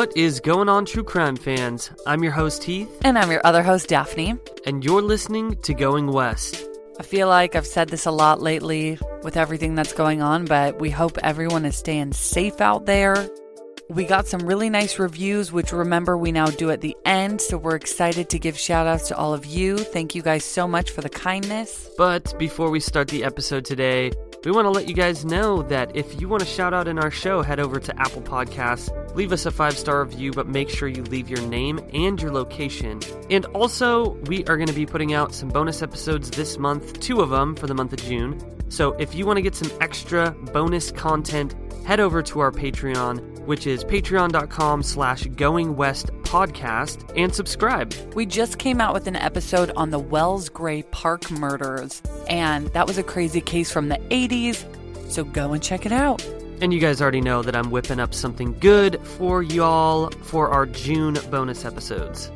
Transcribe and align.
What 0.00 0.16
is 0.16 0.40
going 0.40 0.70
on, 0.70 0.86
true 0.86 1.04
crime 1.04 1.36
fans? 1.36 1.90
I'm 2.06 2.22
your 2.22 2.32
host, 2.32 2.64
Heath, 2.64 2.88
And 3.02 3.18
I'm 3.18 3.30
your 3.30 3.42
other 3.44 3.62
host, 3.62 3.90
Daphne. 3.90 4.34
and 4.64 4.82
you're 4.82 5.02
listening 5.02 5.56
to 5.56 5.74
Going 5.74 6.06
West. 6.06 6.64
I 6.98 7.02
feel 7.02 7.28
like 7.28 7.54
I've 7.54 7.66
said 7.66 7.90
this 7.90 8.06
a 8.06 8.10
lot 8.10 8.40
lately 8.40 8.98
with 9.22 9.36
everything 9.36 9.74
that's 9.74 9.92
going 9.92 10.22
on, 10.22 10.46
but 10.46 10.80
we 10.80 10.88
hope 10.88 11.18
everyone 11.18 11.66
is 11.66 11.76
staying 11.76 12.14
safe 12.14 12.62
out 12.62 12.86
there. 12.86 13.28
We 13.90 14.04
got 14.04 14.26
some 14.26 14.40
really 14.46 14.70
nice 14.70 14.98
reviews, 14.98 15.52
which 15.52 15.70
remember 15.70 16.16
we 16.16 16.32
now 16.32 16.46
do 16.46 16.70
at 16.70 16.80
the 16.80 16.96
end. 17.04 17.42
So 17.42 17.58
we're 17.58 17.76
excited 17.76 18.30
to 18.30 18.38
give 18.38 18.58
shout 18.58 18.86
outs 18.86 19.08
to 19.08 19.16
all 19.18 19.34
of 19.34 19.44
you. 19.44 19.76
Thank 19.76 20.14
you 20.14 20.22
guys 20.22 20.46
so 20.46 20.66
much 20.66 20.92
for 20.92 21.02
the 21.02 21.10
kindness. 21.10 21.90
But 21.98 22.38
before 22.38 22.70
we 22.70 22.80
start 22.80 23.08
the 23.08 23.22
episode 23.22 23.66
today, 23.66 24.12
we 24.44 24.50
want 24.50 24.64
to 24.64 24.70
let 24.70 24.88
you 24.88 24.94
guys 24.94 25.24
know 25.24 25.62
that 25.64 25.94
if 25.94 26.18
you 26.18 26.26
want 26.26 26.40
to 26.40 26.48
shout 26.48 26.72
out 26.72 26.88
in 26.88 26.98
our 26.98 27.10
show, 27.10 27.42
head 27.42 27.60
over 27.60 27.78
to 27.78 28.00
Apple 28.00 28.22
Podcasts, 28.22 28.88
leave 29.14 29.32
us 29.32 29.44
a 29.44 29.50
five 29.50 29.76
star 29.76 30.02
review, 30.02 30.32
but 30.32 30.48
make 30.48 30.70
sure 30.70 30.88
you 30.88 31.02
leave 31.02 31.28
your 31.28 31.42
name 31.42 31.78
and 31.92 32.20
your 32.20 32.32
location. 32.32 33.00
And 33.28 33.44
also, 33.46 34.12
we 34.26 34.44
are 34.46 34.56
going 34.56 34.68
to 34.68 34.72
be 34.72 34.86
putting 34.86 35.12
out 35.12 35.34
some 35.34 35.50
bonus 35.50 35.82
episodes 35.82 36.30
this 36.30 36.58
month, 36.58 37.00
two 37.00 37.20
of 37.20 37.28
them 37.28 37.54
for 37.54 37.66
the 37.66 37.74
month 37.74 37.92
of 37.92 38.02
June. 38.02 38.40
So 38.70 38.92
if 38.92 39.14
you 39.14 39.26
want 39.26 39.36
to 39.36 39.42
get 39.42 39.54
some 39.54 39.70
extra 39.82 40.30
bonus 40.30 40.90
content, 40.90 41.54
head 41.84 42.00
over 42.00 42.22
to 42.22 42.40
our 42.40 42.50
Patreon, 42.50 43.39
which 43.50 43.66
is 43.66 43.82
patreon.com 43.82 44.80
slash 44.80 45.24
going 45.34 45.74
west 45.74 46.06
podcast, 46.22 47.12
and 47.16 47.34
subscribe. 47.34 47.92
We 48.14 48.24
just 48.24 48.58
came 48.58 48.80
out 48.80 48.94
with 48.94 49.08
an 49.08 49.16
episode 49.16 49.72
on 49.74 49.90
the 49.90 49.98
Wells 49.98 50.48
Gray 50.48 50.84
Park 50.84 51.28
murders, 51.32 52.00
and 52.28 52.68
that 52.68 52.86
was 52.86 52.96
a 52.96 53.02
crazy 53.02 53.40
case 53.40 53.72
from 53.72 53.88
the 53.88 53.96
80s. 54.10 54.64
So 55.10 55.24
go 55.24 55.52
and 55.52 55.60
check 55.60 55.84
it 55.84 55.90
out. 55.90 56.24
And 56.60 56.72
you 56.72 56.78
guys 56.78 57.02
already 57.02 57.20
know 57.20 57.42
that 57.42 57.56
I'm 57.56 57.72
whipping 57.72 57.98
up 57.98 58.14
something 58.14 58.56
good 58.60 59.04
for 59.04 59.42
y'all 59.42 60.10
for 60.22 60.50
our 60.50 60.66
June 60.66 61.18
bonus 61.28 61.64
episodes. 61.64 62.30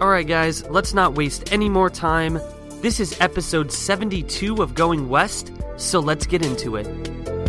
Alright, 0.00 0.26
guys, 0.26 0.68
let's 0.68 0.92
not 0.92 1.14
waste 1.14 1.52
any 1.52 1.68
more 1.68 1.90
time. 1.90 2.40
This 2.80 2.98
is 2.98 3.16
episode 3.20 3.70
72 3.70 4.60
of 4.60 4.74
Going 4.74 5.08
West, 5.08 5.52
so 5.76 6.00
let's 6.00 6.26
get 6.26 6.44
into 6.44 6.74
it. 6.74 7.39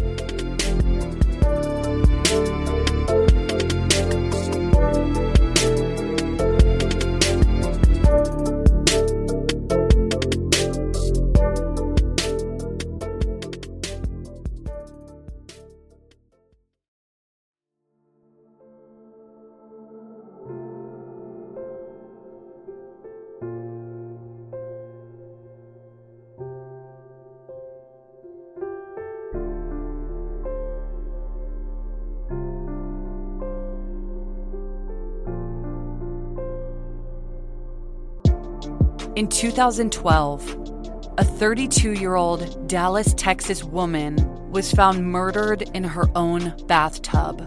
2012, 39.42 41.14
a 41.18 41.24
32 41.24 41.94
year 41.94 42.14
old 42.14 42.68
Dallas, 42.68 43.12
Texas 43.16 43.64
woman 43.64 44.16
was 44.52 44.72
found 44.72 45.04
murdered 45.04 45.64
in 45.74 45.84
her 45.84 46.06
own 46.16 46.54
bathtub. 46.68 47.42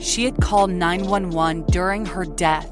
She 0.00 0.24
had 0.24 0.42
called 0.42 0.70
911 0.70 1.62
during 1.66 2.04
her 2.06 2.24
death, 2.24 2.68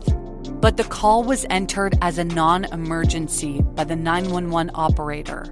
but 0.60 0.76
the 0.76 0.82
call 0.82 1.22
was 1.22 1.46
entered 1.48 1.96
as 2.02 2.18
a 2.18 2.24
non 2.24 2.64
emergency 2.64 3.62
by 3.62 3.84
the 3.84 3.94
911 3.94 4.72
operator. 4.74 5.44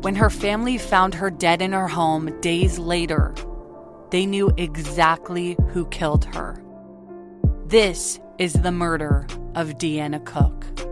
When 0.00 0.14
her 0.14 0.30
family 0.30 0.78
found 0.78 1.12
her 1.16 1.28
dead 1.28 1.60
in 1.60 1.72
her 1.72 1.86
home 1.86 2.40
days 2.40 2.78
later, 2.78 3.34
they 4.08 4.24
knew 4.24 4.50
exactly 4.56 5.54
who 5.68 5.84
killed 5.88 6.24
her. 6.34 6.64
This 7.66 8.18
is 8.38 8.54
the 8.54 8.72
murder 8.72 9.26
of 9.58 9.76
Deanna 9.76 10.24
Cook. 10.24 10.87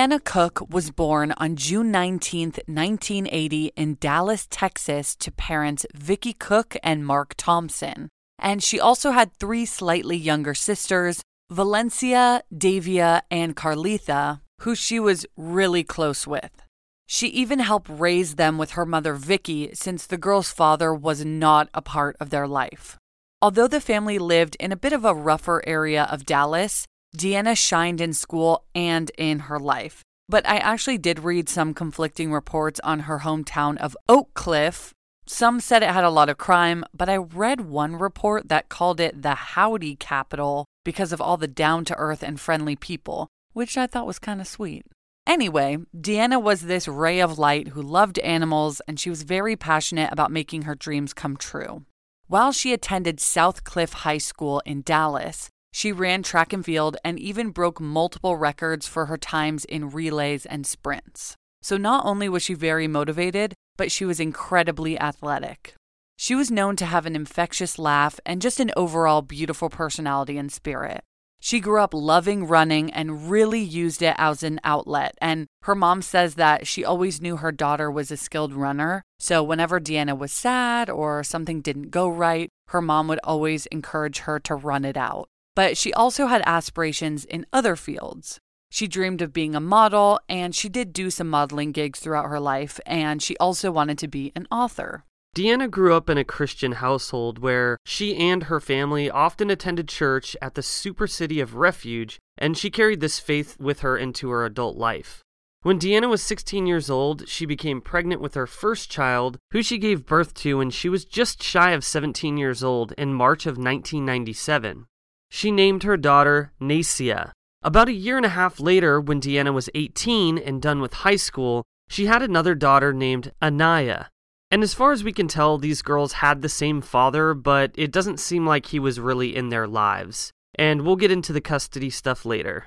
Deanna 0.00 0.24
Cook 0.24 0.66
was 0.70 0.90
born 0.90 1.34
on 1.36 1.56
June 1.56 1.90
19, 1.90 2.52
1980, 2.64 3.72
in 3.76 3.98
Dallas, 4.00 4.46
Texas, 4.48 5.14
to 5.16 5.30
parents 5.30 5.84
Vicki 5.94 6.32
Cook 6.32 6.74
and 6.82 7.04
Mark 7.04 7.34
Thompson. 7.36 8.08
And 8.38 8.62
she 8.62 8.80
also 8.80 9.10
had 9.10 9.34
three 9.34 9.66
slightly 9.66 10.16
younger 10.16 10.54
sisters, 10.54 11.20
Valencia, 11.50 12.42
Davia, 12.56 13.24
and 13.30 13.54
Carlitha, 13.54 14.40
who 14.60 14.74
she 14.74 14.98
was 14.98 15.26
really 15.36 15.84
close 15.84 16.26
with. 16.26 16.62
She 17.06 17.26
even 17.26 17.58
helped 17.58 17.90
raise 17.90 18.36
them 18.36 18.56
with 18.56 18.70
her 18.70 18.86
mother 18.86 19.12
Vicky 19.12 19.68
since 19.74 20.06
the 20.06 20.16
girl's 20.16 20.50
father 20.50 20.94
was 20.94 21.26
not 21.26 21.68
a 21.74 21.82
part 21.82 22.16
of 22.18 22.30
their 22.30 22.48
life. 22.48 22.96
Although 23.42 23.68
the 23.68 23.82
family 23.82 24.18
lived 24.18 24.56
in 24.58 24.72
a 24.72 24.76
bit 24.76 24.94
of 24.94 25.04
a 25.04 25.14
rougher 25.14 25.62
area 25.66 26.08
of 26.10 26.24
Dallas, 26.24 26.86
Deanna 27.16 27.56
shined 27.56 28.00
in 28.00 28.12
school 28.12 28.64
and 28.74 29.10
in 29.18 29.40
her 29.40 29.58
life. 29.58 30.02
But 30.28 30.48
I 30.48 30.58
actually 30.58 30.98
did 30.98 31.18
read 31.18 31.48
some 31.48 31.74
conflicting 31.74 32.32
reports 32.32 32.78
on 32.84 33.00
her 33.00 33.20
hometown 33.20 33.76
of 33.78 33.96
Oak 34.08 34.32
Cliff. 34.34 34.94
Some 35.26 35.60
said 35.60 35.82
it 35.82 35.90
had 35.90 36.04
a 36.04 36.10
lot 36.10 36.28
of 36.28 36.38
crime, 36.38 36.84
but 36.94 37.08
I 37.08 37.16
read 37.16 37.62
one 37.62 37.96
report 37.96 38.48
that 38.48 38.68
called 38.68 39.00
it 39.00 39.22
the 39.22 39.34
Howdy 39.34 39.96
Capital 39.96 40.66
because 40.84 41.12
of 41.12 41.20
all 41.20 41.36
the 41.36 41.48
down 41.48 41.84
to 41.86 41.96
earth 41.96 42.22
and 42.22 42.40
friendly 42.40 42.76
people, 42.76 43.28
which 43.52 43.76
I 43.76 43.86
thought 43.86 44.06
was 44.06 44.18
kind 44.18 44.40
of 44.40 44.46
sweet. 44.46 44.86
Anyway, 45.26 45.78
Deanna 45.96 46.42
was 46.42 46.62
this 46.62 46.88
ray 46.88 47.20
of 47.20 47.38
light 47.38 47.68
who 47.68 47.82
loved 47.82 48.18
animals 48.20 48.80
and 48.88 48.98
she 48.98 49.10
was 49.10 49.22
very 49.22 49.56
passionate 49.56 50.12
about 50.12 50.32
making 50.32 50.62
her 50.62 50.74
dreams 50.74 51.12
come 51.12 51.36
true. 51.36 51.84
While 52.26 52.52
she 52.52 52.72
attended 52.72 53.20
South 53.20 53.64
Cliff 53.64 53.92
High 53.92 54.18
School 54.18 54.62
in 54.64 54.82
Dallas, 54.82 55.50
she 55.72 55.92
ran 55.92 56.22
track 56.22 56.52
and 56.52 56.64
field 56.64 56.96
and 57.04 57.18
even 57.18 57.50
broke 57.50 57.80
multiple 57.80 58.36
records 58.36 58.86
for 58.86 59.06
her 59.06 59.16
times 59.16 59.64
in 59.64 59.90
relays 59.90 60.46
and 60.46 60.66
sprints. 60.66 61.36
So 61.62 61.76
not 61.76 62.04
only 62.04 62.28
was 62.28 62.42
she 62.42 62.54
very 62.54 62.88
motivated, 62.88 63.54
but 63.76 63.92
she 63.92 64.04
was 64.04 64.20
incredibly 64.20 64.98
athletic. 64.98 65.74
She 66.16 66.34
was 66.34 66.50
known 66.50 66.76
to 66.76 66.84
have 66.84 67.06
an 67.06 67.16
infectious 67.16 67.78
laugh 67.78 68.20
and 68.26 68.42
just 68.42 68.60
an 68.60 68.72
overall 68.76 69.22
beautiful 69.22 69.70
personality 69.70 70.36
and 70.36 70.52
spirit. 70.52 71.02
She 71.42 71.60
grew 71.60 71.80
up 71.80 71.94
loving 71.94 72.46
running 72.46 72.92
and 72.92 73.30
really 73.30 73.60
used 73.60 74.02
it 74.02 74.14
as 74.18 74.42
an 74.42 74.60
outlet. 74.62 75.14
And 75.22 75.46
her 75.62 75.74
mom 75.74 76.02
says 76.02 76.34
that 76.34 76.66
she 76.66 76.84
always 76.84 77.22
knew 77.22 77.36
her 77.36 77.50
daughter 77.50 77.90
was 77.90 78.10
a 78.10 78.18
skilled 78.18 78.52
runner. 78.52 79.02
So 79.18 79.42
whenever 79.42 79.80
Deanna 79.80 80.16
was 80.16 80.32
sad 80.32 80.90
or 80.90 81.24
something 81.24 81.62
didn't 81.62 81.90
go 81.90 82.10
right, 82.10 82.50
her 82.68 82.82
mom 82.82 83.08
would 83.08 83.20
always 83.24 83.64
encourage 83.66 84.18
her 84.20 84.38
to 84.40 84.54
run 84.54 84.84
it 84.84 84.98
out. 84.98 85.29
But 85.56 85.76
she 85.76 85.92
also 85.92 86.26
had 86.26 86.42
aspirations 86.46 87.24
in 87.24 87.46
other 87.52 87.76
fields. 87.76 88.38
She 88.70 88.86
dreamed 88.86 89.20
of 89.20 89.32
being 89.32 89.54
a 89.54 89.60
model, 89.60 90.20
and 90.28 90.54
she 90.54 90.68
did 90.68 90.92
do 90.92 91.10
some 91.10 91.28
modeling 91.28 91.72
gigs 91.72 91.98
throughout 91.98 92.28
her 92.28 92.38
life, 92.38 92.78
and 92.86 93.20
she 93.20 93.36
also 93.38 93.72
wanted 93.72 93.98
to 93.98 94.08
be 94.08 94.32
an 94.36 94.46
author. 94.50 95.04
Deanna 95.34 95.70
grew 95.70 95.94
up 95.94 96.10
in 96.10 96.18
a 96.18 96.24
Christian 96.24 96.72
household 96.72 97.38
where 97.38 97.78
she 97.84 98.16
and 98.16 98.44
her 98.44 98.58
family 98.58 99.08
often 99.08 99.48
attended 99.48 99.88
church 99.88 100.36
at 100.42 100.54
the 100.54 100.62
super 100.62 101.06
city 101.06 101.40
of 101.40 101.54
Refuge, 101.54 102.18
and 102.36 102.56
she 102.56 102.70
carried 102.70 103.00
this 103.00 103.20
faith 103.20 103.56
with 103.60 103.80
her 103.80 103.96
into 103.96 104.30
her 104.30 104.44
adult 104.44 104.76
life. 104.76 105.22
When 105.62 105.78
Deanna 105.78 106.08
was 106.08 106.22
16 106.22 106.66
years 106.66 106.88
old, 106.88 107.28
she 107.28 107.44
became 107.44 107.80
pregnant 107.80 108.20
with 108.20 108.34
her 108.34 108.46
first 108.46 108.90
child, 108.90 109.38
who 109.50 109.62
she 109.62 109.78
gave 109.78 110.06
birth 110.06 110.32
to 110.34 110.58
when 110.58 110.70
she 110.70 110.88
was 110.88 111.04
just 111.04 111.42
shy 111.42 111.72
of 111.72 111.84
17 111.84 112.36
years 112.36 112.64
old 112.64 112.92
in 112.92 113.12
March 113.14 113.46
of 113.46 113.58
1997. 113.58 114.86
She 115.30 115.50
named 115.50 115.84
her 115.84 115.96
daughter 115.96 116.52
Nacia. 116.60 117.32
About 117.62 117.88
a 117.88 117.92
year 117.92 118.16
and 118.16 118.26
a 118.26 118.30
half 118.30 118.58
later, 118.58 119.00
when 119.00 119.20
Deanna 119.20 119.54
was 119.54 119.70
18 119.74 120.38
and 120.38 120.60
done 120.60 120.80
with 120.80 121.04
high 121.04 121.16
school, 121.16 121.64
she 121.88 122.06
had 122.06 122.22
another 122.22 122.54
daughter 122.54 122.92
named 122.92 123.32
Anaya. 123.42 124.08
And 124.50 124.62
as 124.62 124.74
far 124.74 124.90
as 124.90 125.04
we 125.04 125.12
can 125.12 125.28
tell, 125.28 125.58
these 125.58 125.82
girls 125.82 126.14
had 126.14 126.42
the 126.42 126.48
same 126.48 126.80
father, 126.80 127.34
but 127.34 127.70
it 127.76 127.92
doesn't 127.92 128.18
seem 128.18 128.46
like 128.46 128.66
he 128.66 128.80
was 128.80 128.98
really 128.98 129.36
in 129.36 129.50
their 129.50 129.68
lives. 129.68 130.32
And 130.56 130.82
we'll 130.82 130.96
get 130.96 131.12
into 131.12 131.32
the 131.32 131.40
custody 131.40 131.90
stuff 131.90 132.26
later. 132.26 132.66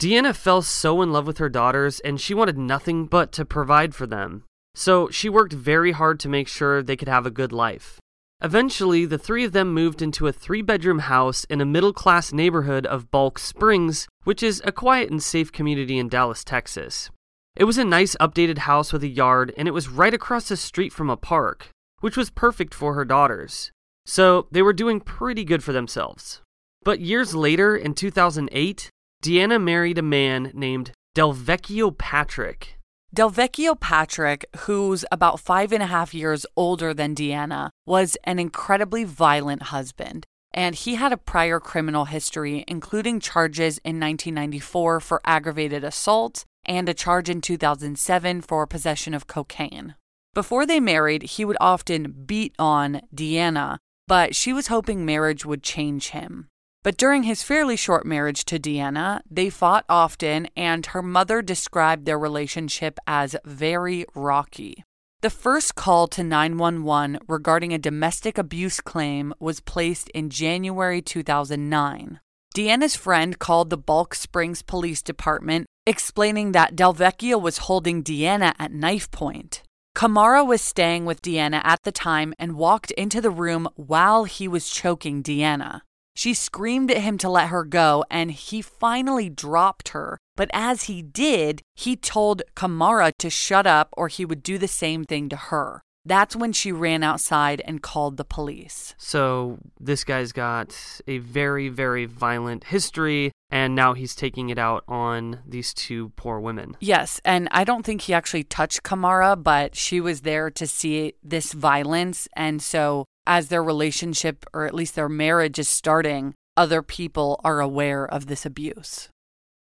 Deanna 0.00 0.34
fell 0.34 0.62
so 0.62 1.02
in 1.02 1.12
love 1.12 1.26
with 1.26 1.38
her 1.38 1.48
daughters, 1.48 2.00
and 2.00 2.20
she 2.20 2.34
wanted 2.34 2.58
nothing 2.58 3.06
but 3.06 3.30
to 3.32 3.44
provide 3.44 3.94
for 3.94 4.06
them. 4.06 4.44
so 4.74 5.10
she 5.10 5.28
worked 5.28 5.52
very 5.52 5.92
hard 5.92 6.18
to 6.20 6.28
make 6.28 6.48
sure 6.48 6.82
they 6.82 6.96
could 6.96 7.08
have 7.08 7.26
a 7.26 7.30
good 7.30 7.52
life. 7.52 7.99
Eventually, 8.42 9.04
the 9.04 9.18
three 9.18 9.44
of 9.44 9.52
them 9.52 9.74
moved 9.74 10.00
into 10.00 10.26
a 10.26 10.32
three 10.32 10.62
bedroom 10.62 11.00
house 11.00 11.44
in 11.44 11.60
a 11.60 11.66
middle 11.66 11.92
class 11.92 12.32
neighborhood 12.32 12.86
of 12.86 13.10
Balch 13.10 13.38
Springs, 13.38 14.08
which 14.24 14.42
is 14.42 14.62
a 14.64 14.72
quiet 14.72 15.10
and 15.10 15.22
safe 15.22 15.52
community 15.52 15.98
in 15.98 16.08
Dallas, 16.08 16.42
Texas. 16.42 17.10
It 17.54 17.64
was 17.64 17.76
a 17.76 17.84
nice 17.84 18.16
updated 18.16 18.58
house 18.58 18.92
with 18.92 19.02
a 19.02 19.08
yard, 19.08 19.52
and 19.58 19.68
it 19.68 19.74
was 19.74 19.88
right 19.88 20.14
across 20.14 20.48
the 20.48 20.56
street 20.56 20.92
from 20.92 21.10
a 21.10 21.16
park, 21.18 21.68
which 22.00 22.16
was 22.16 22.30
perfect 22.30 22.72
for 22.72 22.94
her 22.94 23.04
daughters. 23.04 23.72
So 24.06 24.46
they 24.50 24.62
were 24.62 24.72
doing 24.72 25.00
pretty 25.00 25.44
good 25.44 25.62
for 25.62 25.72
themselves. 25.72 26.40
But 26.82 27.00
years 27.00 27.34
later, 27.34 27.76
in 27.76 27.92
2008, 27.92 28.88
Deanna 29.22 29.62
married 29.62 29.98
a 29.98 30.02
man 30.02 30.50
named 30.54 30.92
Delvecchio 31.14 31.96
Patrick. 31.96 32.78
Delvecchio 33.14 33.78
Patrick, 33.78 34.46
who's 34.58 35.04
about 35.10 35.40
five 35.40 35.72
and 35.72 35.82
a 35.82 35.86
half 35.86 36.14
years 36.14 36.46
older 36.56 36.94
than 36.94 37.12
Deanna, 37.12 37.70
was 37.84 38.16
an 38.22 38.38
incredibly 38.38 39.02
violent 39.02 39.64
husband. 39.64 40.24
And 40.52 40.76
he 40.76 40.94
had 40.94 41.12
a 41.12 41.16
prior 41.16 41.58
criminal 41.58 42.04
history, 42.04 42.64
including 42.68 43.18
charges 43.18 43.78
in 43.78 43.98
1994 43.98 45.00
for 45.00 45.20
aggravated 45.24 45.82
assault 45.82 46.44
and 46.64 46.88
a 46.88 46.94
charge 46.94 47.28
in 47.28 47.40
2007 47.40 48.42
for 48.42 48.66
possession 48.66 49.12
of 49.12 49.26
cocaine. 49.26 49.96
Before 50.32 50.64
they 50.64 50.78
married, 50.78 51.22
he 51.22 51.44
would 51.44 51.56
often 51.60 52.24
beat 52.26 52.54
on 52.60 53.00
Deanna, 53.12 53.78
but 54.06 54.36
she 54.36 54.52
was 54.52 54.68
hoping 54.68 55.04
marriage 55.04 55.44
would 55.44 55.64
change 55.64 56.10
him. 56.10 56.46
But 56.82 56.96
during 56.96 57.24
his 57.24 57.42
fairly 57.42 57.76
short 57.76 58.06
marriage 58.06 58.44
to 58.46 58.58
Deanna, 58.58 59.20
they 59.30 59.50
fought 59.50 59.84
often, 59.88 60.48
and 60.56 60.86
her 60.86 61.02
mother 61.02 61.42
described 61.42 62.06
their 62.06 62.18
relationship 62.18 62.98
as 63.06 63.36
very 63.44 64.06
rocky. 64.14 64.84
The 65.20 65.28
first 65.28 65.74
call 65.74 66.08
to 66.08 66.24
911 66.24 67.18
regarding 67.28 67.74
a 67.74 67.78
domestic 67.78 68.38
abuse 68.38 68.80
claim 68.80 69.34
was 69.38 69.60
placed 69.60 70.08
in 70.10 70.30
January 70.30 71.02
2009. 71.02 72.20
Deanna's 72.54 72.96
friend 72.96 73.38
called 73.38 73.68
the 73.68 73.76
Balch 73.76 74.16
Springs 74.16 74.62
Police 74.62 75.02
Department, 75.02 75.66
explaining 75.86 76.52
that 76.52 76.74
Delvecchio 76.74 77.38
was 77.38 77.58
holding 77.58 78.02
Deanna 78.02 78.54
at 78.58 78.72
knife 78.72 79.10
point. 79.10 79.62
Kamara 79.94 80.46
was 80.46 80.62
staying 80.62 81.04
with 81.04 81.20
Deanna 81.20 81.60
at 81.62 81.82
the 81.82 81.92
time 81.92 82.32
and 82.38 82.56
walked 82.56 82.90
into 82.92 83.20
the 83.20 83.30
room 83.30 83.68
while 83.76 84.24
he 84.24 84.48
was 84.48 84.70
choking 84.70 85.22
Deanna. 85.22 85.82
She 86.20 86.34
screamed 86.34 86.90
at 86.90 86.98
him 86.98 87.16
to 87.16 87.30
let 87.30 87.48
her 87.48 87.64
go, 87.64 88.04
and 88.10 88.30
he 88.30 88.60
finally 88.60 89.30
dropped 89.30 89.88
her. 89.96 90.18
But 90.36 90.50
as 90.52 90.82
he 90.82 91.00
did, 91.00 91.62
he 91.74 91.96
told 91.96 92.42
Kamara 92.54 93.12
to 93.20 93.30
shut 93.30 93.66
up 93.66 93.88
or 93.96 94.08
he 94.08 94.26
would 94.26 94.42
do 94.42 94.58
the 94.58 94.68
same 94.68 95.04
thing 95.04 95.30
to 95.30 95.36
her. 95.36 95.80
That's 96.04 96.36
when 96.36 96.52
she 96.52 96.72
ran 96.72 97.02
outside 97.02 97.62
and 97.64 97.82
called 97.82 98.18
the 98.18 98.26
police. 98.26 98.94
So 98.98 99.60
this 99.78 100.04
guy's 100.04 100.32
got 100.32 101.00
a 101.06 101.18
very, 101.18 101.70
very 101.70 102.04
violent 102.04 102.64
history, 102.64 103.32
and 103.50 103.74
now 103.74 103.94
he's 103.94 104.14
taking 104.14 104.50
it 104.50 104.58
out 104.58 104.84
on 104.88 105.40
these 105.46 105.72
two 105.72 106.10
poor 106.16 106.38
women. 106.38 106.76
Yes, 106.80 107.18
and 107.24 107.48
I 107.50 107.64
don't 107.64 107.84
think 107.86 108.02
he 108.02 108.12
actually 108.12 108.44
touched 108.44 108.82
Kamara, 108.82 109.42
but 109.42 109.74
she 109.74 110.02
was 110.02 110.20
there 110.20 110.50
to 110.50 110.66
see 110.66 111.14
this 111.22 111.54
violence. 111.54 112.28
And 112.34 112.60
so 112.60 113.06
as 113.26 113.48
their 113.48 113.62
relationship 113.62 114.44
or 114.52 114.66
at 114.66 114.74
least 114.74 114.94
their 114.94 115.08
marriage 115.08 115.58
is 115.58 115.68
starting, 115.68 116.34
other 116.56 116.82
people 116.82 117.40
are 117.44 117.60
aware 117.60 118.06
of 118.06 118.26
this 118.26 118.44
abuse. 118.44 119.08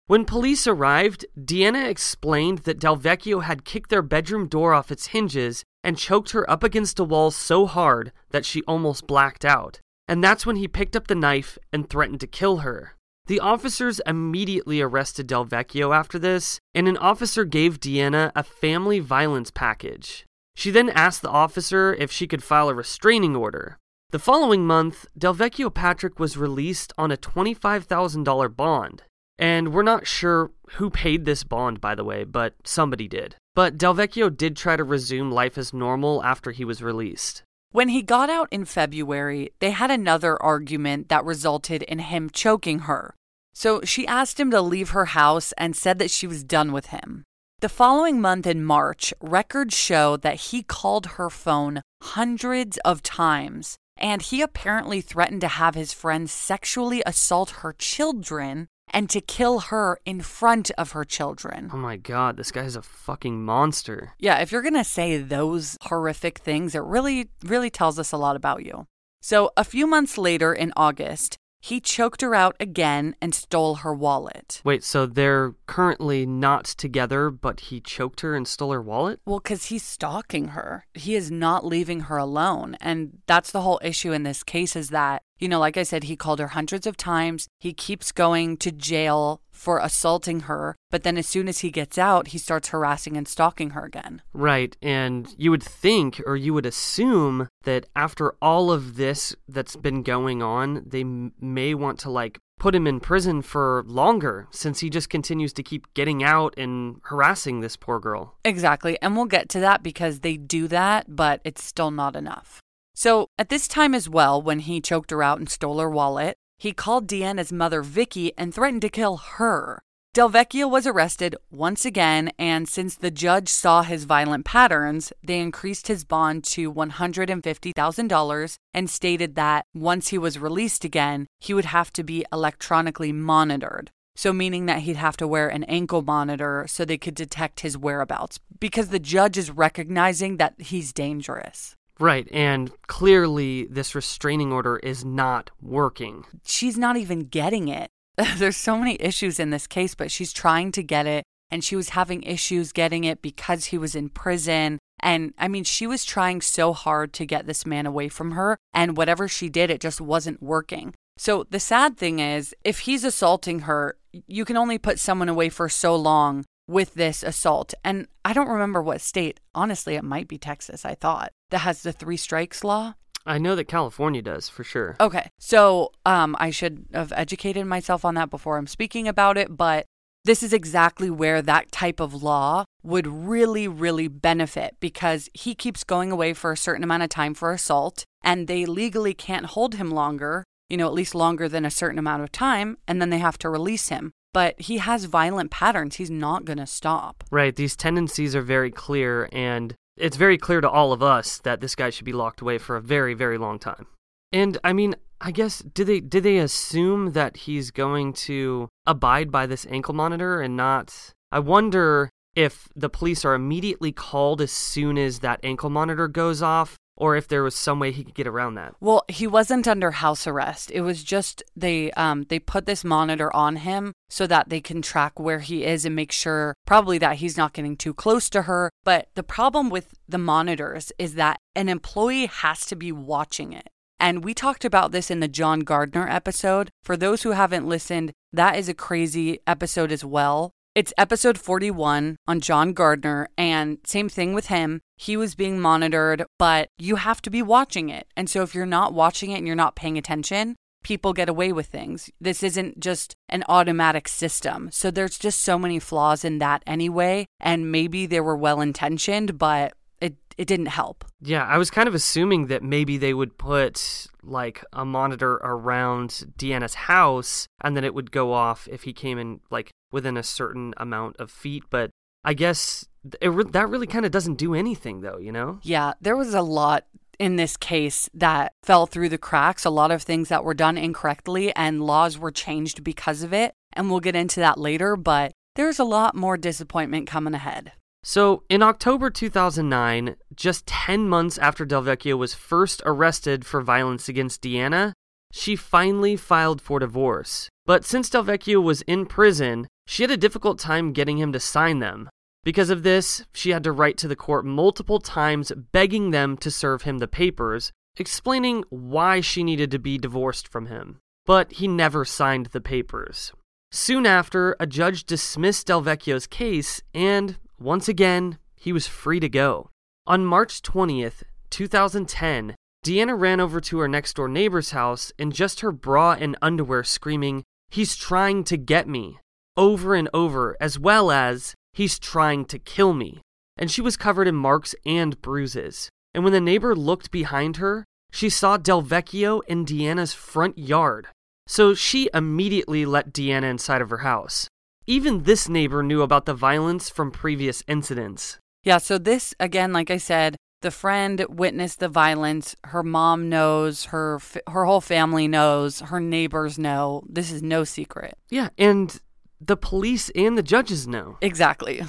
When 0.08 0.26
police 0.26 0.66
arrived, 0.66 1.26
Deanna 1.40 1.88
explained 1.88 2.60
that 2.60 2.80
Delvecchio 2.80 3.44
had 3.44 3.64
kicked 3.64 3.92
their 3.92 4.02
bedroom 4.02 4.48
door 4.48 4.74
off 4.74 4.92
its 4.92 5.08
hinges 5.08 5.64
and 5.84 5.98
choked 5.98 6.32
her 6.32 6.50
up 6.50 6.64
against 6.64 7.00
a 7.00 7.04
wall 7.04 7.30
so 7.30 7.68
hard 7.68 8.12
that 8.32 8.46
she 8.46 8.64
almost 8.64 9.06
blacked 9.06 9.46
out. 9.46 9.80
And 10.08 10.24
that's 10.24 10.46
when 10.46 10.56
he 10.56 10.68
picked 10.68 10.96
up 10.96 11.06
the 11.06 11.14
knife 11.14 11.60
and 11.72 11.88
threatened 11.88 12.22
to 12.22 12.28
kill 12.28 12.58
her. 12.58 12.96
The 13.28 13.40
officers 13.40 14.02
immediately 14.08 14.82
arrested 14.82 15.28
Delvecchio 15.28 15.96
after 15.96 16.18
this, 16.18 16.60
and 16.74 16.88
an 16.88 16.98
officer 16.98 17.46
gave 17.46 17.80
Deanna 17.80 18.32
a 18.36 18.42
family 18.42 19.00
violence 19.00 19.52
package. 19.52 20.26
She 20.56 20.72
then 20.72 20.90
asked 20.90 21.22
the 21.22 21.30
officer 21.30 21.94
if 21.94 22.12
she 22.12 22.28
could 22.28 22.44
file 22.44 22.70
a 22.70 22.74
restraining 22.74 23.36
order. 23.36 23.78
The 24.12 24.20
following 24.20 24.66
month, 24.66 25.06
Delvecchio 25.18 25.74
Patrick 25.74 26.20
was 26.20 26.36
released 26.36 26.92
on 26.98 27.12
a 27.12 27.18
$25,000 27.18 28.56
bond. 28.56 29.04
And 29.38 29.74
we're 29.74 29.84
not 29.84 30.06
sure 30.06 30.52
who 30.72 30.90
paid 30.90 31.24
this 31.24 31.44
bond, 31.44 31.80
by 31.80 31.96
the 31.96 32.04
way, 32.04 32.26
but 32.26 32.56
somebody 32.66 33.08
did. 33.08 33.36
But 33.56 33.78
Delvecchio 33.78 34.36
did 34.36 34.58
try 34.58 34.76
to 34.76 34.84
resume 34.84 35.32
life 35.32 35.58
as 35.58 35.74
normal 35.74 36.24
after 36.24 36.52
he 36.52 36.66
was 36.66 36.84
released. 36.84 37.44
When 37.72 37.90
he 37.90 38.02
got 38.02 38.30
out 38.30 38.50
in 38.52 38.66
February, 38.66 39.52
they 39.60 39.72
had 39.72 39.92
another 39.92 40.42
argument 40.42 41.08
that 41.10 41.24
resulted 41.24 41.84
in 41.84 42.00
him 42.00 42.30
choking 42.32 42.80
her. 42.80 43.14
So 43.54 43.82
she 43.84 44.08
asked 44.08 44.40
him 44.40 44.50
to 44.52 44.62
leave 44.62 44.90
her 44.90 45.06
house 45.06 45.54
and 45.58 45.76
said 45.76 46.00
that 46.00 46.12
she 46.12 46.26
was 46.26 46.44
done 46.44 46.72
with 46.72 46.88
him. 46.88 47.24
The 47.62 47.68
following 47.68 48.22
month 48.22 48.48
in 48.48 48.64
March, 48.64 49.14
records 49.20 49.76
show 49.76 50.16
that 50.16 50.36
he 50.36 50.64
called 50.64 51.18
her 51.18 51.30
phone 51.30 51.82
hundreds 52.02 52.78
of 52.86 53.04
times, 53.04 53.78
and 53.98 54.22
he 54.22 54.42
apparently 54.42 55.02
threatened 55.02 55.42
to 55.42 55.50
have 55.50 55.76
his 55.76 55.92
friends 55.92 56.32
sexually 56.32 57.04
assault 57.06 57.50
her 57.60 57.74
children 57.74 58.70
and 58.92 59.10
to 59.10 59.20
kill 59.20 59.60
her 59.60 60.00
in 60.06 60.22
front 60.22 60.72
of 60.78 60.94
her 60.94 61.04
children. 61.04 61.70
Oh 61.74 61.78
my 61.78 61.98
god, 61.98 62.38
this 62.38 62.54
guy's 62.54 62.78
a 62.78 62.82
fucking 62.82 63.44
monster. 63.44 64.14
Yeah, 64.18 64.40
if 64.40 64.54
you're 64.54 64.62
gonna 64.62 64.86
say 64.86 65.18
those 65.18 65.78
horrific 65.82 66.38
things, 66.38 66.76
it 66.76 66.84
really, 66.84 67.28
really 67.44 67.70
tells 67.70 68.00
us 68.00 68.14
a 68.14 68.18
lot 68.18 68.38
about 68.38 68.64
you. 68.64 68.88
So, 69.20 69.52
a 69.58 69.66
few 69.66 69.86
months 69.86 70.18
later 70.18 70.54
in 70.54 70.72
August, 70.78 71.38
he 71.60 71.80
choked 71.80 72.22
her 72.22 72.34
out 72.34 72.56
again 72.60 73.16
and 73.22 73.36
stole 73.36 73.76
her 73.76 73.94
wallet. 73.94 74.62
Wait, 74.64 74.84
so 74.84 75.06
they're 75.06 75.56
currently 75.68 76.26
not 76.26 76.66
together, 76.66 77.30
but 77.30 77.60
he 77.62 77.82
choked 77.82 78.22
her 78.22 78.36
and 78.36 78.48
stole 78.48 78.72
her 78.72 78.82
wallet? 78.82 79.20
Well, 79.26 79.40
because 79.40 79.66
he's 79.66 79.84
stalking 79.84 80.50
her. 80.50 80.86
He 80.94 81.16
is 81.16 81.30
not 81.30 81.66
leaving 81.66 82.02
her 82.02 82.18
alone. 82.18 82.78
And 82.80 83.20
that's 83.28 83.52
the 83.52 83.62
whole 83.62 83.80
issue 83.84 84.12
in 84.12 84.24
this 84.24 84.44
case 84.44 84.76
is 84.76 84.90
that, 84.90 85.22
you 85.38 85.48
know, 85.48 85.60
like 85.60 85.78
I 85.78 85.84
said, 85.84 86.06
he 86.06 86.16
called 86.16 86.40
her 86.40 86.48
hundreds 86.48 86.88
of 86.88 86.98
times. 86.98 87.48
He 87.60 87.74
keeps 87.74 88.12
going 88.12 88.58
to 88.58 88.72
jail 88.72 89.42
for 89.60 89.80
assaulting 89.80 90.42
her, 90.42 90.76
but 90.90 91.04
then 91.04 91.18
as 91.18 91.28
soon 91.28 91.50
as 91.50 91.60
he 91.60 91.70
gets 91.70 91.98
out, 91.98 92.30
he 92.30 92.38
starts 92.38 92.70
harassing 92.70 93.18
and 93.18 93.28
stalking 93.28 93.72
her 93.72 93.84
again. 93.84 94.22
Right, 94.34 94.76
and 94.82 95.36
you 95.38 95.52
would 95.52 95.62
think 95.64 96.22
or 96.26 96.38
you 96.38 96.54
would 96.54 96.66
assume 96.66 97.50
that 97.64 97.86
after 97.96 98.36
all 98.42 98.72
of 98.72 98.96
this 98.96 99.36
that's 99.48 99.76
been 99.76 100.02
going 100.02 100.42
on, 100.42 100.84
they 100.88 101.02
m- 101.02 101.34
may 101.42 101.74
want 101.74 102.00
to 102.00 102.10
like 102.10 102.40
put 102.58 102.74
him 102.74 102.88
in 102.88 103.00
prison 103.00 103.42
for 103.42 103.84
longer 103.86 104.48
since 104.52 104.80
he 104.80 104.90
just 104.90 105.10
continues 105.10 105.54
to 105.54 105.64
keep 105.64 105.94
getting 105.94 106.24
out 106.24 106.54
and 106.58 106.98
harassing 107.04 107.60
this 107.60 107.76
poor 107.76 108.00
girl. 108.00 108.38
Exactly, 108.46 108.98
and 109.02 109.16
we'll 109.16 109.26
get 109.26 109.50
to 109.50 109.60
that 109.60 109.84
because 109.84 110.22
they 110.22 110.38
do 110.38 110.68
that, 110.70 111.06
but 111.14 111.42
it's 111.44 111.64
still 111.64 111.92
not 111.92 112.16
enough. 112.16 112.62
So, 112.96 113.28
at 113.38 113.50
this 113.50 113.68
time 113.68 113.94
as 113.94 114.10
well, 114.10 114.42
when 114.42 114.60
he 114.60 114.82
choked 114.82 115.12
her 115.12 115.24
out 115.24 115.40
and 115.40 115.50
stole 115.50 115.80
her 115.80 115.90
wallet, 115.90 116.36
he 116.60 116.74
called 116.74 117.08
Deanna's 117.08 117.52
mother, 117.52 117.82
Vicky, 117.82 118.32
and 118.38 118.54
threatened 118.54 118.84
to 118.84 118.90
kill 118.90 119.18
her. 119.18 119.82
Delvecchio 120.16 120.70
was 120.70 120.86
arrested 120.86 121.36
once 121.50 121.86
again, 121.86 122.32
and 122.38 122.68
since 122.68 122.96
the 122.96 123.12
judge 123.12 123.48
saw 123.48 123.84
his 123.84 124.04
violent 124.04 124.44
patterns, 124.44 125.14
they 125.24 125.40
increased 125.40 125.88
his 125.88 126.04
bond 126.04 126.44
to 126.44 126.74
$150,000 126.74 128.56
and 128.74 128.90
stated 128.90 129.36
that 129.36 129.66
once 129.74 130.10
he 130.10 130.18
was 130.18 130.40
released 130.40 130.84
again, 130.84 131.28
he 131.40 131.54
would 131.54 131.66
have 131.66 131.94
to 131.94 132.04
be 132.04 132.26
electronically 132.34 133.14
monitored. 133.14 133.92
So, 134.16 134.34
meaning 134.34 134.66
that 134.66 134.80
he'd 134.80 134.98
have 134.98 135.16
to 135.18 135.28
wear 135.28 135.48
an 135.48 135.64
ankle 135.66 136.02
monitor 136.02 136.66
so 136.68 136.84
they 136.84 136.98
could 136.98 137.16
detect 137.16 137.62
his 137.62 137.78
whereabouts 137.78 138.40
because 138.60 138.90
the 138.90 139.00
judge 139.00 139.38
is 139.38 139.52
recognizing 139.52 140.36
that 140.38 140.60
he's 140.60 140.92
dangerous. 140.92 141.76
Right, 142.00 142.28
and 142.32 142.72
clearly 142.88 143.66
this 143.66 143.94
restraining 143.94 144.54
order 144.54 144.78
is 144.78 145.04
not 145.04 145.52
working. 145.62 146.26
She's 146.46 146.78
not 146.78 146.96
even 146.96 147.26
getting 147.26 147.68
it. 147.68 147.90
There's 148.38 148.58
so 148.58 148.78
many 148.78 148.96
issues 149.02 149.40
in 149.40 149.50
this 149.50 149.68
case, 149.68 149.96
but 149.96 150.10
she's 150.10 150.32
trying 150.32 150.72
to 150.74 150.84
get 150.84 151.06
it, 151.06 151.24
and 151.52 151.64
she 151.64 151.76
was 151.76 151.90
having 151.90 152.24
issues 152.24 152.72
getting 152.72 153.04
it 153.04 153.22
because 153.22 153.66
he 153.66 153.78
was 153.78 153.96
in 153.96 154.10
prison. 154.10 154.80
And 155.02 155.34
I 155.38 155.50
mean, 155.50 155.66
she 155.66 155.88
was 155.88 156.06
trying 156.06 156.42
so 156.42 156.72
hard 156.72 157.12
to 157.14 157.26
get 157.26 157.48
this 157.48 157.66
man 157.66 157.86
away 157.86 158.08
from 158.08 158.32
her, 158.32 158.58
and 158.74 158.96
whatever 158.96 159.28
she 159.28 159.50
did, 159.50 159.70
it 159.70 159.82
just 159.82 160.00
wasn't 160.00 160.42
working. 160.42 160.94
So 161.18 161.46
the 161.50 161.60
sad 161.60 161.98
thing 161.98 162.20
is, 162.20 162.56
if 162.64 162.80
he's 162.80 163.04
assaulting 163.04 163.62
her, 163.62 163.98
you 164.26 164.46
can 164.46 164.56
only 164.56 164.78
put 164.78 165.00
someone 165.00 165.28
away 165.28 165.50
for 165.50 165.68
so 165.68 165.98
long 165.98 166.46
with 166.70 166.94
this 166.94 167.24
assault. 167.24 167.74
And 167.84 168.08
I 168.24 168.32
don't 168.32 168.48
remember 168.48 168.82
what 168.82 169.02
state. 169.02 169.40
Honestly, 169.56 169.96
it 169.96 170.04
might 170.04 170.28
be 170.28 170.38
Texas, 170.38 170.86
I 170.86 170.96
thought, 170.96 171.32
that 171.50 171.60
has 171.60 171.82
the 171.82 171.92
three 171.92 172.18
strikes 172.18 172.64
law. 172.64 172.94
I 173.26 173.40
know 173.40 173.56
that 173.56 173.66
California 173.66 174.22
does 174.22 174.48
for 174.48 174.64
sure. 174.64 174.96
Okay. 175.00 175.30
So 175.40 175.92
um, 176.06 176.36
I 176.40 176.52
should 176.52 176.86
have 176.94 177.12
educated 177.16 177.66
myself 177.66 178.06
on 178.06 178.16
that 178.16 178.30
before 178.30 178.58
I'm 178.58 178.68
speaking 178.68 179.08
about 179.08 179.38
it, 179.38 179.58
but 179.58 179.86
this 180.26 180.44
is 180.44 180.54
exactly 180.54 181.10
where 181.10 181.42
that 181.42 181.72
type 181.72 182.00
of 182.00 182.22
law 182.22 182.66
would 182.84 183.08
really, 183.08 183.68
really 183.68 184.08
benefit 184.08 184.76
because 184.80 185.30
he 185.34 185.56
keeps 185.56 185.84
going 185.84 186.12
away 186.12 186.34
for 186.34 186.52
a 186.52 186.58
certain 186.58 186.84
amount 186.84 187.04
of 187.04 187.10
time 187.10 187.34
for 187.34 187.52
assault 187.52 188.06
and 188.24 188.48
they 188.48 188.66
legally 188.66 189.14
can't 189.14 189.48
hold 189.48 189.76
him 189.76 189.90
longer, 189.90 190.44
you 190.70 190.78
know, 190.78 190.88
at 190.88 190.94
least 190.94 191.16
longer 191.16 191.50
than 191.50 191.66
a 191.66 191.72
certain 191.72 192.00
amount 192.00 192.22
of 192.22 192.32
time, 192.32 192.78
and 192.88 193.02
then 193.02 193.10
they 193.10 193.18
have 193.18 193.38
to 193.40 193.50
release 193.50 193.90
him. 193.90 194.12
But 194.34 194.60
he 194.62 194.78
has 194.78 195.06
violent 195.06 195.52
patterns. 195.52 195.96
He's 195.96 196.12
not 196.12 196.46
going 196.46 196.60
to 196.60 196.68
stop. 196.68 197.24
Right. 197.32 197.56
These 197.56 197.76
tendencies 197.76 198.36
are 198.36 198.42
very 198.42 198.72
clear, 198.72 199.28
and 199.32 199.74
it's 199.98 200.18
very 200.18 200.38
clear 200.38 200.62
to 200.62 200.70
all 200.70 200.94
of 200.94 201.02
us 201.02 201.40
that 201.40 201.62
this 201.62 201.76
guy 201.76 201.90
should 201.90 202.06
be 202.06 202.14
locked 202.14 202.42
away 202.42 202.58
for 202.58 202.76
a 202.76 202.82
very, 202.82 203.14
very 203.14 203.38
long 203.38 203.60
time. 203.60 203.88
And 204.32 204.58
I 204.64 204.74
mean, 204.74 204.96
I 205.22 205.32
guess 205.32 205.60
did 205.60 205.88
they 205.88 206.00
did 206.00 206.24
they 206.24 206.38
assume 206.38 207.12
that 207.12 207.38
he's 207.38 207.72
going 207.72 208.14
to 208.14 208.70
abide 208.86 209.32
by 209.32 209.46
this 209.46 209.66
ankle 209.70 209.94
monitor 209.94 210.42
and 210.42 210.56
not 210.56 211.14
I 211.32 211.40
wonder 211.40 212.10
if 212.36 212.70
the 212.76 212.90
police 212.90 213.26
are 213.26 213.34
immediately 213.34 213.92
called 213.92 214.40
as 214.40 214.52
soon 214.52 214.98
as 214.98 215.20
that 215.20 215.40
ankle 215.44 215.70
monitor 215.70 216.08
goes 216.08 216.42
off 216.42 216.78
or 217.00 217.16
if 217.16 217.28
there 217.28 217.42
was 217.42 217.56
some 217.56 217.80
way 217.80 217.92
he 217.92 218.04
could 218.04 218.14
get 218.14 218.28
around 218.28 218.56
that. 218.56 218.76
Well, 218.80 219.04
he 219.08 219.26
wasn't 219.26 219.68
under 219.68 219.92
house 219.92 220.28
arrest. 220.28 220.70
It 220.72 220.82
was 220.82 221.04
just 221.04 221.42
they 221.56 221.92
um 221.94 222.26
they 222.30 222.40
put 222.40 222.66
this 222.66 222.84
monitor 222.84 223.34
on 223.36 223.56
him 223.58 223.94
so 224.10 224.28
that 224.28 224.50
they 224.50 224.62
can 224.62 224.82
track 224.82 225.20
where 225.20 225.40
he 225.40 225.64
is 225.64 225.86
and 225.86 225.96
make 225.96 226.12
sure 226.12 226.54
probably 226.68 226.98
that 227.00 227.18
he's 227.18 227.38
not 227.38 227.54
getting 227.54 227.78
too 227.78 227.94
close 227.94 228.30
to 228.32 228.44
her. 228.44 228.70
But 228.84 229.08
the 229.16 229.24
problem 229.24 229.70
with 229.70 229.96
the 230.08 230.18
monitors 230.18 230.92
is 231.00 231.16
that 231.16 231.40
an 231.56 231.70
employee 231.70 232.28
has 232.28 232.66
to 232.68 232.76
be 232.76 232.92
watching 232.92 233.54
it. 233.54 233.70
And 234.00 234.24
we 234.24 234.34
talked 234.34 234.64
about 234.64 234.92
this 234.92 235.12
in 235.12 235.20
the 235.20 235.28
John 235.28 235.62
Gardner 235.62 236.08
episode. 236.08 236.70
For 236.84 236.96
those 236.96 237.24
who 237.24 237.32
haven't 237.32 237.68
listened, 237.68 238.14
that 238.32 238.58
is 238.58 238.70
a 238.70 238.74
crazy 238.74 239.40
episode 239.46 239.92
as 239.92 240.06
well. 240.06 240.52
It's 240.74 240.94
episode 240.98 241.38
41 241.38 242.16
on 242.28 242.40
John 242.40 242.72
Gardner, 242.74 243.28
and 243.38 243.80
same 243.84 244.08
thing 244.08 244.34
with 244.34 244.46
him. 244.46 244.80
He 245.00 245.16
was 245.16 245.34
being 245.34 245.62
monitored, 245.62 246.26
but 246.38 246.68
you 246.78 246.98
have 246.98 247.22
to 247.22 247.30
be 247.30 247.42
watching 247.42 247.88
it. 247.88 248.06
And 248.18 248.30
so 248.30 248.42
if 248.42 248.54
you're 248.54 248.66
not 248.66 248.94
watching 248.94 249.32
it 249.32 249.38
and 249.38 249.48
you're 249.48 249.56
not 249.56 249.78
paying 249.78 249.98
attention, 249.98 250.58
people 250.84 251.14
get 251.14 251.30
away 251.30 251.54
with 251.54 251.68
things. 251.68 252.10
This 252.20 252.44
isn't 252.44 252.82
just 252.82 253.16
an 253.30 253.46
automatic 253.48 254.10
system. 254.10 254.70
So 254.74 254.92
there's 254.92 255.18
just 255.18 255.42
so 255.42 255.58
many 255.58 255.80
flaws 255.80 256.26
in 256.26 256.40
that 256.40 256.64
anyway. 256.68 257.28
And 257.40 257.72
maybe 257.72 258.08
they 258.08 258.20
were 258.20 258.36
well 258.36 258.60
intentioned, 258.60 259.38
but 259.38 259.72
it 260.02 260.18
it 260.38 260.50
didn't 260.50 260.66
help. 260.66 261.06
Yeah, 261.22 261.46
I 261.46 261.58
was 261.58 261.72
kind 261.72 261.88
of 261.88 261.96
assuming 261.96 262.48
that 262.48 262.62
maybe 262.62 262.98
they 262.98 263.14
would 263.14 263.38
put 263.38 264.08
like 264.22 264.66
a 264.74 264.84
monitor 264.84 265.36
around 265.36 266.34
Deanna's 266.38 266.74
house 266.76 267.48
and 267.62 267.74
then 267.78 267.86
it 267.86 267.94
would 267.94 268.12
go 268.12 268.34
off 268.34 268.68
if 268.70 268.84
he 268.84 268.92
came 268.92 269.18
in 269.18 269.40
like 269.50 269.72
within 269.94 270.18
a 270.18 270.24
certain 270.24 270.74
amount 270.76 271.16
of 271.18 271.32
feet, 271.32 271.64
but 271.70 271.90
I 272.24 272.34
guess 272.34 272.86
it 273.22 273.30
re- 273.30 273.46
that 273.52 273.70
really 273.70 273.88
kind 273.88 274.06
of 274.06 274.12
doesn't 274.12 274.36
do 274.36 274.54
anything 274.54 275.02
though, 275.02 275.18
you 275.18 275.32
know? 275.32 275.60
Yeah, 275.64 275.94
there 276.02 276.18
was 276.18 276.34
a 276.34 276.42
lot 276.42 276.86
in 277.20 277.36
this 277.36 277.58
case 277.58 278.10
that 278.14 278.54
fell 278.64 278.86
through 278.86 279.10
the 279.10 279.18
cracks, 279.18 279.66
a 279.66 279.70
lot 279.70 279.92
of 279.92 280.02
things 280.02 280.30
that 280.30 280.44
were 280.44 280.54
done 280.54 280.78
incorrectly 280.78 281.54
and 281.56 281.84
laws 281.84 282.18
were 282.18 282.32
changed 282.32 282.84
because 282.84 283.24
of 283.24 283.34
it, 283.34 283.54
and 283.74 283.90
we'll 283.90 284.00
get 284.00 284.16
into 284.16 284.40
that 284.40 284.58
later, 284.58 284.96
but 284.96 285.34
there's 285.56 285.80
a 285.80 285.84
lot 285.84 286.16
more 286.16 286.38
disappointment 286.38 287.08
coming 287.08 287.34
ahead. 287.34 287.74
So, 288.02 288.44
in 288.48 288.64
October 288.64 289.10
2009, 289.10 290.16
just 290.34 290.66
10 290.66 291.10
months 291.10 291.38
after 291.38 291.66
Delvecchio 291.66 292.18
was 292.18 292.34
first 292.34 292.82
arrested 292.86 293.46
for 293.46 293.62
violence 293.62 294.08
against 294.08 294.42
Deanna, 294.42 294.94
she 295.34 295.58
finally 295.58 296.16
filed 296.16 296.62
for 296.62 296.80
divorce. 296.80 297.50
But 297.66 297.84
since 297.84 298.10
Delvecchio 298.10 298.64
was 298.64 298.82
in 298.84 299.06
prison, 299.06 299.68
she 299.90 300.04
had 300.04 300.12
a 300.12 300.18
difficult 300.18 300.60
time 300.60 300.94
getting 300.94 301.18
him 301.18 301.34
to 301.34 301.40
sign 301.40 301.80
them. 301.80 302.08
Because 302.44 302.70
of 302.70 302.84
this, 302.84 303.26
she 303.34 303.50
had 303.50 303.64
to 303.64 303.72
write 303.72 303.98
to 303.98 304.08
the 304.08 304.16
court 304.16 304.46
multiple 304.46 305.00
times 305.00 305.52
begging 305.72 306.12
them 306.12 306.38
to 306.38 306.52
serve 306.52 306.84
him 306.84 307.00
the 307.00 307.08
papers, 307.08 307.72
explaining 307.98 308.64
why 308.70 309.20
she 309.20 309.44
needed 309.44 309.72
to 309.72 309.80
be 309.80 309.98
divorced 309.98 310.48
from 310.48 310.68
him. 310.68 311.00
But 311.26 311.54
he 311.54 311.68
never 311.68 312.06
signed 312.06 312.48
the 312.48 312.62
papers. 312.62 313.34
Soon 313.72 314.06
after, 314.06 314.56
a 314.60 314.68
judge 314.68 315.06
dismissed 315.06 315.68
Delvecchio's 315.68 316.28
case, 316.28 316.84
and 316.94 317.38
once 317.60 317.88
again, 317.90 318.38
he 318.56 318.72
was 318.72 318.86
free 318.86 319.20
to 319.20 319.28
go. 319.28 319.72
On 320.06 320.24
March 320.24 320.62
20th, 320.62 321.24
2010, 321.50 322.56
Deanna 322.86 323.20
ran 323.20 323.40
over 323.40 323.60
to 323.60 323.80
her 323.80 323.88
next 323.88 324.18
door 324.18 324.28
neighbor's 324.28 324.70
house 324.70 325.12
in 325.18 325.32
just 325.32 325.62
her 325.62 325.72
bra 325.72 326.12
and 326.12 326.38
underwear, 326.44 326.84
screaming, 326.84 327.44
He's 327.72 327.96
trying 327.96 328.44
to 328.46 328.58
get 328.58 328.88
me, 328.88 329.18
over 329.60 329.94
and 329.94 330.10
over, 330.14 330.58
as 330.60 330.80
well 330.80 331.12
as, 331.12 331.54
He's 331.74 332.00
trying 332.00 332.46
to 332.46 332.60
kill 332.60 332.94
me. 332.94 333.22
And 333.58 333.70
she 333.70 333.82
was 333.82 333.98
covered 333.98 334.28
in 334.28 334.36
marks 334.36 334.74
and 334.86 335.22
bruises. 335.22 335.90
And 336.14 336.24
when 336.24 336.34
the 336.34 336.42
neighbor 336.42 336.76
looked 336.76 337.12
behind 337.12 337.58
her, 337.58 337.86
she 338.12 338.30
saw 338.30 338.58
Delvecchio 338.58 339.42
in 339.48 339.66
Deanna's 339.66 340.14
front 340.14 340.58
yard. 340.58 341.08
So 341.48 341.74
she 341.74 342.10
immediately 342.14 342.86
let 342.86 343.14
Deanna 343.14 343.50
inside 343.50 343.82
of 343.82 343.90
her 343.92 344.00
house. 344.00 344.48
Even 344.88 345.24
this 345.24 345.48
neighbor 345.48 345.84
knew 345.84 346.02
about 346.02 346.26
the 346.26 346.34
violence 346.34 346.90
from 346.90 347.12
previous 347.12 347.64
incidents. 347.68 348.40
Yeah, 348.64 348.80
so 348.80 348.98
this, 348.98 349.34
again, 349.40 349.72
like 349.72 349.92
I 349.92 349.98
said, 349.98 350.36
the 350.62 350.72
friend 350.72 351.26
witnessed 351.30 351.80
the 351.80 351.88
violence. 351.88 352.56
Her 352.66 352.84
mom 352.84 353.30
knows, 353.30 353.86
her 353.86 354.20
her 354.50 354.66
whole 354.66 354.82
family 354.82 355.28
knows, 355.28 355.80
her 355.80 356.00
neighbors 356.00 356.60
know. 356.60 357.04
This 357.08 357.32
is 357.32 357.42
no 357.42 357.64
secret. 357.64 358.18
Yeah, 358.30 358.50
and 358.58 359.00
the 359.40 359.58
police 359.58 360.10
and 360.16 360.38
the 360.38 360.44
judges 360.44 360.88
know. 360.88 361.18
Exactly. 361.22 361.82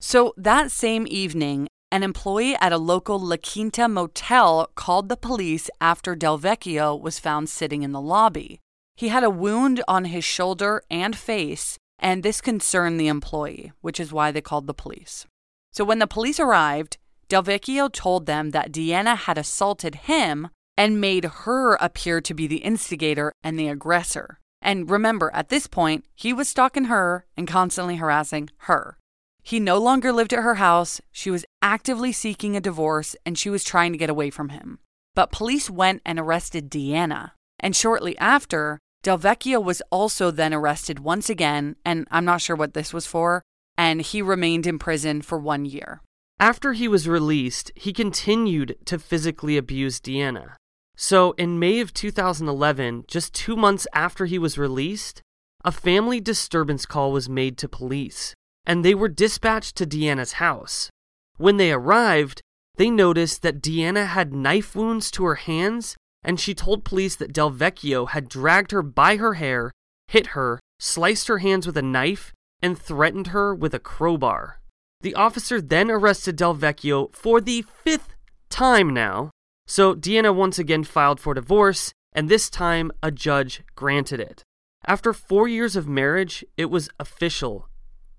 So 0.00 0.34
that 0.36 0.70
same 0.70 1.06
evening, 1.08 1.68
an 1.90 2.02
employee 2.02 2.56
at 2.60 2.72
a 2.72 2.78
local 2.78 3.18
La 3.18 3.36
Quinta 3.36 3.88
motel 3.88 4.68
called 4.74 5.08
the 5.08 5.16
police 5.16 5.70
after 5.80 6.14
Delvecchio 6.14 7.00
was 7.00 7.18
found 7.18 7.48
sitting 7.48 7.82
in 7.82 7.92
the 7.92 8.00
lobby. 8.00 8.60
He 8.96 9.08
had 9.08 9.24
a 9.24 9.30
wound 9.30 9.82
on 9.88 10.06
his 10.06 10.24
shoulder 10.24 10.82
and 10.90 11.16
face 11.16 11.78
and 11.98 12.22
this 12.22 12.40
concerned 12.40 13.00
the 13.00 13.08
employee, 13.08 13.72
which 13.80 13.98
is 13.98 14.12
why 14.12 14.30
they 14.30 14.40
called 14.40 14.66
the 14.66 14.74
police. 14.74 15.26
So 15.72 15.84
when 15.84 16.00
the 16.00 16.06
police 16.06 16.38
arrived, 16.38 16.98
Delvecchio 17.28 17.92
told 17.92 18.26
them 18.26 18.50
that 18.50 18.72
Deanna 18.72 19.16
had 19.16 19.38
assaulted 19.38 19.94
him 19.94 20.48
and 20.76 21.00
made 21.00 21.24
her 21.24 21.74
appear 21.76 22.20
to 22.20 22.34
be 22.34 22.46
the 22.46 22.58
instigator 22.58 23.32
and 23.42 23.58
the 23.58 23.68
aggressor. 23.68 24.38
And 24.64 24.90
remember, 24.90 25.30
at 25.34 25.50
this 25.50 25.66
point, 25.66 26.06
he 26.14 26.32
was 26.32 26.48
stalking 26.48 26.84
her 26.84 27.26
and 27.36 27.46
constantly 27.46 27.96
harassing 27.96 28.48
her. 28.60 28.96
He 29.42 29.60
no 29.60 29.76
longer 29.76 30.10
lived 30.10 30.32
at 30.32 30.42
her 30.42 30.54
house, 30.54 31.02
she 31.12 31.30
was 31.30 31.44
actively 31.60 32.12
seeking 32.12 32.56
a 32.56 32.62
divorce, 32.62 33.14
and 33.26 33.38
she 33.38 33.50
was 33.50 33.62
trying 33.62 33.92
to 33.92 33.98
get 33.98 34.08
away 34.08 34.30
from 34.30 34.48
him. 34.48 34.78
But 35.14 35.30
police 35.30 35.68
went 35.68 36.00
and 36.06 36.18
arrested 36.18 36.70
Deanna. 36.70 37.32
And 37.60 37.76
shortly 37.76 38.16
after, 38.16 38.78
Delvecchio 39.04 39.62
was 39.62 39.82
also 39.90 40.30
then 40.30 40.54
arrested 40.54 40.98
once 40.98 41.28
again, 41.28 41.76
and 41.84 42.08
I'm 42.10 42.24
not 42.24 42.40
sure 42.40 42.56
what 42.56 42.72
this 42.72 42.94
was 42.94 43.06
for, 43.06 43.42
and 43.76 44.00
he 44.00 44.22
remained 44.22 44.66
in 44.66 44.78
prison 44.78 45.20
for 45.20 45.38
one 45.38 45.66
year. 45.66 46.00
After 46.40 46.72
he 46.72 46.88
was 46.88 47.06
released, 47.06 47.70
he 47.76 47.92
continued 47.92 48.76
to 48.86 48.98
physically 48.98 49.58
abuse 49.58 50.00
Deanna. 50.00 50.54
So, 50.96 51.32
in 51.32 51.58
May 51.58 51.80
of 51.80 51.92
2011, 51.92 53.04
just 53.08 53.34
two 53.34 53.56
months 53.56 53.86
after 53.92 54.26
he 54.26 54.38
was 54.38 54.58
released, 54.58 55.22
a 55.64 55.72
family 55.72 56.20
disturbance 56.20 56.86
call 56.86 57.10
was 57.10 57.28
made 57.28 57.58
to 57.58 57.68
police, 57.68 58.34
and 58.64 58.84
they 58.84 58.94
were 58.94 59.08
dispatched 59.08 59.76
to 59.76 59.86
Deanna's 59.86 60.34
house. 60.34 60.90
When 61.36 61.56
they 61.56 61.72
arrived, 61.72 62.42
they 62.76 62.90
noticed 62.90 63.42
that 63.42 63.60
Deanna 63.62 64.06
had 64.06 64.32
knife 64.32 64.76
wounds 64.76 65.10
to 65.12 65.24
her 65.24 65.36
hands 65.36 65.96
and 66.24 66.40
she 66.40 66.54
told 66.54 66.84
police 66.84 67.14
that 67.16 67.32
Delvecchio 67.32 68.08
had 68.08 68.28
dragged 68.28 68.72
her 68.72 68.82
by 68.82 69.16
her 69.16 69.34
hair, 69.34 69.70
hit 70.08 70.28
her, 70.28 70.58
sliced 70.80 71.28
her 71.28 71.38
hands 71.38 71.66
with 71.66 71.76
a 71.76 71.82
knife, 71.82 72.32
and 72.62 72.78
threatened 72.78 73.28
her 73.28 73.54
with 73.54 73.74
a 73.74 73.78
crowbar. 73.78 74.60
The 75.02 75.14
officer 75.14 75.60
then 75.60 75.90
arrested 75.90 76.38
Delvecchio 76.38 77.14
for 77.14 77.40
the 77.40 77.62
fifth 77.62 78.14
time 78.48 78.94
now. 78.94 79.30
So 79.66 79.94
Deanna 79.94 80.34
once 80.34 80.58
again 80.58 80.84
filed 80.84 81.20
for 81.20 81.34
divorce, 81.34 81.92
and 82.12 82.28
this 82.28 82.50
time 82.50 82.92
a 83.02 83.10
judge 83.10 83.62
granted 83.74 84.20
it. 84.20 84.42
After 84.86 85.12
four 85.12 85.48
years 85.48 85.76
of 85.76 85.88
marriage, 85.88 86.44
it 86.56 86.66
was 86.66 86.90
official. 87.00 87.68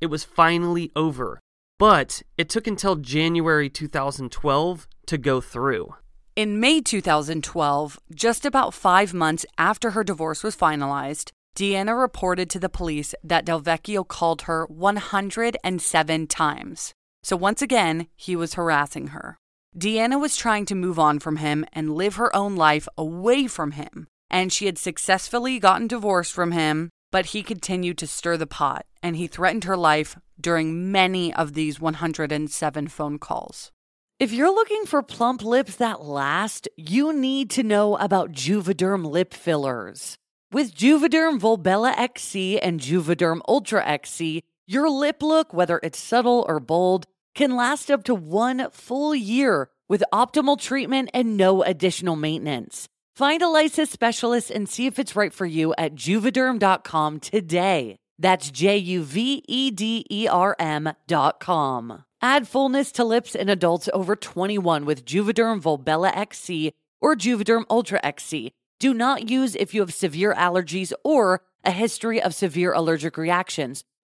It 0.02 0.08
was 0.08 0.24
finally 0.24 0.92
over. 0.96 1.40
But 1.78 2.24
it 2.38 2.50
took 2.50 2.68
until 2.68 2.96
January 2.96 3.70
2012 3.70 4.88
to 5.06 5.18
go 5.18 5.42
through. 5.42 5.96
In 6.36 6.60
May 6.60 6.82
2012, 6.82 8.00
just 8.14 8.46
about 8.46 8.74
five 8.74 9.14
months 9.14 9.46
after 9.58 9.92
her 9.92 10.04
divorce 10.04 10.44
was 10.44 10.56
finalized, 10.56 11.32
Deanna 11.56 11.98
reported 11.98 12.50
to 12.50 12.60
the 12.60 12.68
police 12.68 13.16
that 13.24 13.46
Delvecchio 13.46 14.06
called 14.06 14.44
her 14.44 14.66
107 14.66 16.28
times. 16.28 16.94
So 17.24 17.38
once 17.38 17.62
again, 17.62 18.08
he 18.16 18.36
was 18.36 18.56
harassing 18.56 19.08
her. 19.08 19.38
Deanna 19.78 20.20
was 20.20 20.38
trying 20.38 20.66
to 20.68 20.76
move 20.76 20.98
on 20.98 21.20
from 21.20 21.38
him 21.38 21.66
and 21.74 21.96
live 21.96 22.16
her 22.16 22.34
own 22.36 22.56
life 22.56 22.88
away 22.98 23.46
from 23.48 23.72
him, 23.72 24.08
and 24.30 24.54
she 24.54 24.68
had 24.68 24.78
successfully 24.78 25.60
gotten 25.60 25.88
divorced 25.88 26.34
from 26.34 26.52
him, 26.52 26.90
but 27.12 27.28
he 27.28 27.44
continued 27.44 27.98
to 27.98 28.08
stir 28.08 28.38
the 28.38 28.48
pot 28.48 28.86
and 29.06 29.18
he 29.18 29.28
threatened 29.28 29.66
her 29.66 29.78
life 29.78 30.18
during 30.42 30.92
many 30.92 31.32
of 31.34 31.54
these 31.54 31.80
107 31.80 32.88
phone 32.88 33.20
calls. 33.20 33.72
If 34.18 34.32
you're 34.32 34.54
looking 34.54 34.86
for 34.86 35.04
plump 35.04 35.44
lips 35.44 35.76
that 35.76 36.02
last, 36.02 36.68
you 36.76 37.14
need 37.14 37.52
to 37.52 37.62
know 37.62 37.98
about 37.98 38.32
Juvederm 38.32 39.06
lip 39.06 39.32
fillers. 39.32 40.16
With 40.52 40.74
Juvederm 40.74 41.40
Volbella 41.40 41.94
XC 41.98 42.60
and 42.62 42.80
Juvederm 42.80 43.42
Ultra 43.48 43.86
XC, 43.86 44.42
your 44.66 44.90
lip 44.90 45.22
look, 45.22 45.54
whether 45.54 45.80
it's 45.84 46.00
subtle 46.00 46.46
or 46.48 46.60
bold, 46.60 47.06
can 47.36 47.56
last 47.56 47.92
up 47.92 48.04
to 48.06 48.16
one 48.16 48.70
full 48.72 49.14
year 49.14 49.70
with 49.88 50.04
optimal 50.12 50.60
treatment 50.60 51.10
and 51.14 51.38
no 51.38 51.62
additional 51.62 52.16
maintenance. 52.16 52.88
Find 53.16 53.42
a 53.42 53.48
licensed 53.48 53.94
specialist 53.94 54.50
and 54.50 54.68
see 54.68 54.88
if 54.88 54.98
it's 54.98 55.16
right 55.16 55.34
for 55.34 55.46
you 55.46 55.74
at 55.78 55.96
juvederm.com 55.96 57.20
today. 57.20 57.98
That's 58.18 58.50
J 58.50 58.78
U 58.78 59.04
V 59.04 59.44
E 59.48 59.72
D 59.72 60.06
E 60.10 60.28
R 60.28 60.56
M.com. 60.58 62.04
Add 62.22 62.48
fullness 62.48 62.92
to 62.94 63.04
lips 63.04 63.36
in 63.36 63.50
adults 63.50 63.90
over 63.94 64.16
21 64.16 64.86
with 64.86 65.06
Juvederm 65.06 65.62
Volbella 65.62 66.16
XC 66.16 66.72
or 67.02 67.16
Juvederm 67.16 67.66
Ultra 67.70 68.00
XC. 68.04 68.52
Do 68.80 68.94
not 68.94 69.30
use 69.30 69.56
if 69.56 69.74
you 69.74 69.82
have 69.82 69.94
severe 69.94 70.34
allergies 70.34 70.92
or 71.04 71.42
a 71.64 71.72
history 71.72 72.22
of 72.22 72.34
severe 72.34 72.74
allergic 72.74 73.18
reactions, 73.18 73.84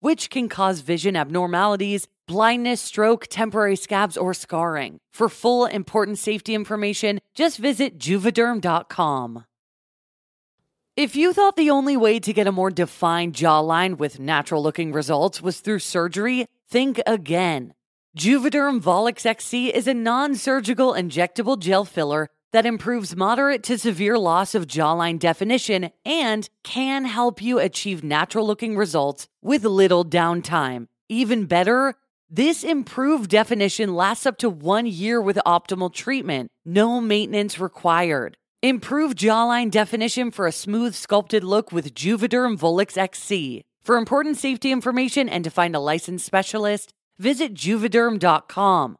which 0.00 0.28
can 0.30 0.48
cause 0.48 0.80
vision 0.80 1.16
abnormalities, 1.16 2.08
blindness, 2.26 2.80
stroke, 2.80 3.26
temporary 3.30 3.76
scabs, 3.76 4.16
or 4.16 4.34
scarring. 4.34 4.98
For 5.12 5.28
full 5.28 5.66
important 5.66 6.18
safety 6.18 6.54
information, 6.54 7.20
just 7.34 7.58
visit 7.58 7.98
juvederm.com. 7.98 9.44
If 10.96 11.16
you 11.16 11.32
thought 11.32 11.56
the 11.56 11.70
only 11.70 11.96
way 11.96 12.18
to 12.20 12.32
get 12.32 12.46
a 12.46 12.52
more 12.52 12.70
defined 12.70 13.34
jawline 13.34 13.96
with 13.96 14.20
natural 14.20 14.62
looking 14.62 14.92
results 14.92 15.40
was 15.40 15.60
through 15.60 15.78
surgery, 15.78 16.46
think 16.68 17.00
again. 17.06 17.72
Juvederm 18.18 18.80
Volux 18.80 19.24
XC 19.24 19.72
is 19.72 19.86
a 19.86 19.94
non 19.94 20.34
surgical 20.34 20.92
injectable 20.92 21.58
gel 21.58 21.84
filler 21.84 22.26
that 22.52 22.66
improves 22.66 23.16
moderate 23.16 23.62
to 23.64 23.78
severe 23.78 24.18
loss 24.18 24.54
of 24.54 24.66
jawline 24.66 25.18
definition 25.18 25.90
and 26.04 26.48
can 26.62 27.04
help 27.04 27.40
you 27.40 27.58
achieve 27.58 28.04
natural 28.04 28.46
looking 28.46 28.76
results 28.76 29.28
with 29.42 29.64
little 29.64 30.04
downtime. 30.04 30.86
Even 31.08 31.46
better, 31.46 31.94
this 32.28 32.62
improved 32.62 33.30
definition 33.30 33.94
lasts 33.94 34.26
up 34.26 34.38
to 34.38 34.48
one 34.48 34.86
year 34.86 35.20
with 35.20 35.38
optimal 35.44 35.92
treatment, 35.92 36.50
no 36.64 37.00
maintenance 37.00 37.58
required. 37.58 38.36
Improve 38.62 39.14
jawline 39.14 39.70
definition 39.70 40.30
for 40.30 40.46
a 40.46 40.52
smooth, 40.52 40.94
sculpted 40.94 41.42
look 41.42 41.72
with 41.72 41.94
Juvederm 41.94 42.58
Volux 42.58 42.98
XC. 42.98 43.62
For 43.82 43.96
important 43.96 44.36
safety 44.36 44.70
information 44.70 45.28
and 45.28 45.42
to 45.44 45.50
find 45.50 45.74
a 45.74 45.80
licensed 45.80 46.26
specialist, 46.26 46.92
visit 47.18 47.54
juvederm.com. 47.54 48.99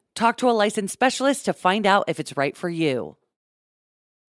Talk 0.15 0.37
to 0.37 0.49
a 0.49 0.51
licensed 0.51 0.93
specialist 0.93 1.45
to 1.45 1.53
find 1.53 1.85
out 1.85 2.05
if 2.07 2.19
it's 2.19 2.37
right 2.37 2.55
for 2.55 2.69
you. 2.69 3.17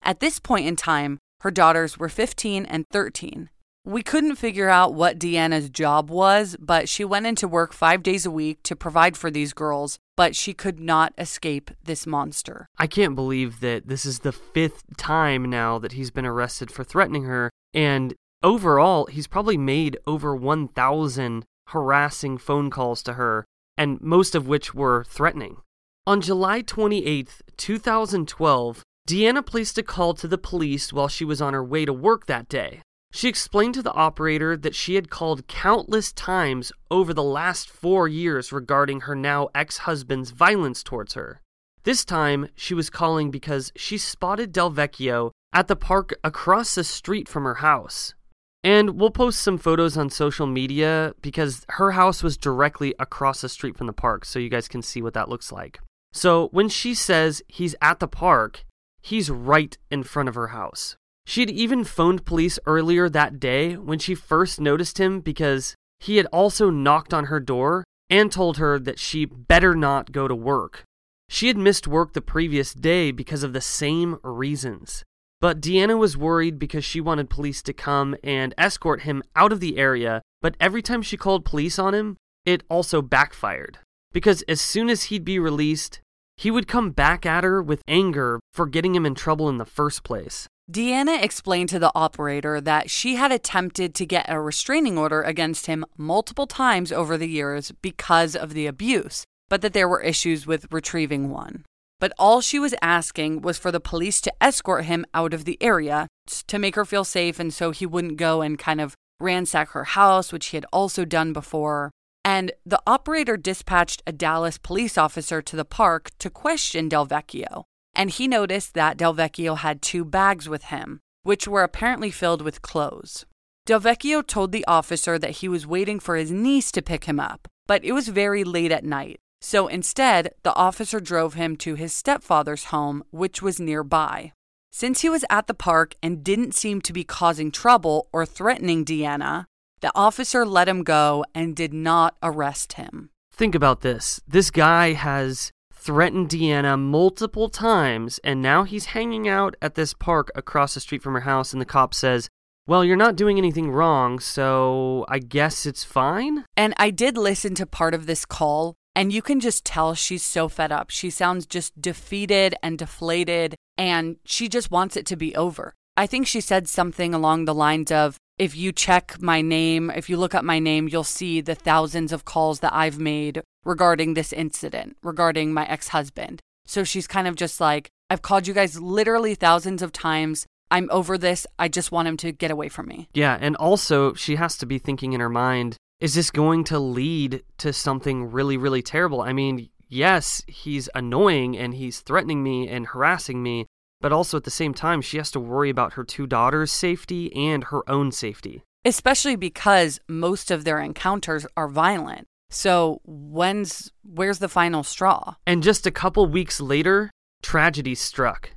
At 0.01 0.19
this 0.19 0.39
point 0.39 0.67
in 0.67 0.75
time, 0.75 1.19
her 1.41 1.51
daughters 1.51 1.97
were 1.97 2.09
15 2.09 2.65
and 2.65 2.85
13. 2.89 3.49
We 3.85 4.01
couldn't 4.01 4.37
figure 4.37 4.69
out 4.69 4.93
what 4.93 5.19
Deanna's 5.19 5.69
job 5.69 6.09
was, 6.09 6.55
but 6.57 6.87
she 6.87 7.03
went 7.03 7.25
into 7.25 7.49
work 7.49 7.73
five 7.73 8.01
days 8.01 8.25
a 8.25 8.31
week 8.31 8.63
to 8.63 8.77
provide 8.77 9.17
for 9.17 9.29
these 9.29 9.51
girls, 9.51 9.99
but 10.15 10.37
she 10.37 10.53
could 10.53 10.79
not 10.79 11.13
escape 11.17 11.69
this 11.83 12.07
monster. 12.07 12.65
I 12.77 12.87
can't 12.87 13.13
believe 13.13 13.59
that 13.59 13.87
this 13.87 14.05
is 14.05 14.19
the 14.19 14.31
fifth 14.31 14.83
time 14.95 15.49
now 15.49 15.79
that 15.79 15.91
he's 15.91 16.11
been 16.11 16.25
arrested 16.25 16.71
for 16.71 16.85
threatening 16.85 17.25
her. 17.25 17.49
And 17.73 18.13
overall, 18.41 19.07
he's 19.07 19.27
probably 19.27 19.57
made 19.57 19.97
over 20.07 20.33
1,000 20.33 21.43
harassing 21.67 22.37
phone 22.37 22.69
calls 22.69 23.03
to 23.03 23.13
her, 23.13 23.45
and 23.77 23.99
most 23.99 24.33
of 24.33 24.47
which 24.47 24.73
were 24.73 25.03
threatening. 25.03 25.57
On 26.05 26.19
July 26.19 26.59
28, 26.59 27.41
2012, 27.55 28.83
Deanna 29.07 29.45
placed 29.45 29.77
a 29.77 29.83
call 29.83 30.13
to 30.13 30.27
the 30.27 30.37
police 30.37 30.91
while 30.91 31.07
she 31.07 31.23
was 31.23 31.41
on 31.41 31.53
her 31.53 31.63
way 31.63 31.85
to 31.85 31.93
work 31.93 32.25
that 32.25 32.49
day. 32.49 32.81
She 33.13 33.29
explained 33.29 33.75
to 33.75 33.81
the 33.81 33.93
operator 33.93 34.57
that 34.57 34.75
she 34.75 34.95
had 34.95 35.09
called 35.09 35.47
countless 35.47 36.11
times 36.11 36.73
over 36.91 37.13
the 37.13 37.23
last 37.23 37.69
four 37.69 38.09
years 38.09 38.51
regarding 38.51 39.01
her 39.01 39.15
now 39.15 39.47
ex 39.55 39.77
husband's 39.77 40.31
violence 40.31 40.83
towards 40.83 41.13
her. 41.13 41.39
This 41.83 42.03
time, 42.03 42.49
she 42.53 42.73
was 42.73 42.89
calling 42.89 43.31
because 43.31 43.71
she 43.77 43.97
spotted 43.97 44.53
Delvecchio 44.53 45.31
at 45.53 45.69
the 45.69 45.77
park 45.77 46.13
across 46.21 46.75
the 46.75 46.83
street 46.83 47.29
from 47.29 47.45
her 47.45 47.55
house. 47.55 48.13
And 48.61 48.99
we'll 48.99 49.09
post 49.09 49.39
some 49.39 49.57
photos 49.57 49.95
on 49.95 50.09
social 50.09 50.47
media 50.47 51.13
because 51.21 51.65
her 51.69 51.91
house 51.91 52.21
was 52.21 52.35
directly 52.35 52.93
across 52.99 53.39
the 53.39 53.47
street 53.47 53.77
from 53.77 53.87
the 53.87 53.93
park, 53.93 54.25
so 54.25 54.37
you 54.37 54.49
guys 54.49 54.67
can 54.67 54.81
see 54.81 55.01
what 55.01 55.13
that 55.13 55.29
looks 55.29 55.49
like. 55.49 55.79
So 56.13 56.47
when 56.49 56.69
she 56.69 56.93
says 56.93 57.41
he's 57.47 57.75
at 57.81 57.99
the 57.99 58.07
park, 58.07 58.63
he's 59.01 59.29
right 59.29 59.77
in 59.91 60.03
front 60.03 60.29
of 60.29 60.35
her 60.35 60.49
house. 60.49 60.95
She'd 61.25 61.49
even 61.49 61.83
phoned 61.83 62.25
police 62.25 62.59
earlier 62.65 63.09
that 63.09 63.39
day 63.39 63.75
when 63.75 63.99
she 63.99 64.13
first 64.15 64.59
noticed 64.61 64.99
him 64.99 65.21
because 65.21 65.75
he 65.99 66.17
had 66.17 66.27
also 66.27 66.69
knocked 66.69 67.13
on 67.13 67.25
her 67.25 67.39
door 67.39 67.83
and 68.09 68.31
told 68.31 68.57
her 68.57 68.77
that 68.77 68.99
she 68.99 69.25
better 69.25 69.73
not 69.73 70.11
go 70.11 70.27
to 70.27 70.35
work. 70.35 70.83
She 71.29 71.47
had 71.47 71.57
missed 71.57 71.87
work 71.87 72.13
the 72.13 72.21
previous 72.21 72.73
day 72.73 73.11
because 73.11 73.41
of 73.41 73.53
the 73.53 73.61
same 73.61 74.19
reasons. 74.23 75.03
But 75.41 75.61
Deanna 75.61 75.97
was 75.97 76.15
worried 76.15 76.59
because 76.59 76.85
she 76.85 77.01
wanted 77.01 77.29
police 77.29 77.61
to 77.63 77.73
come 77.73 78.15
and 78.23 78.53
escort 78.57 79.01
him 79.01 79.23
out 79.35 79.51
of 79.51 79.59
the 79.59 79.77
area, 79.77 80.21
but 80.41 80.55
every 80.59 80.81
time 80.81 81.01
she 81.01 81.17
called 81.17 81.43
police 81.43 81.79
on 81.79 81.93
him, 81.93 82.17
it 82.45 82.63
also 82.69 83.01
backfired. 83.01 83.79
Because 84.11 84.43
as 84.43 84.61
soon 84.61 84.89
as 84.89 85.05
he'd 85.05 85.25
be 85.25 85.39
released, 85.39 86.01
he 86.37 86.51
would 86.51 86.67
come 86.67 86.91
back 86.91 87.25
at 87.25 87.43
her 87.43 87.61
with 87.61 87.81
anger 87.87 88.39
for 88.53 88.65
getting 88.65 88.95
him 88.95 89.05
in 89.05 89.15
trouble 89.15 89.49
in 89.49 89.57
the 89.57 89.65
first 89.65 90.03
place. 90.03 90.47
Deanna 90.71 91.21
explained 91.21 91.69
to 91.69 91.79
the 91.79 91.91
operator 91.93 92.61
that 92.61 92.89
she 92.89 93.15
had 93.15 93.31
attempted 93.31 93.93
to 93.95 94.05
get 94.05 94.25
a 94.29 94.39
restraining 94.39 94.97
order 94.97 95.21
against 95.21 95.65
him 95.65 95.83
multiple 95.97 96.47
times 96.47 96.91
over 96.91 97.17
the 97.17 97.27
years 97.27 97.73
because 97.81 98.35
of 98.35 98.53
the 98.53 98.65
abuse, 98.65 99.25
but 99.49 99.61
that 99.61 99.73
there 99.73 99.89
were 99.89 100.01
issues 100.01 100.47
with 100.47 100.71
retrieving 100.71 101.29
one. 101.29 101.65
But 101.99 102.13
all 102.17 102.41
she 102.41 102.59
was 102.59 102.75
asking 102.81 103.41
was 103.41 103.57
for 103.57 103.71
the 103.71 103.79
police 103.79 104.21
to 104.21 104.33
escort 104.41 104.85
him 104.85 105.05
out 105.13 105.33
of 105.33 105.45
the 105.45 105.57
area 105.61 106.07
to 106.47 106.59
make 106.59 106.75
her 106.75 106.85
feel 106.85 107.03
safe 107.03 107.39
and 107.39 107.53
so 107.53 107.71
he 107.71 107.85
wouldn't 107.85 108.17
go 108.17 108.41
and 108.41 108.57
kind 108.57 108.79
of 108.79 108.95
ransack 109.19 109.69
her 109.69 109.83
house, 109.83 110.31
which 110.31 110.47
he 110.47 110.57
had 110.57 110.65
also 110.71 111.05
done 111.05 111.33
before. 111.33 111.91
And 112.25 112.51
the 112.65 112.81
operator 112.87 113.37
dispatched 113.37 114.01
a 114.07 114.11
Dallas 114.11 114.57
police 114.57 114.97
officer 114.97 115.41
to 115.41 115.55
the 115.55 115.65
park 115.65 116.11
to 116.19 116.29
question 116.29 116.89
Delvecchio 116.89 117.65
and 117.95 118.09
he 118.09 118.27
noticed 118.27 118.73
that 118.73 118.97
Delvecchio 118.97 119.57
had 119.57 119.81
two 119.81 120.03
bags 120.03 120.49
with 120.49 120.65
him, 120.65 120.99
which 121.23 121.47
were 121.47 121.63
apparently 121.63 122.11
filled 122.11 122.41
with 122.41 122.61
clothes. 122.61 123.25
Delvecchio 123.67 124.25
told 124.25 124.51
the 124.51 124.65
officer 124.65 125.17
that 125.19 125.37
he 125.37 125.47
was 125.47 125.67
waiting 125.67 125.99
for 125.99 126.15
his 126.15 126.31
niece 126.31 126.71
to 126.71 126.81
pick 126.81 127.05
him 127.05 127.19
up, 127.19 127.47
but 127.67 127.83
it 127.85 127.93
was 127.93 128.07
very 128.09 128.43
late 128.43 128.71
at 128.71 128.83
night. 128.83 129.19
So 129.41 129.67
instead, 129.67 130.33
the 130.43 130.55
officer 130.55 130.99
drove 130.99 131.35
him 131.35 131.55
to 131.57 131.75
his 131.75 131.93
stepfather's 131.93 132.65
home, 132.65 133.03
which 133.11 133.41
was 133.41 133.59
nearby. 133.59 134.33
Since 134.71 135.01
he 135.01 135.09
was 135.09 135.23
at 135.29 135.47
the 135.47 135.53
park 135.53 135.95
and 136.01 136.23
didn't 136.23 136.55
seem 136.55 136.81
to 136.81 136.93
be 136.93 137.03
causing 137.03 137.51
trouble 137.51 138.09
or 138.11 138.25
threatening 138.25 138.83
Deanna, 138.83 139.45
the 139.83 139.91
officer 139.95 140.45
let 140.45 140.69
him 140.69 140.81
go 140.81 141.25
and 141.35 141.57
did 141.57 141.73
not 141.73 142.15
arrest 142.23 142.73
him. 142.73 143.09
Think 143.33 143.53
about 143.53 143.81
this. 143.81 144.21
This 144.25 144.49
guy 144.49 144.93
has 144.93 145.51
threatened 145.73 146.29
Deanna 146.29 146.79
multiple 146.79 147.49
times, 147.49 148.17
and 148.23 148.41
now 148.41 148.63
he's 148.63 148.85
hanging 148.85 149.27
out 149.27 149.55
at 149.61 149.75
this 149.75 149.93
park 149.93 150.31
across 150.35 150.73
the 150.73 150.79
street 150.79 151.03
from 151.03 151.15
her 151.15 151.19
house, 151.21 151.51
and 151.51 151.61
the 151.61 151.65
cop 151.65 151.93
says, 151.93 152.29
Well, 152.65 152.85
you're 152.85 152.95
not 152.95 153.17
doing 153.17 153.37
anything 153.37 153.71
wrong, 153.71 154.19
so 154.19 155.05
I 155.09 155.19
guess 155.19 155.65
it's 155.65 155.83
fine? 155.83 156.45
And 156.55 156.73
I 156.77 156.89
did 156.89 157.17
listen 157.17 157.53
to 157.55 157.65
part 157.65 157.93
of 157.93 158.05
this 158.05 158.23
call, 158.23 158.75
and 158.95 159.11
you 159.11 159.21
can 159.21 159.41
just 159.41 159.65
tell 159.65 159.95
she's 159.95 160.23
so 160.23 160.47
fed 160.47 160.71
up. 160.71 160.91
She 160.91 161.09
sounds 161.09 161.45
just 161.45 161.81
defeated 161.81 162.55
and 162.63 162.79
deflated, 162.79 163.55
and 163.77 164.15
she 164.23 164.47
just 164.47 164.71
wants 164.71 164.95
it 164.95 165.05
to 165.07 165.17
be 165.17 165.35
over. 165.35 165.73
I 165.97 166.07
think 166.07 166.25
she 166.25 166.39
said 166.39 166.69
something 166.69 167.13
along 167.13 167.45
the 167.45 167.53
lines 167.53 167.91
of, 167.91 168.17
if 168.37 168.55
you 168.55 168.71
check 168.71 169.21
my 169.21 169.41
name, 169.41 169.89
if 169.91 170.09
you 170.09 170.17
look 170.17 170.33
up 170.33 170.43
my 170.43 170.59
name, 170.59 170.87
you'll 170.87 171.03
see 171.03 171.41
the 171.41 171.55
thousands 171.55 172.11
of 172.11 172.25
calls 172.25 172.59
that 172.61 172.73
I've 172.73 172.99
made 172.99 173.41
regarding 173.63 174.13
this 174.13 174.33
incident, 174.33 174.97
regarding 175.03 175.53
my 175.53 175.65
ex 175.67 175.89
husband. 175.89 176.41
So 176.65 176.83
she's 176.83 177.07
kind 177.07 177.27
of 177.27 177.35
just 177.35 177.59
like, 177.59 177.89
I've 178.09 178.21
called 178.21 178.47
you 178.47 178.53
guys 178.53 178.79
literally 178.79 179.35
thousands 179.35 179.81
of 179.81 179.91
times. 179.91 180.45
I'm 180.71 180.89
over 180.91 181.17
this. 181.17 181.45
I 181.59 181.67
just 181.67 181.91
want 181.91 182.07
him 182.07 182.17
to 182.17 182.31
get 182.31 182.51
away 182.51 182.69
from 182.69 182.87
me. 182.87 183.09
Yeah, 183.13 183.37
and 183.39 183.55
also 183.57 184.13
she 184.13 184.35
has 184.37 184.57
to 184.57 184.65
be 184.65 184.79
thinking 184.79 185.13
in 185.13 185.19
her 185.19 185.29
mind, 185.29 185.77
is 185.99 186.15
this 186.15 186.31
going 186.31 186.63
to 186.65 186.79
lead 186.79 187.43
to 187.59 187.71
something 187.71 188.31
really, 188.31 188.57
really 188.57 188.81
terrible? 188.81 189.21
I 189.21 189.33
mean, 189.33 189.69
yes, 189.87 190.41
he's 190.47 190.89
annoying 190.95 191.57
and 191.57 191.75
he's 191.75 191.99
threatening 191.99 192.43
me 192.43 192.67
and 192.67 192.87
harassing 192.87 193.43
me, 193.43 193.67
but 194.03 194.11
also 194.11 194.35
at 194.35 194.43
the 194.43 194.51
same 194.51 194.73
time, 194.73 195.01
she 195.01 195.15
has 195.15 195.31
to 195.31 195.39
worry 195.39 195.69
about 195.69 195.93
her 195.93 196.03
two 196.03 196.27
daughters' 196.27 196.73
safety 196.73 197.33
and 197.33 197.63
her 197.63 197.89
own 197.89 198.11
safety. 198.11 198.61
Especially 198.83 199.37
because 199.37 199.97
most 200.09 200.51
of 200.51 200.65
their 200.65 200.81
encounters 200.81 201.47
are 201.55 201.69
violent. 201.69 202.27
So 202.49 202.99
when's 203.05 203.93
where's 204.03 204.39
the 204.39 204.49
final 204.49 204.83
straw? 204.83 205.35
And 205.47 205.63
just 205.63 205.87
a 205.87 205.91
couple 205.91 206.25
weeks 206.25 206.59
later, 206.59 207.11
tragedy 207.41 207.95
struck. 207.95 208.51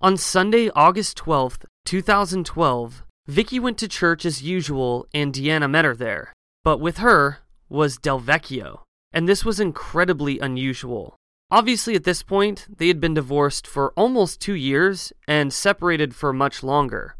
On 0.00 0.18
Sunday, 0.18 0.68
August 0.76 1.16
12th, 1.16 1.64
2012, 1.86 3.04
Vicky 3.26 3.58
went 3.58 3.78
to 3.78 3.88
church 3.88 4.26
as 4.26 4.42
usual 4.42 5.06
and 5.14 5.32
Deanna 5.32 5.68
met 5.68 5.86
her 5.86 5.96
there. 5.96 6.34
But 6.62 6.78
with 6.78 6.98
her 6.98 7.38
was 7.70 7.96
Del 7.96 8.20
Vecchio. 8.20 8.82
And 9.14 9.26
this 9.26 9.46
was 9.46 9.58
incredibly 9.58 10.38
unusual. 10.40 11.16
Obviously, 11.54 11.94
at 11.94 12.02
this 12.02 12.24
point, 12.24 12.66
they 12.78 12.88
had 12.88 13.00
been 13.00 13.14
divorced 13.14 13.64
for 13.64 13.92
almost 13.92 14.40
two 14.40 14.54
years 14.54 15.12
and 15.28 15.52
separated 15.52 16.12
for 16.12 16.32
much 16.32 16.64
longer. 16.64 17.14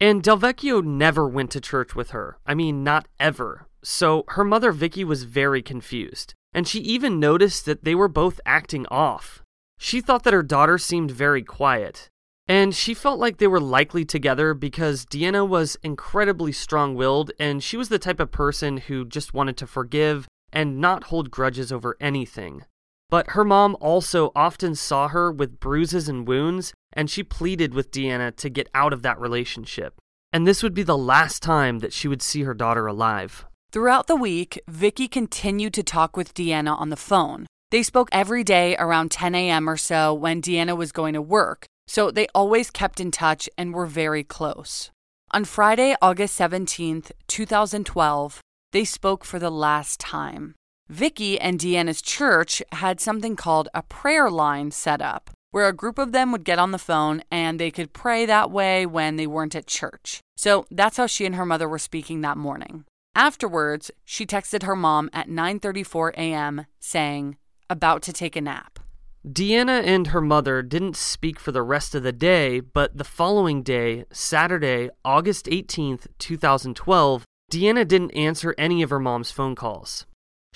And 0.00 0.24
Delvecchio 0.24 0.84
never 0.84 1.28
went 1.28 1.52
to 1.52 1.60
church 1.60 1.94
with 1.94 2.10
her. 2.10 2.36
I 2.44 2.54
mean, 2.54 2.82
not 2.82 3.06
ever. 3.20 3.68
So 3.84 4.24
her 4.30 4.42
mother 4.42 4.72
Vicky 4.72 5.04
was 5.04 5.22
very 5.22 5.62
confused, 5.62 6.34
and 6.52 6.66
she 6.66 6.80
even 6.80 7.20
noticed 7.20 7.64
that 7.66 7.84
they 7.84 7.94
were 7.94 8.08
both 8.08 8.40
acting 8.44 8.86
off. 8.90 9.44
She 9.78 10.00
thought 10.00 10.24
that 10.24 10.34
her 10.34 10.42
daughter 10.42 10.78
seemed 10.78 11.12
very 11.12 11.44
quiet, 11.44 12.08
and 12.48 12.74
she 12.74 12.92
felt 12.92 13.20
like 13.20 13.36
they 13.36 13.46
were 13.46 13.60
likely 13.60 14.04
together 14.04 14.52
because 14.52 15.06
Deanna 15.06 15.46
was 15.48 15.76
incredibly 15.84 16.50
strong 16.50 16.96
willed, 16.96 17.30
and 17.38 17.62
she 17.62 17.76
was 17.76 17.88
the 17.88 18.00
type 18.00 18.18
of 18.18 18.32
person 18.32 18.78
who 18.78 19.04
just 19.04 19.32
wanted 19.32 19.56
to 19.58 19.66
forgive 19.68 20.26
and 20.52 20.80
not 20.80 21.04
hold 21.04 21.30
grudges 21.30 21.70
over 21.70 21.96
anything. 22.00 22.64
But 23.08 23.30
her 23.30 23.44
mom 23.44 23.76
also 23.80 24.32
often 24.34 24.74
saw 24.74 25.08
her 25.08 25.30
with 25.30 25.60
bruises 25.60 26.08
and 26.08 26.26
wounds, 26.26 26.72
and 26.92 27.08
she 27.08 27.22
pleaded 27.22 27.72
with 27.72 27.90
Deanna 27.90 28.34
to 28.36 28.48
get 28.48 28.68
out 28.74 28.92
of 28.92 29.02
that 29.02 29.20
relationship. 29.20 29.94
And 30.32 30.46
this 30.46 30.62
would 30.62 30.74
be 30.74 30.82
the 30.82 30.98
last 30.98 31.42
time 31.42 31.78
that 31.78 31.92
she 31.92 32.08
would 32.08 32.22
see 32.22 32.42
her 32.42 32.54
daughter 32.54 32.86
alive. 32.86 33.46
Throughout 33.70 34.06
the 34.06 34.16
week, 34.16 34.60
Vicky 34.68 35.08
continued 35.08 35.74
to 35.74 35.82
talk 35.82 36.16
with 36.16 36.34
Deanna 36.34 36.78
on 36.78 36.88
the 36.88 36.96
phone. 36.96 37.46
They 37.70 37.82
spoke 37.82 38.08
every 38.12 38.44
day 38.44 38.76
around 38.76 39.10
10 39.10 39.34
a.m. 39.34 39.68
or 39.68 39.76
so 39.76 40.14
when 40.14 40.42
Deanna 40.42 40.76
was 40.76 40.92
going 40.92 41.14
to 41.14 41.22
work, 41.22 41.66
so 41.86 42.10
they 42.10 42.26
always 42.34 42.70
kept 42.70 43.00
in 43.00 43.10
touch 43.10 43.48
and 43.58 43.74
were 43.74 43.86
very 43.86 44.24
close. 44.24 44.90
On 45.32 45.44
Friday, 45.44 45.96
August 46.00 46.38
17th, 46.38 47.10
2012, 47.26 48.40
they 48.72 48.84
spoke 48.84 49.24
for 49.24 49.38
the 49.38 49.50
last 49.50 49.98
time. 49.98 50.54
Vicky 50.88 51.40
and 51.40 51.58
Deanna's 51.58 52.00
church 52.00 52.62
had 52.70 53.00
something 53.00 53.34
called 53.34 53.68
a 53.74 53.82
prayer 53.82 54.30
line 54.30 54.70
set 54.70 55.02
up, 55.02 55.30
where 55.50 55.66
a 55.66 55.72
group 55.72 55.98
of 55.98 56.12
them 56.12 56.30
would 56.30 56.44
get 56.44 56.60
on 56.60 56.70
the 56.70 56.78
phone 56.78 57.22
and 57.30 57.58
they 57.58 57.72
could 57.72 57.92
pray 57.92 58.24
that 58.24 58.52
way 58.52 58.86
when 58.86 59.16
they 59.16 59.26
weren't 59.26 59.56
at 59.56 59.66
church. 59.66 60.20
So 60.36 60.64
that's 60.70 60.96
how 60.96 61.06
she 61.06 61.26
and 61.26 61.34
her 61.34 61.46
mother 61.46 61.68
were 61.68 61.80
speaking 61.80 62.20
that 62.20 62.36
morning. 62.36 62.84
Afterwards, 63.16 63.90
she 64.04 64.26
texted 64.26 64.62
her 64.62 64.76
mom 64.76 65.10
at 65.12 65.28
9:34 65.28 66.12
a.m. 66.16 66.66
saying, 66.78 67.36
"About 67.68 68.02
to 68.02 68.12
take 68.12 68.36
a 68.36 68.40
nap." 68.40 68.78
Deanna 69.26 69.82
and 69.82 70.08
her 70.08 70.20
mother 70.20 70.62
didn't 70.62 70.96
speak 70.96 71.40
for 71.40 71.50
the 71.50 71.62
rest 71.62 71.96
of 71.96 72.04
the 72.04 72.12
day, 72.12 72.60
but 72.60 72.96
the 72.96 73.02
following 73.02 73.64
day, 73.64 74.04
Saturday, 74.12 74.90
August 75.04 75.46
18th, 75.46 76.06
2012, 76.18 77.24
Deanna 77.50 77.88
didn't 77.88 78.12
answer 78.12 78.54
any 78.56 78.82
of 78.82 78.90
her 78.90 79.00
mom's 79.00 79.32
phone 79.32 79.56
calls. 79.56 80.06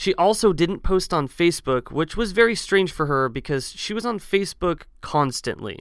She 0.00 0.14
also 0.14 0.54
didn't 0.54 0.82
post 0.82 1.12
on 1.12 1.28
Facebook, 1.28 1.92
which 1.92 2.16
was 2.16 2.32
very 2.32 2.54
strange 2.54 2.90
for 2.90 3.04
her 3.04 3.28
because 3.28 3.72
she 3.72 3.92
was 3.92 4.06
on 4.06 4.18
Facebook 4.18 4.84
constantly. 5.02 5.78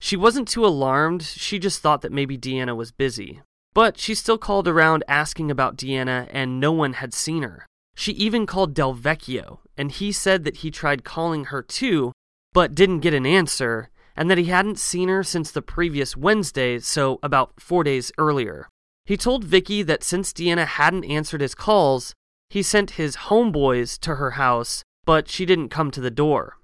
She 0.00 0.16
wasn't 0.16 0.48
too 0.48 0.66
alarmed, 0.66 1.22
she 1.22 1.60
just 1.60 1.80
thought 1.80 2.02
that 2.02 2.10
maybe 2.10 2.36
Deanna 2.36 2.74
was 2.74 2.90
busy. 2.90 3.42
But 3.72 3.96
she 3.96 4.16
still 4.16 4.38
called 4.38 4.66
around 4.66 5.04
asking 5.06 5.52
about 5.52 5.76
Deanna, 5.76 6.26
and 6.32 6.58
no 6.58 6.72
one 6.72 6.94
had 6.94 7.14
seen 7.14 7.44
her. 7.44 7.64
She 7.94 8.10
even 8.14 8.44
called 8.44 8.74
Del 8.74 8.92
Vecchio, 8.92 9.60
and 9.76 9.92
he 9.92 10.10
said 10.10 10.42
that 10.42 10.56
he 10.56 10.72
tried 10.72 11.04
calling 11.04 11.44
her 11.44 11.62
too, 11.62 12.10
but 12.52 12.74
didn't 12.74 13.06
get 13.06 13.14
an 13.14 13.24
answer, 13.24 13.90
and 14.16 14.28
that 14.28 14.38
he 14.38 14.46
hadn't 14.46 14.80
seen 14.80 15.08
her 15.08 15.22
since 15.22 15.52
the 15.52 15.62
previous 15.62 16.16
Wednesday, 16.16 16.80
so 16.80 17.20
about 17.22 17.52
four 17.60 17.84
days 17.84 18.10
earlier. 18.18 18.68
He 19.04 19.16
told 19.16 19.44
Vicky 19.44 19.84
that 19.84 20.02
since 20.02 20.32
Deanna 20.32 20.66
hadn't 20.66 21.04
answered 21.04 21.40
his 21.40 21.54
calls, 21.54 22.14
he 22.50 22.62
sent 22.62 22.92
his 22.92 23.16
homeboys 23.16 23.98
to 24.00 24.16
her 24.16 24.32
house, 24.32 24.82
but 25.06 25.28
she 25.28 25.46
didn't 25.46 25.70
come 25.70 25.90
to 25.92 26.00
the 26.00 26.10
door. 26.10 26.58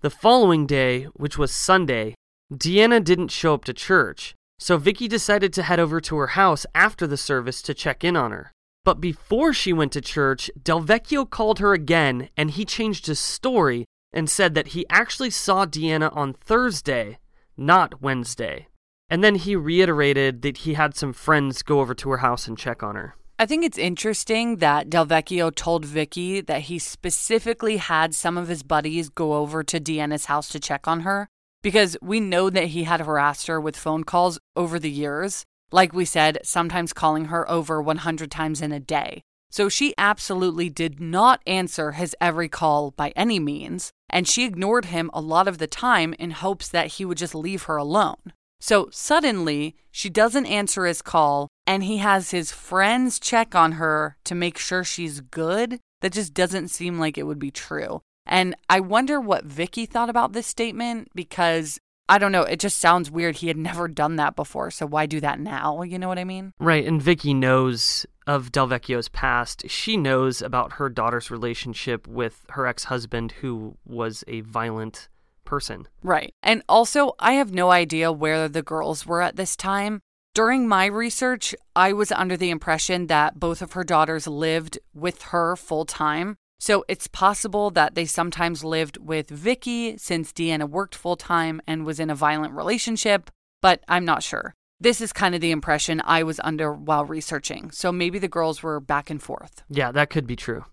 The 0.00 0.10
following 0.10 0.66
day, 0.66 1.04
which 1.14 1.36
was 1.36 1.52
Sunday, 1.52 2.14
Deanna 2.52 3.02
didn't 3.02 3.28
show 3.28 3.54
up 3.54 3.64
to 3.64 3.72
church, 3.72 4.34
so 4.58 4.78
Vicky 4.78 5.08
decided 5.08 5.52
to 5.52 5.64
head 5.64 5.80
over 5.80 6.00
to 6.00 6.16
her 6.16 6.28
house 6.28 6.64
after 6.74 7.06
the 7.06 7.16
service 7.16 7.60
to 7.62 7.74
check 7.74 8.04
in 8.04 8.16
on 8.16 8.30
her. 8.30 8.52
But 8.84 9.00
before 9.00 9.52
she 9.52 9.72
went 9.72 9.92
to 9.92 10.00
church, 10.00 10.50
Delvecchio 10.60 11.28
called 11.28 11.58
her 11.58 11.72
again 11.72 12.28
and 12.36 12.50
he 12.50 12.64
changed 12.64 13.06
his 13.06 13.18
story 13.18 13.84
and 14.12 14.28
said 14.28 14.54
that 14.54 14.68
he 14.68 14.86
actually 14.90 15.30
saw 15.30 15.66
Deanna 15.66 16.14
on 16.16 16.34
Thursday, 16.34 17.18
not 17.56 18.02
Wednesday. 18.02 18.68
And 19.08 19.22
then 19.22 19.36
he 19.36 19.56
reiterated 19.56 20.42
that 20.42 20.58
he 20.58 20.74
had 20.74 20.96
some 20.96 21.12
friends 21.12 21.62
go 21.62 21.80
over 21.80 21.94
to 21.94 22.10
her 22.10 22.18
house 22.18 22.48
and 22.48 22.58
check 22.58 22.82
on 22.82 22.94
her. 22.96 23.14
I 23.42 23.46
think 23.46 23.64
it's 23.64 23.76
interesting 23.76 24.58
that 24.58 24.88
Delvecchio 24.88 25.52
told 25.52 25.84
Vicky 25.84 26.40
that 26.42 26.60
he 26.60 26.78
specifically 26.78 27.78
had 27.78 28.14
some 28.14 28.38
of 28.38 28.46
his 28.46 28.62
buddies 28.62 29.08
go 29.08 29.34
over 29.34 29.64
to 29.64 29.80
Deanna's 29.80 30.26
house 30.26 30.48
to 30.50 30.60
check 30.60 30.86
on 30.86 31.00
her 31.00 31.28
because 31.60 31.96
we 32.00 32.20
know 32.20 32.50
that 32.50 32.66
he 32.66 32.84
had 32.84 33.00
harassed 33.00 33.48
her 33.48 33.60
with 33.60 33.76
phone 33.76 34.04
calls 34.04 34.38
over 34.54 34.78
the 34.78 34.92
years. 34.92 35.44
Like 35.72 35.92
we 35.92 36.04
said, 36.04 36.38
sometimes 36.44 36.92
calling 36.92 37.24
her 37.24 37.50
over 37.50 37.82
100 37.82 38.30
times 38.30 38.62
in 38.62 38.70
a 38.70 38.78
day. 38.78 39.22
So 39.50 39.68
she 39.68 39.92
absolutely 39.98 40.70
did 40.70 41.00
not 41.00 41.40
answer 41.44 41.90
his 41.90 42.14
every 42.20 42.48
call 42.48 42.92
by 42.92 43.12
any 43.16 43.40
means, 43.40 43.90
and 44.08 44.28
she 44.28 44.44
ignored 44.44 44.84
him 44.84 45.10
a 45.12 45.20
lot 45.20 45.48
of 45.48 45.58
the 45.58 45.66
time 45.66 46.14
in 46.16 46.30
hopes 46.30 46.68
that 46.68 46.92
he 46.92 47.04
would 47.04 47.18
just 47.18 47.34
leave 47.34 47.64
her 47.64 47.76
alone. 47.76 48.34
So 48.60 48.88
suddenly, 48.92 49.74
she 49.90 50.08
doesn't 50.08 50.46
answer 50.46 50.86
his 50.86 51.02
call, 51.02 51.48
and 51.66 51.84
he 51.84 51.98
has 51.98 52.30
his 52.30 52.52
friends 52.52 53.18
check 53.20 53.54
on 53.54 53.72
her 53.72 54.16
to 54.24 54.34
make 54.34 54.58
sure 54.58 54.84
she's 54.84 55.20
good. 55.20 55.80
That 56.00 56.12
just 56.12 56.34
doesn't 56.34 56.68
seem 56.68 56.98
like 56.98 57.16
it 57.16 57.24
would 57.24 57.38
be 57.38 57.52
true. 57.52 58.02
And 58.26 58.56
I 58.68 58.80
wonder 58.80 59.20
what 59.20 59.44
Vicky 59.44 59.86
thought 59.86 60.10
about 60.10 60.32
this 60.32 60.46
statement 60.46 61.08
because 61.14 61.78
I 62.08 62.18
don't 62.18 62.32
know, 62.32 62.42
it 62.42 62.60
just 62.60 62.78
sounds 62.78 63.10
weird. 63.10 63.36
He 63.36 63.48
had 63.48 63.56
never 63.56 63.88
done 63.88 64.16
that 64.16 64.36
before, 64.36 64.70
so 64.70 64.84
why 64.84 65.06
do 65.06 65.20
that 65.20 65.40
now? 65.40 65.82
You 65.82 65.98
know 65.98 66.08
what 66.08 66.18
I 66.18 66.24
mean? 66.24 66.52
Right, 66.58 66.84
and 66.84 67.00
Vicky 67.00 67.32
knows 67.32 68.04
of 68.26 68.52
Delvecchio's 68.52 69.08
past. 69.08 69.68
She 69.68 69.96
knows 69.96 70.42
about 70.42 70.74
her 70.74 70.88
daughter's 70.88 71.30
relationship 71.30 72.06
with 72.06 72.44
her 72.50 72.66
ex-husband 72.66 73.32
who 73.40 73.76
was 73.86 74.24
a 74.26 74.40
violent 74.40 75.08
person. 75.44 75.88
Right. 76.02 76.34
And 76.42 76.62
also, 76.68 77.12
I 77.18 77.34
have 77.34 77.52
no 77.52 77.70
idea 77.70 78.12
where 78.12 78.48
the 78.48 78.62
girls 78.62 79.06
were 79.06 79.22
at 79.22 79.36
this 79.36 79.56
time. 79.56 80.00
During 80.34 80.66
my 80.66 80.86
research, 80.86 81.54
I 81.76 81.92
was 81.92 82.10
under 82.10 82.38
the 82.38 82.48
impression 82.48 83.08
that 83.08 83.38
both 83.38 83.60
of 83.60 83.72
her 83.72 83.84
daughters 83.84 84.26
lived 84.26 84.78
with 84.94 85.20
her 85.24 85.56
full 85.56 85.84
time. 85.84 86.36
So 86.58 86.86
it's 86.88 87.06
possible 87.06 87.70
that 87.72 87.94
they 87.94 88.06
sometimes 88.06 88.64
lived 88.64 88.96
with 88.96 89.28
Vicky 89.28 89.98
since 89.98 90.32
Deanna 90.32 90.66
worked 90.66 90.94
full 90.94 91.16
time 91.16 91.60
and 91.66 91.84
was 91.84 92.00
in 92.00 92.08
a 92.08 92.14
violent 92.14 92.54
relationship, 92.54 93.30
but 93.60 93.82
I'm 93.88 94.06
not 94.06 94.22
sure. 94.22 94.54
This 94.80 95.02
is 95.02 95.12
kind 95.12 95.34
of 95.34 95.42
the 95.42 95.50
impression 95.50 96.00
I 96.02 96.22
was 96.22 96.40
under 96.42 96.72
while 96.72 97.04
researching. 97.04 97.70
So 97.70 97.92
maybe 97.92 98.18
the 98.18 98.26
girls 98.26 98.62
were 98.62 98.80
back 98.80 99.10
and 99.10 99.22
forth. 99.22 99.62
Yeah, 99.68 99.92
that 99.92 100.08
could 100.08 100.26
be 100.26 100.36
true. 100.36 100.64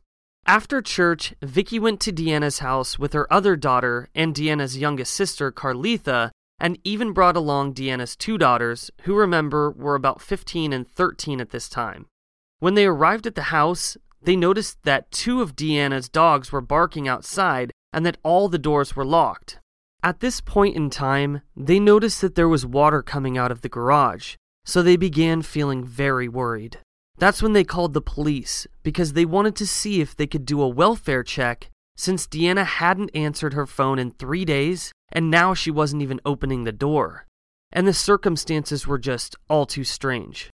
After 0.45 0.81
church, 0.81 1.33
Vicky 1.41 1.79
went 1.79 1.99
to 2.01 2.13
Deanna's 2.13 2.59
house 2.59 2.97
with 2.97 3.11
her 3.11 3.31
other 3.31 3.57
daughter 3.57 4.07
and 4.15 4.33
Deanna's 4.33 4.77
youngest 4.77 5.13
sister, 5.13 5.51
Carletha, 5.51 6.31
and 6.59 6.77
even 6.83 7.13
brought 7.13 7.37
along 7.37 7.73
Deanna's 7.73 8.15
two 8.15 8.37
daughters, 8.37 8.91
who 9.03 9.15
remember 9.15 9.71
were 9.71 9.95
about 9.95 10.21
15 10.21 10.73
and 10.73 10.87
13 10.87 11.39
at 11.39 11.51
this 11.51 11.69
time. 11.69 12.07
When 12.59 12.73
they 12.73 12.85
arrived 12.85 13.25
at 13.25 13.35
the 13.35 13.43
house, 13.43 13.97
they 14.21 14.35
noticed 14.35 14.83
that 14.83 15.11
two 15.11 15.41
of 15.41 15.55
Deanna's 15.55 16.09
dogs 16.09 16.51
were 16.51 16.61
barking 16.61 17.07
outside 17.07 17.71
and 17.93 18.05
that 18.05 18.17
all 18.23 18.49
the 18.49 18.57
doors 18.57 18.95
were 18.95 19.05
locked. 19.05 19.59
At 20.03 20.19
this 20.19 20.41
point 20.41 20.75
in 20.75 20.89
time, 20.89 21.41
they 21.55 21.79
noticed 21.79 22.21
that 22.21 22.35
there 22.35 22.49
was 22.49 22.65
water 22.65 23.01
coming 23.01 23.37
out 23.37 23.51
of 23.51 23.61
the 23.61 23.69
garage, 23.69 24.35
so 24.65 24.81
they 24.81 24.95
began 24.95 25.41
feeling 25.41 25.83
very 25.83 26.27
worried. 26.27 26.79
That's 27.17 27.43
when 27.43 27.53
they 27.53 27.65
called 27.65 27.93
the 27.93 28.01
police 28.01 28.65
because 28.81 29.13
they 29.13 29.25
wanted 29.25 29.55
to 29.57 29.67
see 29.67 29.99
if 29.99 30.15
they 30.15 30.27
could 30.27 30.45
do 30.45 30.61
a 30.61 30.69
welfare 30.69 31.23
check 31.23 31.69
since 31.99 32.27
Deanna 32.27 32.65
hadn't 32.65 33.11
answered 33.13 33.53
her 33.53 33.67
phone 33.67 33.99
in 33.99 34.11
three 34.11 34.45
days 34.45 34.91
and 35.11 35.31
now 35.31 35.53
she 35.53 35.71
wasn't 35.71 36.01
even 36.01 36.21
opening 36.25 36.63
the 36.63 36.71
door. 36.71 37.25
And 37.71 37.87
the 37.87 37.93
circumstances 37.93 38.87
were 38.87 38.97
just 38.97 39.35
all 39.49 39.65
too 39.65 39.83
strange. 39.83 40.49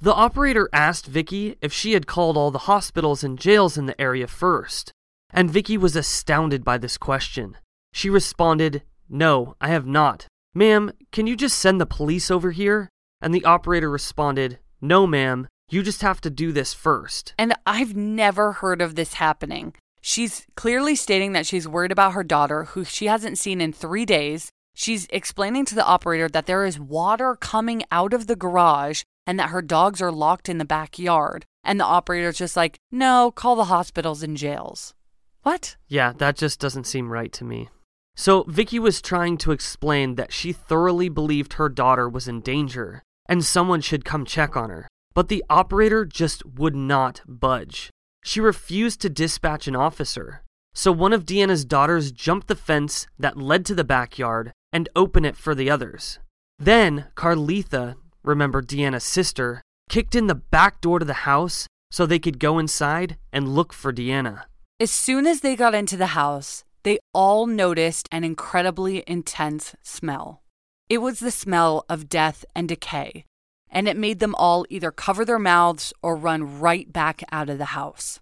The 0.00 0.14
operator 0.14 0.68
asked 0.72 1.06
Vicky 1.06 1.56
if 1.60 1.72
she 1.72 1.92
had 1.92 2.06
called 2.06 2.36
all 2.36 2.50
the 2.50 2.60
hospitals 2.60 3.22
and 3.22 3.38
jails 3.38 3.76
in 3.76 3.86
the 3.86 4.00
area 4.00 4.26
first, 4.26 4.92
and 5.30 5.50
Vicky 5.50 5.76
was 5.76 5.96
astounded 5.96 6.64
by 6.64 6.78
this 6.78 6.96
question. 6.96 7.56
She 7.92 8.08
responded, 8.08 8.82
No, 9.08 9.56
I 9.60 9.68
have 9.68 9.86
not. 9.86 10.26
Ma'am, 10.54 10.92
can 11.12 11.26
you 11.26 11.36
just 11.36 11.58
send 11.58 11.80
the 11.80 11.86
police 11.86 12.30
over 12.30 12.50
here? 12.50 12.88
And 13.20 13.34
the 13.34 13.44
operator 13.44 13.90
responded, 13.90 14.58
No, 14.80 15.06
ma'am, 15.06 15.48
you 15.70 15.82
just 15.82 16.02
have 16.02 16.20
to 16.22 16.30
do 16.30 16.52
this 16.52 16.74
first. 16.74 17.34
And 17.38 17.54
I've 17.66 17.94
never 17.94 18.52
heard 18.52 18.80
of 18.80 18.94
this 18.94 19.14
happening. 19.14 19.74
She's 20.00 20.46
clearly 20.56 20.94
stating 20.96 21.32
that 21.32 21.46
she's 21.46 21.68
worried 21.68 21.92
about 21.92 22.12
her 22.12 22.24
daughter, 22.24 22.64
who 22.64 22.84
she 22.84 23.06
hasn't 23.06 23.38
seen 23.38 23.60
in 23.60 23.72
three 23.72 24.06
days. 24.06 24.50
She's 24.74 25.06
explaining 25.10 25.66
to 25.66 25.74
the 25.74 25.84
operator 25.84 26.28
that 26.28 26.46
there 26.46 26.64
is 26.64 26.80
water 26.80 27.36
coming 27.36 27.82
out 27.90 28.14
of 28.14 28.26
the 28.26 28.36
garage 28.36 29.02
and 29.26 29.38
that 29.38 29.50
her 29.50 29.62
dogs 29.62 30.00
are 30.00 30.12
locked 30.12 30.48
in 30.48 30.58
the 30.58 30.64
backyard. 30.64 31.44
And 31.62 31.78
the 31.78 31.84
operator's 31.84 32.38
just 32.38 32.56
like, 32.56 32.78
no, 32.90 33.30
call 33.30 33.56
the 33.56 33.64
hospitals 33.64 34.22
and 34.22 34.36
jails. 34.36 34.94
What? 35.42 35.76
Yeah, 35.88 36.12
that 36.16 36.36
just 36.36 36.60
doesn't 36.60 36.86
seem 36.86 37.12
right 37.12 37.32
to 37.32 37.44
me. 37.44 37.68
So, 38.16 38.44
Vicky 38.48 38.78
was 38.78 39.00
trying 39.00 39.38
to 39.38 39.52
explain 39.52 40.16
that 40.16 40.32
she 40.32 40.52
thoroughly 40.52 41.08
believed 41.08 41.54
her 41.54 41.68
daughter 41.68 42.08
was 42.08 42.28
in 42.28 42.40
danger 42.40 43.02
and 43.26 43.44
someone 43.44 43.80
should 43.80 44.04
come 44.04 44.24
check 44.24 44.56
on 44.56 44.70
her. 44.70 44.88
But 45.14 45.28
the 45.28 45.44
operator 45.48 46.04
just 46.04 46.44
would 46.44 46.74
not 46.74 47.22
budge. 47.26 47.90
She 48.22 48.40
refused 48.40 49.00
to 49.00 49.08
dispatch 49.08 49.66
an 49.66 49.76
officer. 49.76 50.42
So 50.74 50.92
one 50.92 51.12
of 51.12 51.26
Deanna's 51.26 51.64
daughters 51.64 52.12
jumped 52.12 52.46
the 52.46 52.54
fence 52.54 53.06
that 53.18 53.36
led 53.36 53.64
to 53.66 53.74
the 53.74 53.84
backyard 53.84 54.52
and 54.72 54.88
opened 54.94 55.26
it 55.26 55.36
for 55.36 55.54
the 55.54 55.70
others. 55.70 56.18
Then 56.58 57.06
Carletha, 57.16 57.96
remember 58.22 58.62
Deanna's 58.62 59.04
sister, 59.04 59.62
kicked 59.88 60.14
in 60.14 60.26
the 60.26 60.34
back 60.34 60.80
door 60.80 60.98
to 60.98 61.04
the 61.04 61.24
house 61.24 61.66
so 61.90 62.06
they 62.06 62.18
could 62.18 62.38
go 62.38 62.58
inside 62.58 63.16
and 63.32 63.54
look 63.54 63.72
for 63.72 63.92
Deanna. 63.92 64.44
As 64.78 64.90
soon 64.90 65.26
as 65.26 65.40
they 65.40 65.56
got 65.56 65.74
into 65.74 65.96
the 65.96 66.14
house, 66.14 66.64
they 66.84 66.98
all 67.12 67.46
noticed 67.46 68.08
an 68.12 68.24
incredibly 68.24 69.02
intense 69.06 69.74
smell. 69.82 70.42
It 70.88 70.98
was 70.98 71.20
the 71.20 71.30
smell 71.30 71.84
of 71.88 72.08
death 72.08 72.44
and 72.54 72.68
decay, 72.68 73.24
and 73.70 73.88
it 73.88 73.96
made 73.96 74.18
them 74.18 74.34
all 74.34 74.66
either 74.68 74.90
cover 74.90 75.24
their 75.24 75.38
mouths 75.38 75.92
or 76.02 76.16
run 76.16 76.60
right 76.60 76.92
back 76.92 77.22
out 77.30 77.48
of 77.48 77.58
the 77.58 77.66
house. 77.76 78.20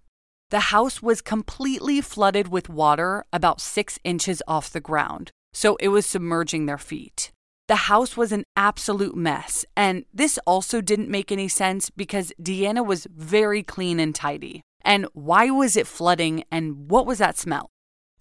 The 0.50 0.60
house 0.60 1.02
was 1.02 1.20
completely 1.20 2.00
flooded 2.00 2.48
with 2.48 2.68
water 2.68 3.24
about 3.32 3.60
six 3.60 3.98
inches 4.04 4.42
off 4.46 4.70
the 4.70 4.80
ground, 4.80 5.30
so 5.52 5.76
it 5.76 5.88
was 5.88 6.06
submerging 6.06 6.66
their 6.66 6.78
feet. 6.78 7.32
The 7.66 7.76
house 7.76 8.16
was 8.16 8.32
an 8.32 8.44
absolute 8.56 9.14
mess, 9.14 9.66
and 9.76 10.04
this 10.12 10.38
also 10.46 10.80
didn't 10.80 11.10
make 11.10 11.30
any 11.30 11.48
sense 11.48 11.90
because 11.90 12.32
Deanna 12.40 12.84
was 12.84 13.06
very 13.14 13.62
clean 13.62 14.00
and 14.00 14.14
tidy. 14.14 14.62
And 14.82 15.06
why 15.12 15.50
was 15.50 15.76
it 15.76 15.86
flooding 15.86 16.44
and 16.50 16.88
what 16.88 17.04
was 17.04 17.18
that 17.18 17.36
smell? 17.36 17.68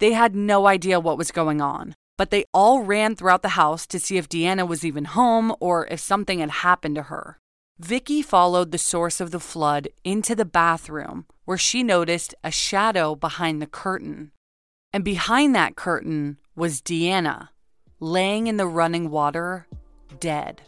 They 0.00 0.12
had 0.12 0.34
no 0.34 0.66
idea 0.66 1.00
what 1.00 1.16
was 1.16 1.30
going 1.30 1.62
on 1.62 1.94
but 2.18 2.30
they 2.30 2.44
all 2.52 2.82
ran 2.82 3.16
throughout 3.16 3.40
the 3.40 3.50
house 3.50 3.86
to 3.86 3.98
see 3.98 4.18
if 4.18 4.28
Deanna 4.28 4.68
was 4.68 4.84
even 4.84 5.06
home 5.06 5.54
or 5.60 5.86
if 5.86 6.00
something 6.00 6.40
had 6.40 6.50
happened 6.50 6.96
to 6.96 7.04
her. 7.04 7.38
Vicky 7.78 8.20
followed 8.22 8.72
the 8.72 8.76
source 8.76 9.20
of 9.20 9.30
the 9.30 9.40
flood 9.40 9.88
into 10.04 10.34
the 10.34 10.44
bathroom 10.44 11.24
where 11.44 11.56
she 11.56 11.82
noticed 11.84 12.34
a 12.42 12.50
shadow 12.50 13.14
behind 13.14 13.62
the 13.62 13.66
curtain. 13.66 14.32
And 14.92 15.04
behind 15.04 15.54
that 15.54 15.76
curtain 15.76 16.38
was 16.56 16.82
Deanna, 16.82 17.50
laying 18.00 18.48
in 18.48 18.56
the 18.56 18.66
running 18.66 19.10
water, 19.10 19.68
dead. 20.18 20.60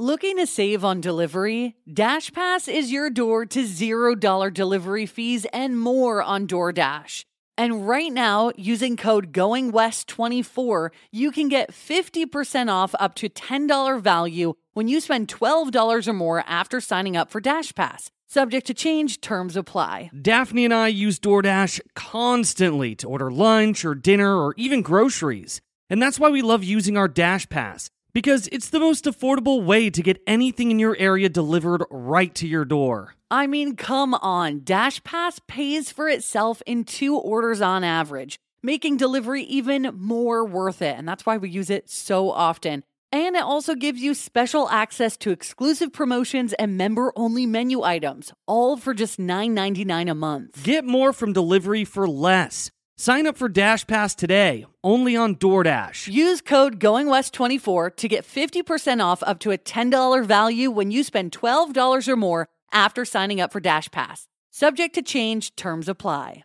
Looking 0.00 0.38
to 0.38 0.46
save 0.48 0.84
on 0.84 1.00
delivery? 1.00 1.76
DashPass 1.88 2.66
is 2.66 2.90
your 2.90 3.10
door 3.10 3.46
to 3.46 3.60
$0 3.60 4.52
delivery 4.52 5.06
fees 5.06 5.46
and 5.52 5.78
more 5.78 6.20
on 6.20 6.48
DoorDash. 6.48 7.24
And 7.56 7.86
right 7.86 8.12
now, 8.12 8.50
using 8.56 8.96
code 8.96 9.32
GOINGWEST24, 9.32 10.88
you 11.12 11.30
can 11.30 11.48
get 11.48 11.70
50% 11.70 12.72
off 12.72 12.96
up 12.98 13.14
to 13.14 13.28
$10 13.28 14.00
value 14.00 14.54
when 14.72 14.88
you 14.88 14.98
spend 14.98 15.28
$12 15.28 16.08
or 16.08 16.12
more 16.12 16.42
after 16.48 16.80
signing 16.80 17.16
up 17.16 17.30
for 17.30 17.40
DashPass. 17.40 18.08
Subject 18.26 18.66
to 18.66 18.74
change, 18.74 19.20
terms 19.20 19.56
apply. 19.56 20.10
Daphne 20.20 20.64
and 20.64 20.74
I 20.74 20.88
use 20.88 21.20
DoorDash 21.20 21.80
constantly 21.94 22.96
to 22.96 23.06
order 23.06 23.30
lunch 23.30 23.84
or 23.84 23.94
dinner 23.94 24.34
or 24.34 24.54
even 24.56 24.82
groceries. 24.82 25.60
And 25.88 26.02
that's 26.02 26.18
why 26.18 26.30
we 26.30 26.42
love 26.42 26.64
using 26.64 26.96
our 26.96 27.06
Dash 27.06 27.48
Pass 27.48 27.90
because 28.14 28.48
it's 28.52 28.70
the 28.70 28.80
most 28.80 29.04
affordable 29.04 29.64
way 29.64 29.90
to 29.90 30.02
get 30.02 30.22
anything 30.26 30.70
in 30.70 30.78
your 30.78 30.96
area 30.98 31.28
delivered 31.28 31.84
right 31.90 32.34
to 32.36 32.46
your 32.46 32.64
door. 32.64 33.14
I 33.30 33.48
mean, 33.48 33.74
come 33.74 34.14
on. 34.14 34.60
DashPass 34.60 35.40
pays 35.48 35.90
for 35.90 36.08
itself 36.08 36.62
in 36.64 36.84
two 36.84 37.16
orders 37.16 37.60
on 37.60 37.82
average, 37.82 38.38
making 38.62 38.96
delivery 38.96 39.42
even 39.42 39.90
more 39.94 40.44
worth 40.46 40.80
it. 40.80 40.96
And 40.96 41.06
that's 41.06 41.26
why 41.26 41.36
we 41.36 41.50
use 41.50 41.68
it 41.68 41.90
so 41.90 42.30
often. 42.30 42.84
And 43.10 43.36
it 43.36 43.42
also 43.42 43.74
gives 43.74 44.00
you 44.00 44.14
special 44.14 44.68
access 44.70 45.16
to 45.18 45.30
exclusive 45.30 45.92
promotions 45.92 46.52
and 46.54 46.76
member 46.76 47.12
only 47.16 47.46
menu 47.46 47.82
items, 47.82 48.32
all 48.46 48.76
for 48.76 48.94
just 48.94 49.18
$9.99 49.18 50.10
a 50.10 50.14
month. 50.14 50.62
Get 50.64 50.84
more 50.84 51.12
from 51.12 51.32
delivery 51.32 51.84
for 51.84 52.08
less. 52.08 52.70
Sign 52.96 53.26
up 53.26 53.36
for 53.36 53.48
Dash 53.48 53.84
Pass 53.84 54.14
today, 54.14 54.64
only 54.84 55.16
on 55.16 55.34
DoorDash. 55.34 56.06
Use 56.12 56.40
code 56.40 56.78
GOINGWEST24 56.78 57.96
to 57.96 58.08
get 58.08 58.24
50% 58.24 59.04
off 59.04 59.20
up 59.24 59.40
to 59.40 59.50
a 59.50 59.58
$10 59.58 60.24
value 60.24 60.70
when 60.70 60.92
you 60.92 61.02
spend 61.02 61.32
$12 61.32 62.06
or 62.06 62.16
more 62.16 62.46
after 62.72 63.04
signing 63.04 63.40
up 63.40 63.52
for 63.52 63.58
Dash 63.58 63.90
Pass. 63.90 64.28
Subject 64.52 64.94
to 64.94 65.02
change, 65.02 65.56
terms 65.56 65.88
apply. 65.88 66.44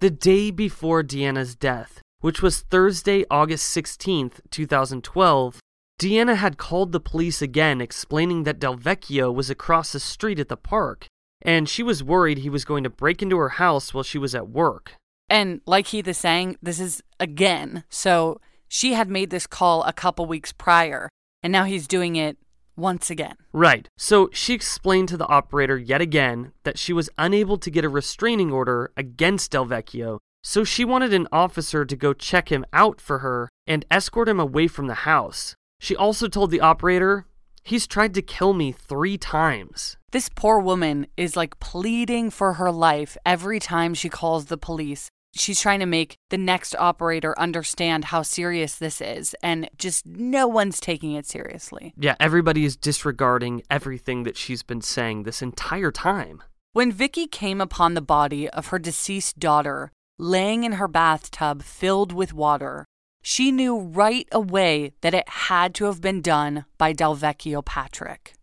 The 0.00 0.10
day 0.10 0.52
before 0.52 1.02
Deanna's 1.02 1.56
death, 1.56 2.00
which 2.20 2.40
was 2.40 2.60
Thursday, 2.60 3.24
August 3.32 3.76
16th, 3.76 4.40
2012, 4.48 5.58
Deanna 6.00 6.36
had 6.36 6.56
called 6.56 6.92
the 6.92 7.00
police 7.00 7.42
again 7.42 7.80
explaining 7.80 8.44
that 8.44 8.60
Delvecchio 8.60 9.34
was 9.34 9.50
across 9.50 9.90
the 9.90 9.98
street 9.98 10.38
at 10.38 10.48
the 10.48 10.56
park, 10.56 11.08
and 11.42 11.68
she 11.68 11.82
was 11.82 12.04
worried 12.04 12.38
he 12.38 12.48
was 12.48 12.64
going 12.64 12.84
to 12.84 12.90
break 12.90 13.22
into 13.22 13.38
her 13.38 13.48
house 13.48 13.92
while 13.92 14.04
she 14.04 14.18
was 14.18 14.36
at 14.36 14.48
work. 14.48 14.94
And 15.28 15.62
like 15.66 15.88
Heath 15.88 16.06
is 16.06 16.16
saying, 16.16 16.58
this 16.62 16.78
is 16.78 17.02
again. 17.18 17.82
So 17.88 18.40
she 18.68 18.92
had 18.92 19.10
made 19.10 19.30
this 19.30 19.48
call 19.48 19.82
a 19.82 19.92
couple 19.92 20.26
weeks 20.26 20.52
prior, 20.52 21.08
and 21.42 21.52
now 21.52 21.64
he's 21.64 21.88
doing 21.88 22.14
it 22.14 22.38
once 22.78 23.10
again. 23.10 23.36
Right. 23.52 23.88
So 23.96 24.30
she 24.32 24.54
explained 24.54 25.08
to 25.08 25.16
the 25.16 25.26
operator 25.26 25.76
yet 25.76 26.00
again 26.00 26.52
that 26.64 26.78
she 26.78 26.92
was 26.92 27.10
unable 27.18 27.58
to 27.58 27.70
get 27.70 27.84
a 27.84 27.88
restraining 27.88 28.52
order 28.52 28.92
against 28.96 29.52
Delvecchio, 29.52 30.18
so 30.42 30.64
she 30.64 30.84
wanted 30.84 31.12
an 31.12 31.28
officer 31.32 31.84
to 31.84 31.96
go 31.96 32.12
check 32.12 32.50
him 32.50 32.64
out 32.72 33.00
for 33.00 33.18
her 33.18 33.48
and 33.66 33.84
escort 33.90 34.28
him 34.28 34.40
away 34.40 34.68
from 34.68 34.86
the 34.86 35.02
house. 35.04 35.54
She 35.80 35.94
also 35.94 36.28
told 36.28 36.50
the 36.50 36.60
operator, 36.60 37.26
He's 37.64 37.86
tried 37.86 38.14
to 38.14 38.22
kill 38.22 38.54
me 38.54 38.72
three 38.72 39.18
times. 39.18 39.98
This 40.10 40.30
poor 40.30 40.58
woman 40.58 41.06
is 41.18 41.36
like 41.36 41.60
pleading 41.60 42.30
for 42.30 42.54
her 42.54 42.72
life 42.72 43.18
every 43.26 43.60
time 43.60 43.92
she 43.92 44.08
calls 44.08 44.46
the 44.46 44.56
police. 44.56 45.10
She's 45.34 45.60
trying 45.60 45.80
to 45.80 45.86
make 45.86 46.16
the 46.30 46.38
next 46.38 46.74
operator 46.76 47.38
understand 47.38 48.06
how 48.06 48.22
serious 48.22 48.76
this 48.76 49.00
is, 49.00 49.34
and 49.42 49.68
just 49.78 50.06
no 50.06 50.46
one's 50.46 50.80
taking 50.80 51.12
it 51.12 51.26
seriously. 51.26 51.94
Yeah, 51.98 52.16
everybody 52.18 52.64
is 52.64 52.76
disregarding 52.76 53.62
everything 53.70 54.24
that 54.24 54.36
she's 54.36 54.62
been 54.62 54.80
saying 54.80 55.22
this 55.22 55.42
entire 55.42 55.92
time. 55.92 56.42
When 56.72 56.92
Vicky 56.92 57.26
came 57.26 57.60
upon 57.60 57.94
the 57.94 58.00
body 58.00 58.48
of 58.48 58.68
her 58.68 58.78
deceased 58.78 59.38
daughter 59.38 59.92
laying 60.18 60.64
in 60.64 60.72
her 60.72 60.88
bathtub 60.88 61.62
filled 61.62 62.12
with 62.12 62.32
water, 62.32 62.84
she 63.22 63.52
knew 63.52 63.78
right 63.78 64.28
away 64.32 64.92
that 65.00 65.14
it 65.14 65.28
had 65.28 65.74
to 65.76 65.84
have 65.84 66.00
been 66.00 66.20
done 66.20 66.64
by 66.76 66.92
Delvecchio 66.92 67.64
Patrick. 67.64 68.34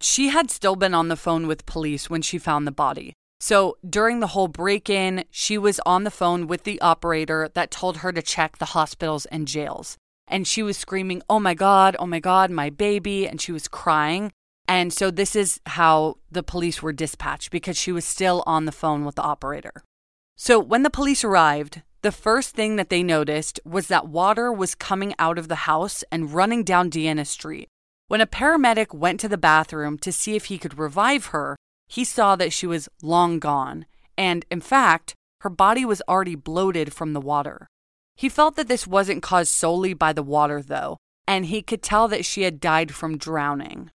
She 0.00 0.28
had 0.28 0.50
still 0.50 0.76
been 0.76 0.94
on 0.94 1.08
the 1.08 1.16
phone 1.16 1.46
with 1.46 1.66
police 1.66 2.10
when 2.10 2.22
she 2.22 2.38
found 2.38 2.66
the 2.66 2.72
body. 2.72 3.12
So 3.40 3.76
during 3.88 4.20
the 4.20 4.28
whole 4.28 4.48
break 4.48 4.88
in, 4.88 5.24
she 5.30 5.58
was 5.58 5.80
on 5.84 6.04
the 6.04 6.10
phone 6.10 6.46
with 6.46 6.64
the 6.64 6.80
operator 6.80 7.50
that 7.54 7.70
told 7.70 7.98
her 7.98 8.12
to 8.12 8.22
check 8.22 8.58
the 8.58 8.66
hospitals 8.66 9.26
and 9.26 9.46
jails. 9.46 9.96
And 10.26 10.46
she 10.46 10.62
was 10.62 10.76
screaming, 10.76 11.22
Oh 11.28 11.38
my 11.38 11.54
God, 11.54 11.96
oh 11.98 12.06
my 12.06 12.20
God, 12.20 12.50
my 12.50 12.70
baby. 12.70 13.28
And 13.28 13.40
she 13.40 13.52
was 13.52 13.68
crying. 13.68 14.32
And 14.66 14.92
so 14.92 15.10
this 15.10 15.36
is 15.36 15.60
how 15.66 16.16
the 16.30 16.42
police 16.42 16.82
were 16.82 16.92
dispatched 16.92 17.50
because 17.50 17.76
she 17.76 17.92
was 17.92 18.04
still 18.04 18.42
on 18.46 18.64
the 18.64 18.72
phone 18.72 19.04
with 19.04 19.14
the 19.14 19.22
operator. 19.22 19.84
So 20.36 20.58
when 20.58 20.82
the 20.82 20.90
police 20.90 21.22
arrived, 21.22 21.82
the 22.02 22.12
first 22.12 22.54
thing 22.54 22.76
that 22.76 22.90
they 22.90 23.02
noticed 23.02 23.60
was 23.64 23.86
that 23.88 24.08
water 24.08 24.52
was 24.52 24.74
coming 24.74 25.14
out 25.18 25.38
of 25.38 25.48
the 25.48 25.66
house 25.66 26.04
and 26.10 26.32
running 26.32 26.64
down 26.64 26.90
Deanna 26.90 27.26
Street. 27.26 27.68
When 28.08 28.20
a 28.20 28.26
paramedic 28.26 28.94
went 28.94 29.18
to 29.20 29.28
the 29.28 29.38
bathroom 29.38 29.98
to 29.98 30.12
see 30.12 30.36
if 30.36 30.46
he 30.46 30.58
could 30.58 30.78
revive 30.78 31.26
her, 31.26 31.56
he 31.86 32.04
saw 32.04 32.36
that 32.36 32.52
she 32.52 32.66
was 32.66 32.88
long 33.02 33.38
gone, 33.38 33.86
and 34.16 34.44
in 34.50 34.60
fact, 34.60 35.14
her 35.40 35.50
body 35.50 35.84
was 35.84 36.02
already 36.08 36.34
bloated 36.34 36.92
from 36.92 37.12
the 37.12 37.20
water. 37.20 37.68
He 38.16 38.28
felt 38.28 38.56
that 38.56 38.68
this 38.68 38.86
wasn't 38.86 39.22
caused 39.22 39.52
solely 39.52 39.94
by 39.94 40.12
the 40.12 40.22
water, 40.22 40.62
though, 40.62 40.96
and 41.26 41.46
he 41.46 41.62
could 41.62 41.82
tell 41.82 42.08
that 42.08 42.24
she 42.24 42.42
had 42.42 42.60
died 42.60 42.94
from 42.94 43.18
drowning. 43.18 43.90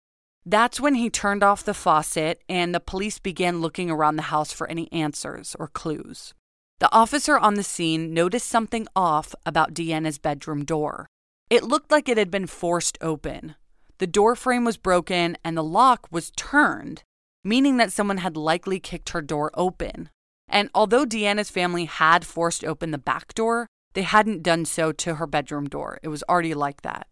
That's 0.46 0.80
when 0.80 0.96
he 0.96 1.10
turned 1.10 1.44
off 1.44 1.64
the 1.64 1.74
faucet 1.74 2.42
and 2.50 2.74
the 2.74 2.80
police 2.80 3.20
began 3.20 3.62
looking 3.62 3.92
around 3.92 4.16
the 4.16 4.24
house 4.24 4.52
for 4.52 4.68
any 4.68 4.92
answers 4.92 5.56
or 5.60 5.68
clues. 5.68 6.34
The 6.80 6.92
officer 6.94 7.38
on 7.38 7.56
the 7.56 7.64
scene 7.64 8.14
noticed 8.14 8.48
something 8.48 8.88
off 8.96 9.36
about 9.46 9.74
Deanna's 9.74 10.18
bedroom 10.18 10.66
door. 10.66 11.08
It 11.50 11.64
looked 11.64 11.92
like 11.92 12.08
it 12.08 12.18
had 12.18 12.32
been 12.32 12.48
forced 12.48 12.98
open. 13.02 13.56
The 14.00 14.08
door 14.08 14.36
frame 14.36 14.64
was 14.64 14.78
broken 14.78 15.38
and 15.44 15.58
the 15.58 15.64
lock 15.64 16.08
was 16.10 16.32
turned, 16.32 17.04
meaning 17.44 17.78
that 17.78 17.92
someone 17.92 18.18
had 18.18 18.38
likely 18.38 18.80
kicked 18.80 19.10
her 19.10 19.22
door 19.22 19.52
open. 19.54 20.10
And 20.48 20.70
although 20.74 21.06
Deanna's 21.06 21.50
family 21.50 21.86
had 21.86 22.26
forced 22.26 22.64
open 22.64 22.92
the 22.92 22.98
back 22.98 23.34
door, 23.34 23.68
they 23.94 24.02
hadn't 24.02 24.44
done 24.44 24.66
so 24.66 24.92
to 24.92 25.16
her 25.16 25.28
bedroom 25.28 25.68
door. 25.68 26.00
It 26.04 26.10
was 26.10 26.24
already 26.30 26.54
like 26.54 26.82
that. 26.82 27.08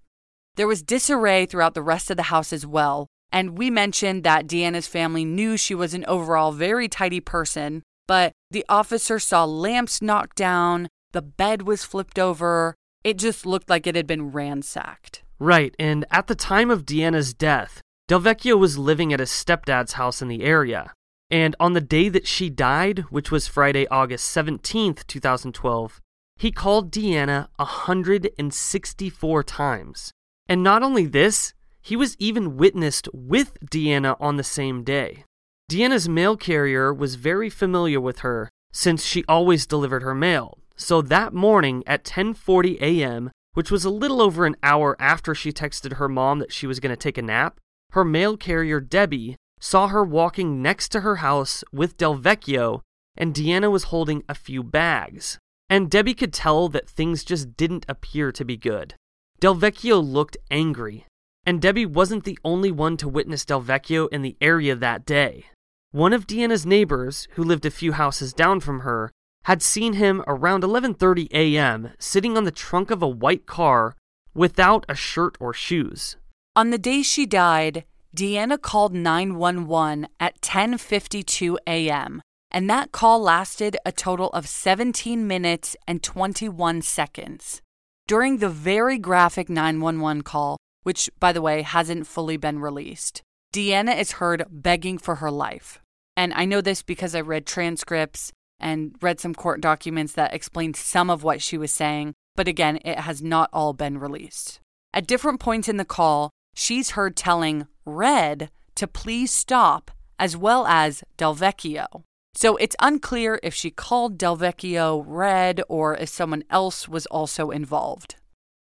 There 0.55 0.67
was 0.67 0.81
disarray 0.81 1.45
throughout 1.45 1.75
the 1.75 1.83
rest 1.83 2.09
of 2.09 2.17
the 2.17 2.23
house 2.23 2.51
as 2.51 2.65
well, 2.65 3.07
and 3.31 3.57
we 3.57 3.69
mentioned 3.69 4.23
that 4.23 4.47
Deanna's 4.47 4.87
family 4.87 5.23
knew 5.23 5.57
she 5.57 5.75
was 5.75 5.93
an 5.93 6.05
overall 6.05 6.51
very 6.51 6.87
tidy 6.87 7.19
person, 7.19 7.83
but 8.07 8.31
the 8.49 8.65
officer 8.67 9.19
saw 9.19 9.45
lamps 9.45 10.01
knocked 10.01 10.37
down, 10.37 10.87
the 11.11 11.21
bed 11.21 11.63
was 11.63 11.83
flipped 11.83 12.19
over. 12.19 12.75
It 13.03 13.17
just 13.17 13.45
looked 13.45 13.69
like 13.69 13.87
it 13.87 13.95
had 13.95 14.07
been 14.07 14.31
ransacked. 14.31 15.23
Right, 15.39 15.75
and 15.77 16.05
at 16.09 16.27
the 16.27 16.35
time 16.35 16.71
of 16.71 16.85
Deanna's 16.85 17.33
death, 17.33 17.81
Delvecchio 18.07 18.57
was 18.57 18.77
living 18.77 19.11
at 19.11 19.19
his 19.19 19.29
stepdad's 19.29 19.93
house 19.93 20.21
in 20.21 20.29
the 20.29 20.43
area. 20.43 20.93
And 21.29 21.57
on 21.59 21.73
the 21.73 21.81
day 21.81 22.07
that 22.07 22.25
she 22.25 22.49
died, 22.49 22.99
which 23.09 23.31
was 23.31 23.49
Friday, 23.49 23.85
August 23.89 24.33
17th, 24.33 25.05
2012, 25.07 25.99
he 26.37 26.51
called 26.51 26.89
Deanna 26.89 27.49
164 27.57 29.43
times. 29.43 30.11
And 30.47 30.63
not 30.63 30.83
only 30.83 31.05
this, 31.05 31.53
he 31.81 31.97
was 31.97 32.15
even 32.17 32.55
witnessed 32.55 33.09
with 33.11 33.57
Deanna 33.65 34.15
on 34.21 34.37
the 34.37 34.43
same 34.43 34.85
day. 34.85 35.25
Deanna's 35.69 36.07
mail 36.07 36.37
carrier 36.37 36.93
was 36.93 37.15
very 37.15 37.49
familiar 37.49 37.99
with 37.99 38.19
her 38.19 38.49
since 38.71 39.03
she 39.03 39.25
always 39.27 39.67
delivered 39.67 40.03
her 40.03 40.15
mail. 40.15 40.59
So 40.77 41.01
that 41.01 41.33
morning 41.33 41.83
at 41.85 42.05
10:40 42.05 42.79
a.m., 42.79 43.31
which 43.53 43.69
was 43.69 43.83
a 43.83 43.89
little 43.89 44.21
over 44.21 44.45
an 44.45 44.55
hour 44.63 44.95
after 44.97 45.35
she 45.35 45.51
texted 45.51 45.93
her 45.93 46.07
mom 46.07 46.39
that 46.39 46.53
she 46.53 46.67
was 46.67 46.79
going 46.79 46.91
to 46.91 46.95
take 46.95 47.17
a 47.17 47.21
nap, 47.21 47.59
her 47.91 48.03
mail 48.03 48.37
carrier 48.37 48.79
Debbie 48.79 49.35
saw 49.59 49.87
her 49.87 50.03
walking 50.03 50.61
next 50.61 50.89
to 50.89 51.01
her 51.01 51.17
house 51.17 51.63
with 51.71 51.97
Delvecchio 51.97 52.81
and 53.17 53.33
Deanna 53.33 53.69
was 53.71 53.85
holding 53.85 54.23
a 54.29 54.35
few 54.35 54.63
bags. 54.63 55.39
And 55.69 55.89
Debbie 55.89 56.13
could 56.13 56.31
tell 56.31 56.69
that 56.69 56.87
things 56.87 57.25
just 57.25 57.57
didn't 57.57 57.85
appear 57.89 58.31
to 58.31 58.45
be 58.45 58.55
good. 58.55 58.93
Delvecchio 59.41 59.99
looked 59.99 60.37
angry, 60.49 61.05
and 61.45 61.61
Debbie 61.61 61.85
wasn't 61.85 62.23
the 62.23 62.39
only 62.45 62.71
one 62.71 62.95
to 62.97 63.09
witness 63.09 63.43
Delvecchio 63.43 64.07
in 64.09 64.21
the 64.21 64.37
area 64.39 64.75
that 64.75 65.05
day. 65.05 65.45
One 65.91 66.13
of 66.13 66.27
Deanna's 66.27 66.65
neighbors, 66.65 67.27
who 67.31 67.43
lived 67.43 67.65
a 67.65 67.71
few 67.71 67.93
houses 67.93 68.33
down 68.33 68.59
from 68.61 68.81
her, 68.81 69.11
had 69.43 69.61
seen 69.61 69.93
him 69.93 70.23
around 70.27 70.63
11:30 70.63 71.29
a.m. 71.31 71.91
sitting 71.99 72.37
on 72.37 72.43
the 72.43 72.51
trunk 72.51 72.91
of 72.91 73.01
a 73.01 73.07
white 73.07 73.45
car 73.45 73.95
without 74.33 74.85
a 74.87 74.95
shirt 74.95 75.37
or 75.39 75.53
shoes. 75.53 76.17
On 76.57 76.71
the 76.71 76.79
day 76.79 77.03
she 77.03 77.27
died, 77.27 77.83
Deanna 78.15 78.59
called 78.59 78.91
911 78.91 80.07
at 80.19 80.41
10:52 80.41 81.55
a.m. 81.67 82.19
and 82.49 82.67
that 82.67 82.91
call 82.91 83.21
lasted 83.21 83.77
a 83.85 83.91
total 83.91 84.29
of 84.29 84.49
17 84.49 85.27
minutes 85.27 85.75
and 85.87 86.01
21 86.01 86.81
seconds. 86.81 87.61
During 88.07 88.37
the 88.37 88.49
very 88.49 88.97
graphic 88.97 89.49
911 89.49 90.23
call, 90.23 90.57
which 90.81 91.11
by 91.19 91.31
the 91.31 91.43
way 91.43 91.61
hasn't 91.61 92.07
fully 92.07 92.37
been 92.37 92.57
released, 92.57 93.21
Deanna 93.53 93.95
is 93.95 94.13
heard 94.13 94.47
begging 94.49 94.97
for 94.97 95.17
her 95.17 95.29
life. 95.29 95.79
And 96.15 96.33
I 96.33 96.45
know 96.45 96.61
this 96.61 96.81
because 96.81 97.13
I 97.13 97.21
read 97.21 97.45
transcripts 97.45 98.31
and 98.59 98.95
read 98.99 99.19
some 99.19 99.35
court 99.35 99.61
documents 99.61 100.13
that 100.13 100.33
explained 100.33 100.75
some 100.75 101.11
of 101.11 101.21
what 101.21 101.39
she 101.43 101.59
was 101.59 101.71
saying, 101.71 102.15
but 102.35 102.47
again, 102.47 102.79
it 102.83 103.01
has 103.01 103.21
not 103.21 103.51
all 103.53 103.73
been 103.73 103.99
released. 103.99 104.59
At 104.91 105.05
different 105.05 105.39
points 105.39 105.69
in 105.69 105.77
the 105.77 105.85
call, 105.85 106.31
she's 106.57 106.91
heard 106.91 107.15
telling 107.15 107.67
Red 107.85 108.49
to 108.75 108.87
please 108.87 109.31
stop, 109.31 109.91
as 110.17 110.35
well 110.35 110.65
as 110.65 111.03
Delvecchio. 111.17 112.03
So 112.33 112.55
it's 112.57 112.75
unclear 112.79 113.39
if 113.43 113.53
she 113.53 113.69
called 113.71 114.17
Delvecchio 114.17 115.03
Red 115.05 115.61
or 115.69 115.95
if 115.95 116.09
someone 116.09 116.43
else 116.49 116.87
was 116.87 117.05
also 117.07 117.51
involved. 117.51 118.15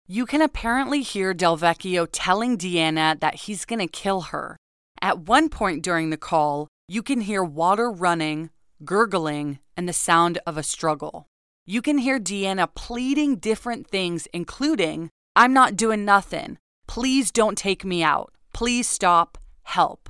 You 0.08 0.26
can 0.26 0.42
apparently 0.42 1.02
hear 1.02 1.34
Delvecchio 1.34 2.08
telling 2.12 2.58
Deanna 2.58 3.20
that 3.20 3.36
he's 3.36 3.66
going 3.66 3.80
to 3.80 3.88
kill 3.88 4.22
her. 4.22 4.58
At 5.02 5.28
one 5.28 5.50
point 5.50 5.84
during 5.84 6.10
the 6.10 6.18
call, 6.18 6.68
you 6.88 7.02
can 7.02 7.22
hear 7.22 7.44
water 7.44 7.90
running, 7.90 8.50
gurgling, 8.84 9.60
and 9.78 9.88
the 9.88 9.94
sound 9.94 10.40
of 10.46 10.58
a 10.58 10.64
struggle. 10.64 11.28
You 11.66 11.82
can 11.82 12.00
hear 12.00 12.20
Deanna 12.20 12.74
pleading 12.74 13.38
different 13.38 13.88
things, 13.88 14.28
including, 14.34 15.10
I'm 15.36 15.54
not 15.54 15.76
doing 15.76 16.06
nothing. 16.06 16.58
Please 16.88 17.32
don't 17.32 17.58
take 17.58 17.84
me 17.84 18.04
out. 18.04 18.34
Please 18.54 18.88
stop. 18.88 19.38
Help. 19.64 20.10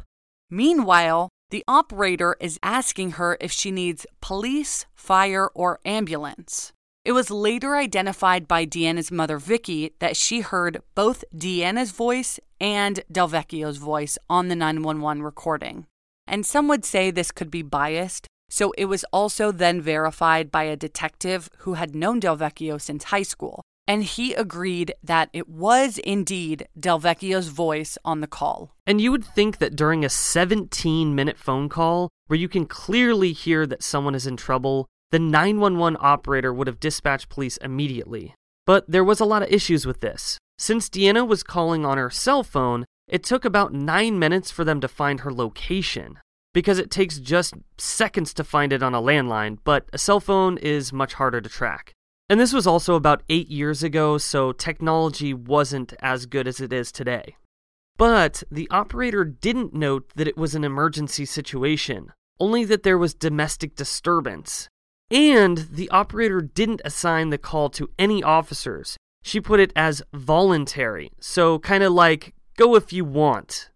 Meanwhile, 0.49 1.29
the 1.51 1.63
operator 1.67 2.35
is 2.39 2.59
asking 2.63 3.11
her 3.11 3.37
if 3.39 3.51
she 3.51 3.71
needs 3.71 4.07
police, 4.21 4.85
fire, 4.95 5.49
or 5.53 5.79
ambulance. 5.85 6.73
It 7.05 7.11
was 7.11 7.29
later 7.29 7.75
identified 7.75 8.47
by 8.47 8.65
Deanna's 8.65 9.11
mother, 9.11 9.37
Vicky, 9.37 9.93
that 9.99 10.15
she 10.15 10.39
heard 10.39 10.81
both 10.95 11.23
Deanna's 11.35 11.91
voice 11.91 12.39
and 12.61 13.03
Delvecchio's 13.11 13.77
voice 13.77 14.17
on 14.29 14.47
the 14.47 14.55
911 14.55 15.21
recording. 15.21 15.85
And 16.25 16.45
some 16.45 16.67
would 16.69 16.85
say 16.85 17.11
this 17.11 17.31
could 17.31 17.51
be 17.51 17.61
biased, 17.61 18.27
So 18.53 18.71
it 18.77 18.85
was 18.85 19.03
also 19.11 19.51
then 19.51 19.81
verified 19.81 20.51
by 20.51 20.65
a 20.65 20.75
detective 20.75 21.49
who 21.59 21.73
had 21.73 21.95
known 21.95 22.19
Del 22.19 22.37
Vecchio 22.37 22.79
since 22.79 23.05
high 23.05 23.23
school. 23.23 23.63
And 23.87 24.03
he 24.03 24.33
agreed 24.33 24.93
that 25.03 25.29
it 25.33 25.49
was 25.49 25.97
indeed 25.97 26.67
Del 26.79 26.99
Vecchio's 26.99 27.49
voice 27.49 27.97
on 28.05 28.21
the 28.21 28.27
call. 28.27 28.71
And 28.87 29.01
you 29.01 29.11
would 29.11 29.25
think 29.25 29.57
that 29.57 29.75
during 29.75 30.05
a 30.05 30.09
17 30.09 31.13
minute 31.13 31.37
phone 31.37 31.67
call, 31.67 32.09
where 32.27 32.39
you 32.39 32.47
can 32.47 32.65
clearly 32.65 33.33
hear 33.33 33.67
that 33.67 33.83
someone 33.83 34.15
is 34.15 34.25
in 34.25 34.37
trouble, 34.37 34.87
the 35.11 35.19
911 35.19 35.97
operator 35.99 36.53
would 36.53 36.67
have 36.67 36.79
dispatched 36.79 37.29
police 37.29 37.57
immediately. 37.57 38.35
But 38.65 38.89
there 38.89 39.03
was 39.03 39.19
a 39.19 39.25
lot 39.25 39.43
of 39.43 39.51
issues 39.51 39.85
with 39.85 39.99
this. 39.99 40.37
Since 40.57 40.89
Deanna 40.89 41.27
was 41.27 41.43
calling 41.43 41.85
on 41.85 41.97
her 41.97 42.09
cell 42.09 42.43
phone, 42.43 42.85
it 43.07 43.23
took 43.23 43.43
about 43.43 43.73
nine 43.73 44.17
minutes 44.17 44.49
for 44.49 44.63
them 44.63 44.79
to 44.79 44.87
find 44.87 45.19
her 45.19 45.33
location 45.33 46.19
because 46.53 46.79
it 46.79 46.91
takes 46.91 47.19
just 47.19 47.55
seconds 47.77 48.33
to 48.35 48.43
find 48.43 48.71
it 48.71 48.83
on 48.83 48.93
a 48.93 49.01
landline, 49.01 49.57
but 49.63 49.89
a 49.91 49.97
cell 49.97 50.19
phone 50.19 50.57
is 50.57 50.93
much 50.93 51.15
harder 51.15 51.41
to 51.41 51.49
track. 51.49 51.93
And 52.33 52.41
this 52.41 52.51
was 52.51 52.65
also 52.65 52.95
about 52.95 53.21
eight 53.29 53.49
years 53.49 53.83
ago, 53.83 54.17
so 54.17 54.53
technology 54.53 55.35
wasn't 55.35 55.93
as 55.99 56.25
good 56.25 56.47
as 56.47 56.59
it 56.59 56.73
is 56.73 56.91
today. 56.91 57.35
But 57.95 58.41
the 58.49 58.67
operator 58.71 59.23
didn't 59.23 59.75
note 59.75 60.09
that 60.15 60.27
it 60.27 60.35
was 60.35 60.55
an 60.55 60.63
emergency 60.63 61.25
situation, 61.25 62.11
only 62.39 62.65
that 62.65 62.81
there 62.81 62.97
was 62.97 63.13
domestic 63.13 63.75
disturbance. 63.75 64.67
And 65.11 65.67
the 65.71 65.87
operator 65.91 66.41
didn't 66.41 66.81
assign 66.83 67.29
the 67.29 67.37
call 67.37 67.69
to 67.69 67.91
any 67.99 68.23
officers. 68.23 68.97
She 69.21 69.39
put 69.39 69.59
it 69.59 69.71
as 69.75 70.01
voluntary, 70.11 71.11
so 71.19 71.59
kind 71.59 71.83
of 71.83 71.93
like 71.93 72.33
go 72.57 72.75
if 72.75 72.91
you 72.91 73.05
want. 73.05 73.69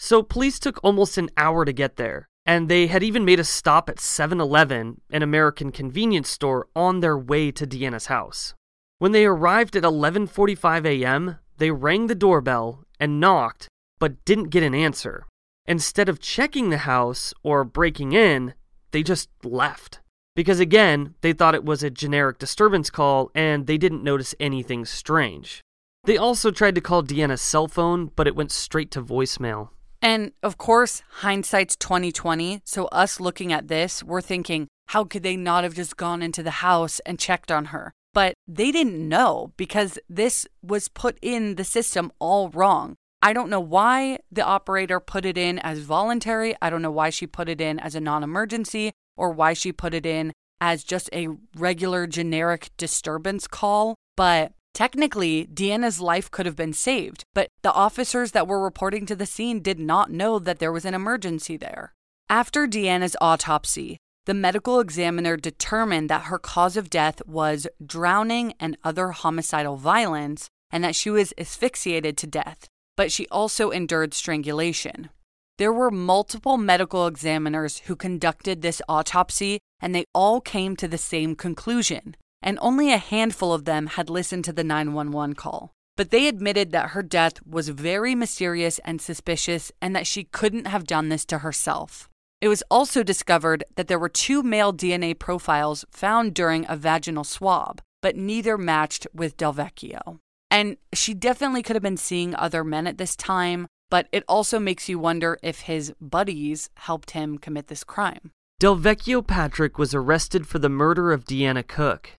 So 0.00 0.24
police 0.24 0.58
took 0.58 0.80
almost 0.82 1.16
an 1.16 1.30
hour 1.36 1.64
to 1.64 1.72
get 1.72 1.94
there, 1.94 2.28
and 2.46 2.68
they 2.68 2.86
had 2.86 3.02
even 3.02 3.24
made 3.24 3.40
a 3.40 3.44
stop 3.44 3.88
at 3.88 4.00
7 4.00 4.40
Eleven, 4.40 5.00
an 5.10 5.22
American 5.22 5.70
convenience 5.72 6.28
store, 6.28 6.68
on 6.74 7.00
their 7.00 7.16
way 7.16 7.50
to 7.52 7.66
Deanna's 7.66 8.06
house. 8.06 8.54
When 8.98 9.12
they 9.12 9.24
arrived 9.24 9.76
at 9.76 9.82
11:45 9.82 10.84
a.m., 10.86 11.38
they 11.58 11.70
rang 11.70 12.06
the 12.06 12.14
doorbell 12.14 12.84
and 12.98 13.20
knocked, 13.20 13.68
but 13.98 14.24
didn't 14.24 14.50
get 14.50 14.62
an 14.62 14.74
answer. 14.74 15.26
Instead 15.66 16.08
of 16.08 16.20
checking 16.20 16.70
the 16.70 16.78
house 16.78 17.32
or 17.42 17.64
breaking 17.64 18.12
in, 18.12 18.54
they 18.90 19.02
just 19.02 19.28
left. 19.44 20.00
Because 20.34 20.60
again, 20.60 21.14
they 21.20 21.32
thought 21.32 21.54
it 21.54 21.64
was 21.64 21.82
a 21.82 21.90
generic 21.90 22.38
disturbance 22.38 22.90
call 22.90 23.30
and 23.34 23.66
they 23.66 23.78
didn't 23.78 24.02
notice 24.02 24.34
anything 24.40 24.84
strange. 24.84 25.60
They 26.04 26.16
also 26.16 26.50
tried 26.50 26.74
to 26.76 26.80
call 26.80 27.02
Deanna's 27.02 27.42
cell 27.42 27.68
phone, 27.68 28.10
but 28.16 28.26
it 28.26 28.36
went 28.36 28.52
straight 28.52 28.90
to 28.92 29.02
voicemail. 29.02 29.70
And 30.02 30.32
of 30.42 30.56
course, 30.58 31.02
hindsight's 31.08 31.76
2020. 31.76 32.62
So 32.64 32.86
us 32.86 33.20
looking 33.20 33.52
at 33.52 33.68
this, 33.68 34.02
we're 34.02 34.20
thinking, 34.20 34.68
how 34.88 35.04
could 35.04 35.22
they 35.22 35.36
not 35.36 35.64
have 35.64 35.74
just 35.74 35.96
gone 35.96 36.22
into 36.22 36.42
the 36.42 36.50
house 36.50 37.00
and 37.00 37.18
checked 37.18 37.50
on 37.50 37.66
her? 37.66 37.92
But 38.12 38.34
they 38.48 38.72
didn't 38.72 39.08
know 39.08 39.52
because 39.56 39.98
this 40.08 40.46
was 40.62 40.88
put 40.88 41.18
in 41.22 41.54
the 41.54 41.64
system 41.64 42.10
all 42.18 42.48
wrong. 42.48 42.96
I 43.22 43.32
don't 43.32 43.50
know 43.50 43.60
why 43.60 44.18
the 44.32 44.42
operator 44.42 44.98
put 44.98 45.26
it 45.26 45.36
in 45.36 45.58
as 45.58 45.80
voluntary. 45.80 46.56
I 46.62 46.70
don't 46.70 46.82
know 46.82 46.90
why 46.90 47.10
she 47.10 47.26
put 47.26 47.48
it 47.48 47.60
in 47.60 47.78
as 47.78 47.94
a 47.94 48.00
non 48.00 48.24
emergency 48.24 48.92
or 49.16 49.30
why 49.30 49.52
she 49.52 49.72
put 49.72 49.92
it 49.92 50.06
in 50.06 50.32
as 50.60 50.82
just 50.82 51.10
a 51.12 51.28
regular 51.54 52.06
generic 52.06 52.70
disturbance 52.76 53.46
call. 53.46 53.94
But 54.16 54.52
Technically, 54.74 55.46
Deanna's 55.46 56.00
life 56.00 56.30
could 56.30 56.46
have 56.46 56.56
been 56.56 56.72
saved, 56.72 57.24
but 57.34 57.48
the 57.62 57.72
officers 57.72 58.32
that 58.32 58.46
were 58.46 58.62
reporting 58.62 59.04
to 59.06 59.16
the 59.16 59.26
scene 59.26 59.60
did 59.60 59.78
not 59.78 60.10
know 60.10 60.38
that 60.38 60.58
there 60.58 60.72
was 60.72 60.84
an 60.84 60.94
emergency 60.94 61.56
there. 61.56 61.92
After 62.28 62.66
Deanna's 62.66 63.16
autopsy, 63.20 63.98
the 64.26 64.34
medical 64.34 64.78
examiner 64.78 65.36
determined 65.36 66.08
that 66.08 66.24
her 66.24 66.38
cause 66.38 66.76
of 66.76 66.90
death 66.90 67.20
was 67.26 67.66
drowning 67.84 68.54
and 68.60 68.76
other 68.84 69.10
homicidal 69.10 69.76
violence, 69.76 70.48
and 70.70 70.84
that 70.84 70.94
she 70.94 71.10
was 71.10 71.34
asphyxiated 71.36 72.16
to 72.18 72.26
death, 72.26 72.68
but 72.96 73.10
she 73.10 73.26
also 73.28 73.70
endured 73.70 74.14
strangulation. 74.14 75.10
There 75.58 75.72
were 75.72 75.90
multiple 75.90 76.56
medical 76.56 77.06
examiners 77.06 77.78
who 77.80 77.96
conducted 77.96 78.62
this 78.62 78.80
autopsy, 78.88 79.58
and 79.80 79.94
they 79.94 80.04
all 80.14 80.40
came 80.40 80.76
to 80.76 80.88
the 80.88 80.96
same 80.96 81.34
conclusion 81.34 82.14
and 82.42 82.58
only 82.60 82.92
a 82.92 82.98
handful 82.98 83.52
of 83.52 83.64
them 83.64 83.86
had 83.86 84.10
listened 84.10 84.44
to 84.44 84.52
the 84.52 84.64
911 84.64 85.34
call. 85.34 85.72
But 85.96 86.10
they 86.10 86.28
admitted 86.28 86.72
that 86.72 86.90
her 86.90 87.02
death 87.02 87.44
was 87.46 87.68
very 87.68 88.14
mysterious 88.14 88.78
and 88.84 89.00
suspicious 89.00 89.70
and 89.82 89.94
that 89.94 90.06
she 90.06 90.24
couldn't 90.24 90.66
have 90.66 90.86
done 90.86 91.08
this 91.08 91.24
to 91.26 91.38
herself. 91.38 92.08
It 92.40 92.48
was 92.48 92.62
also 92.70 93.02
discovered 93.02 93.64
that 93.76 93.88
there 93.88 93.98
were 93.98 94.08
two 94.08 94.42
male 94.42 94.72
DNA 94.72 95.18
profiles 95.18 95.84
found 95.90 96.32
during 96.34 96.64
a 96.68 96.76
vaginal 96.76 97.24
swab, 97.24 97.82
but 98.00 98.16
neither 98.16 98.56
matched 98.56 99.06
with 99.12 99.36
Delvecchio. 99.36 100.18
And 100.50 100.78
she 100.94 101.12
definitely 101.12 101.62
could 101.62 101.76
have 101.76 101.82
been 101.82 101.98
seeing 101.98 102.34
other 102.34 102.64
men 102.64 102.86
at 102.86 102.96
this 102.96 103.14
time, 103.14 103.66
but 103.90 104.08
it 104.10 104.24
also 104.26 104.58
makes 104.58 104.88
you 104.88 104.98
wonder 104.98 105.38
if 105.42 105.60
his 105.62 105.92
buddies 106.00 106.70
helped 106.76 107.10
him 107.10 107.36
commit 107.36 107.66
this 107.66 107.84
crime. 107.84 108.32
Delvecchio 108.60 109.26
Patrick 109.26 109.78
was 109.78 109.94
arrested 109.94 110.46
for 110.46 110.58
the 110.58 110.68
murder 110.68 111.12
of 111.12 111.24
Deanna 111.24 111.66
Cook. 111.66 112.10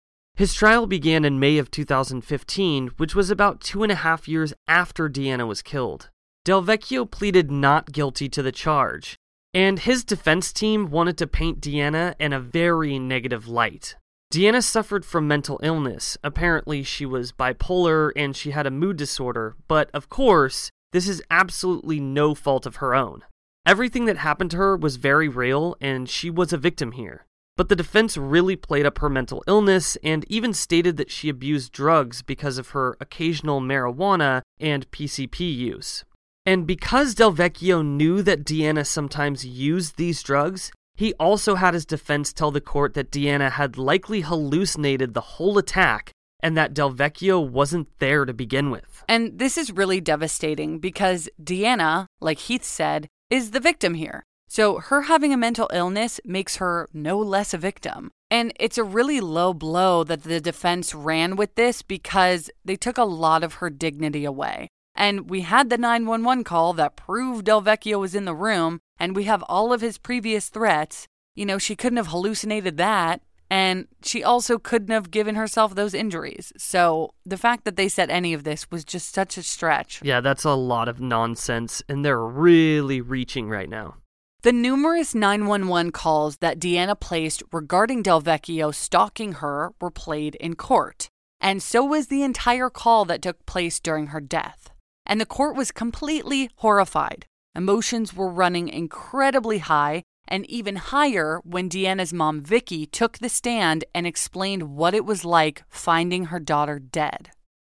His 0.42 0.56
trial 0.56 0.88
began 0.88 1.24
in 1.24 1.39
May 1.39 1.60
of 1.60 1.70
2015, 1.70 2.88
which 2.98 3.14
was 3.14 3.30
about 3.30 3.62
two 3.62 3.84
and 3.84 3.92
a 3.92 4.02
half 4.02 4.28
years 4.28 4.56
after 4.68 5.08
Deanna 5.08 5.48
was 5.48 5.62
killed. 5.62 6.10
Delvecchio 6.46 7.06
pleaded 7.06 7.52
not 7.52 7.92
guilty 7.92 8.28
to 8.30 8.42
the 8.42 8.52
charge, 8.52 9.18
and 9.54 9.78
his 9.78 10.04
defense 10.04 10.52
team 10.52 10.89
wanted 10.89 11.16
to 11.20 11.28
paint 11.28 11.62
Deanna 11.62 12.16
in 12.18 12.34
a 12.34 12.39
very 12.39 12.98
negative 12.98 13.48
light. 13.48 13.96
Deanna 14.34 14.64
suffered 14.64 15.06
from 15.06 15.28
mental 15.28 15.60
illness. 15.62 16.18
Apparently, 16.24 16.82
she 16.82 17.06
was 17.06 17.32
bipolar 17.32 18.12
and 18.16 18.36
she 18.36 18.50
had 18.50 18.66
a 18.66 18.72
mood 18.72 18.98
disorder, 18.98 19.56
but 19.68 19.92
of 19.94 20.10
course, 20.10 20.72
this 20.92 21.08
is 21.08 21.22
absolutely 21.30 22.00
no 22.00 22.34
fault 22.34 22.66
of 22.66 22.78
her 22.78 22.96
own. 22.96 23.22
Everything 23.64 24.06
that 24.06 24.18
happened 24.18 24.50
to 24.50 24.58
her 24.58 24.76
was 24.76 24.96
very 24.96 25.28
real, 25.28 25.76
and 25.80 26.10
she 26.10 26.32
was 26.32 26.52
a 26.52 26.58
victim 26.58 26.94
here. 26.94 27.28
But 27.62 27.70
the 27.70 27.76
defense 27.76 28.18
really 28.18 28.55
played 28.55 28.88
up 28.88 28.97
her 28.97 29.07
mental 29.07 29.43
illness 29.45 29.95
and 30.03 30.26
even 30.28 30.51
stated 30.51 30.97
that 30.97 31.12
she 31.12 31.30
abused 31.30 31.72
drugs 31.72 32.24
because 32.24 32.57
of 32.57 32.70
her 32.70 32.97
occasional 32.99 33.62
marijuana 33.62 34.41
and 34.59 34.89
PCP 34.89 35.55
use. 35.55 36.03
And 36.43 36.66
because 36.66 37.14
Delvecchio 37.14 37.86
knew 37.86 38.24
that 38.24 38.45
Deanna 38.45 38.84
sometimes 38.84 39.45
used 39.45 39.97
these 39.97 40.24
drugs, 40.24 40.72
he 40.95 41.14
also 41.20 41.53
had 41.53 41.76
his 41.76 41.86
defense 41.86 42.34
tell 42.34 42.49
the 42.49 42.62
court 42.62 42.95
that 42.95 43.12
Deanna 43.12 43.51
had 43.51 43.78
likely 43.78 44.22
hallucinated 44.22 45.14
the 45.14 45.22
whole 45.22 45.59
attack 45.59 46.14
and 46.39 46.57
that 46.57 46.74
Delvecchio 46.74 47.47
wasn't 47.47 47.89
there 47.99 48.26
to 48.26 48.34
begin 48.34 48.72
with. 48.72 49.03
And 49.07 49.38
this 49.38 49.55
is 49.55 49.72
really 49.72 50.01
devastating 50.01 50.80
because 50.80 51.30
Deanna, 51.39 52.07
like 52.20 52.39
Heath 52.39 52.64
said, 52.64 53.07
is 53.30 53.51
the 53.51 53.59
victim 53.59 53.93
here. 53.93 54.24
So, 54.54 54.80
her 54.80 55.04
having 55.04 55.32
a 55.32 55.38
mental 55.38 55.70
illness 55.72 56.20
makes 56.26 56.58
her 56.58 56.89
no 56.91 57.18
less 57.18 57.54
a 57.54 57.58
victim. 57.58 58.12
And 58.30 58.52
it's 58.60 58.78
a 58.78 58.84
really 58.84 59.22
low 59.22 59.54
blow 59.54 60.04
that 60.04 60.24
the 60.24 60.41
defense 60.41 60.93
ran 60.93 61.38
with 61.38 61.56
this 61.56 61.82
because 61.82 62.49
they 62.66 62.76
took 62.76 62.97
a 62.97 63.06
lot 63.06 63.45
of 63.45 63.56
her 63.56 63.70
dignity 63.70 64.26
away. 64.26 64.68
And 64.93 65.30
we 65.30 65.43
had 65.43 65.70
the 65.70 65.78
911 65.78 66.43
call 66.43 66.74
that 66.74 66.97
proved 66.97 67.47
Delvecchio 67.47 67.97
was 67.97 68.14
in 68.14 68.26
the 68.26 68.36
room, 68.36 68.82
and 68.99 69.16
we 69.16 69.24
have 69.24 69.41
all 69.43 69.72
of 69.72 69.80
his 69.80 69.97
previous 69.97 70.49
threats. 70.49 71.08
You 71.34 71.45
know, 71.45 71.58
she 71.58 71.78
couldn't 71.78 71.95
have 71.95 72.08
hallucinated 72.08 72.76
that. 72.76 73.22
And 73.49 73.88
she 74.04 74.22
also 74.22 74.60
couldn't 74.60 74.91
have 74.91 75.12
given 75.12 75.36
herself 75.36 75.76
those 75.76 75.93
injuries. 75.93 76.52
So 76.58 77.14
the 77.26 77.38
fact 77.38 77.64
that 77.64 77.78
they 77.78 77.88
said 77.88 78.10
any 78.10 78.34
of 78.34 78.43
this 78.43 78.70
was 78.70 78.84
just 78.84 79.14
such 79.14 79.38
a 79.38 79.43
stretch. 79.43 80.02
Yeah, 80.04 80.20
that's 80.20 80.43
a 80.43 80.56
lot 80.56 80.89
of 80.89 80.99
nonsense, 80.99 81.82
and 81.88 82.04
they're 82.04 82.20
really 82.20 82.99
reaching 82.99 83.47
right 83.47 83.70
now. 83.70 83.95
The 84.44 84.52
numerous 84.52 85.14
911 85.14 85.92
calls 85.92 86.38
that 86.38 86.60
Deanna 86.60 87.00
placed 87.00 87.44
regarding 87.52 88.02
Delvecchio 88.02 88.74
stalking 88.74 89.34
her 89.34 89.72
were 89.80 89.92
played 89.92 90.34
in 90.34 90.56
court, 90.56 91.10
and 91.39 91.62
so 91.62 91.86
was 91.86 92.08
the 92.08 92.24
entire 92.24 92.72
call 92.72 93.06
that 93.06 93.22
took 93.22 93.46
place 93.46 93.80
during 93.80 94.08
her 94.08 94.20
death. 94.20 94.72
And 95.06 95.22
the 95.22 95.28
court 95.28 95.56
was 95.56 95.72
completely 95.72 96.50
horrified. 96.56 97.28
Emotions 97.54 98.16
were 98.16 98.32
running 98.32 98.68
incredibly 98.68 99.60
high 99.60 100.02
and 100.28 100.50
even 100.50 100.78
higher 100.78 101.39
when 101.44 101.70
Deanna's 101.70 102.12
mom, 102.12 102.42
Vicky, 102.42 102.88
took 102.88 103.20
the 103.20 103.30
stand 103.30 103.86
and 103.94 104.08
explained 104.08 104.76
what 104.76 104.96
it 104.96 105.06
was 105.06 105.24
like 105.24 105.62
finding 105.70 106.26
her 106.26 106.39
daughter 106.39 106.80
dead. 106.80 107.30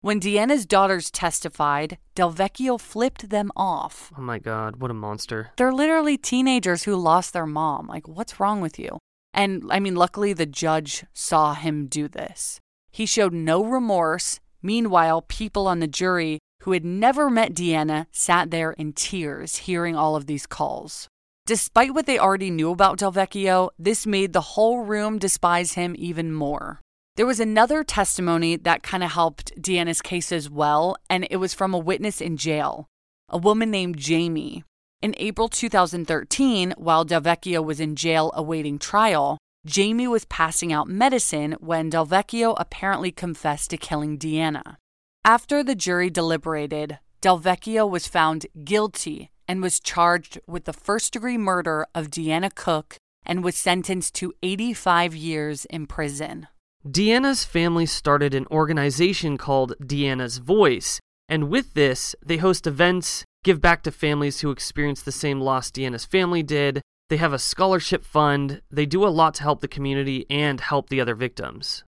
When 0.04 0.20
Deanna's 0.20 0.66
daughters 0.66 1.10
testified, 1.10 1.96
Delvecchio 2.14 2.78
flipped 2.78 3.30
them 3.30 3.50
off. 3.56 4.12
Oh 4.18 4.20
my 4.20 4.38
god, 4.38 4.76
what 4.76 4.90
a 4.90 4.92
monster. 4.92 5.52
They're 5.56 5.72
literally 5.72 6.18
teenagers 6.18 6.82
who 6.82 6.94
lost 6.94 7.32
their 7.32 7.46
mom. 7.46 7.86
Like, 7.86 8.06
what's 8.06 8.38
wrong 8.38 8.60
with 8.60 8.78
you? 8.78 8.98
And 9.32 9.64
I 9.70 9.80
mean, 9.80 9.94
luckily 9.94 10.34
the 10.34 10.44
judge 10.44 11.06
saw 11.14 11.54
him 11.54 11.86
do 11.86 12.06
this. 12.06 12.60
He 12.92 13.06
showed 13.06 13.32
no 13.32 13.64
remorse. 13.64 14.40
Meanwhile, 14.60 15.22
people 15.22 15.66
on 15.66 15.80
the 15.80 15.86
jury 15.86 16.38
who 16.64 16.72
had 16.72 16.84
never 16.84 17.30
met 17.30 17.54
Deanna 17.54 18.04
sat 18.12 18.50
there 18.50 18.72
in 18.72 18.92
tears 18.92 19.56
hearing 19.56 19.96
all 19.96 20.16
of 20.16 20.26
these 20.26 20.46
calls. 20.46 21.08
Despite 21.46 21.94
what 21.94 22.04
they 22.04 22.18
already 22.18 22.50
knew 22.50 22.70
about 22.72 22.98
Delvecchio, 22.98 23.70
this 23.78 24.06
made 24.06 24.34
the 24.34 24.52
whole 24.52 24.80
room 24.80 25.18
despise 25.18 25.72
him 25.72 25.94
even 25.96 26.30
more. 26.30 26.82
There 27.16 27.26
was 27.26 27.38
another 27.38 27.84
testimony 27.84 28.56
that 28.56 28.82
kind 28.82 29.04
of 29.04 29.12
helped 29.12 29.54
Deanna's 29.62 30.02
case 30.02 30.32
as 30.32 30.50
well, 30.50 30.96
and 31.08 31.24
it 31.30 31.36
was 31.36 31.54
from 31.54 31.72
a 31.72 31.78
witness 31.78 32.20
in 32.20 32.36
jail, 32.36 32.88
a 33.28 33.38
woman 33.38 33.70
named 33.70 33.98
Jamie. 33.98 34.64
In 35.00 35.14
April 35.18 35.48
2013, 35.48 36.74
while 36.76 37.04
Del 37.04 37.20
Vecchio 37.20 37.62
was 37.62 37.78
in 37.78 37.94
jail 37.94 38.32
awaiting 38.34 38.80
trial, 38.80 39.38
Jamie 39.64 40.08
was 40.08 40.24
passing 40.24 40.72
out 40.72 40.88
medicine 40.88 41.52
when 41.60 41.88
Del 41.88 42.04
Vecchio 42.04 42.56
apparently 42.58 43.12
confessed 43.12 43.70
to 43.70 43.76
killing 43.76 44.18
Deanna. 44.18 44.76
After 45.24 45.62
the 45.62 45.76
jury 45.76 46.10
deliberated, 46.10 46.98
Del 47.20 47.38
Vecchio 47.38 47.88
was 47.88 48.08
found 48.08 48.46
guilty 48.64 49.30
and 49.46 49.62
was 49.62 49.78
charged 49.78 50.40
with 50.48 50.64
the 50.64 50.72
first 50.72 51.12
degree 51.12 51.38
murder 51.38 51.86
of 51.94 52.10
Deanna 52.10 52.52
Cook 52.52 52.96
and 53.24 53.44
was 53.44 53.56
sentenced 53.56 54.16
to 54.16 54.34
85 54.42 55.14
years 55.14 55.64
in 55.66 55.86
prison. 55.86 56.48
Deanna's 56.86 57.46
family 57.46 57.86
started 57.86 58.34
an 58.34 58.46
organization 58.50 59.38
called 59.38 59.74
Deanna's 59.80 60.36
Voice, 60.36 61.00
and 61.30 61.48
with 61.48 61.72
this, 61.72 62.14
they 62.22 62.36
host 62.36 62.66
events, 62.66 63.24
give 63.42 63.62
back 63.62 63.82
to 63.84 63.90
families 63.90 64.40
who 64.40 64.50
experienced 64.50 65.06
the 65.06 65.12
same 65.12 65.40
loss 65.40 65.70
Deanna's 65.70 66.04
family 66.04 66.42
did. 66.42 66.82
They 67.08 67.16
have 67.16 67.32
a 67.32 67.38
scholarship 67.38 68.04
fund. 68.04 68.60
They 68.70 68.84
do 68.84 69.06
a 69.06 69.08
lot 69.08 69.32
to 69.34 69.42
help 69.42 69.62
the 69.62 69.68
community 69.68 70.26
and 70.28 70.60
help 70.60 70.90
the 70.90 71.00
other 71.00 71.14
victims. 71.14 71.84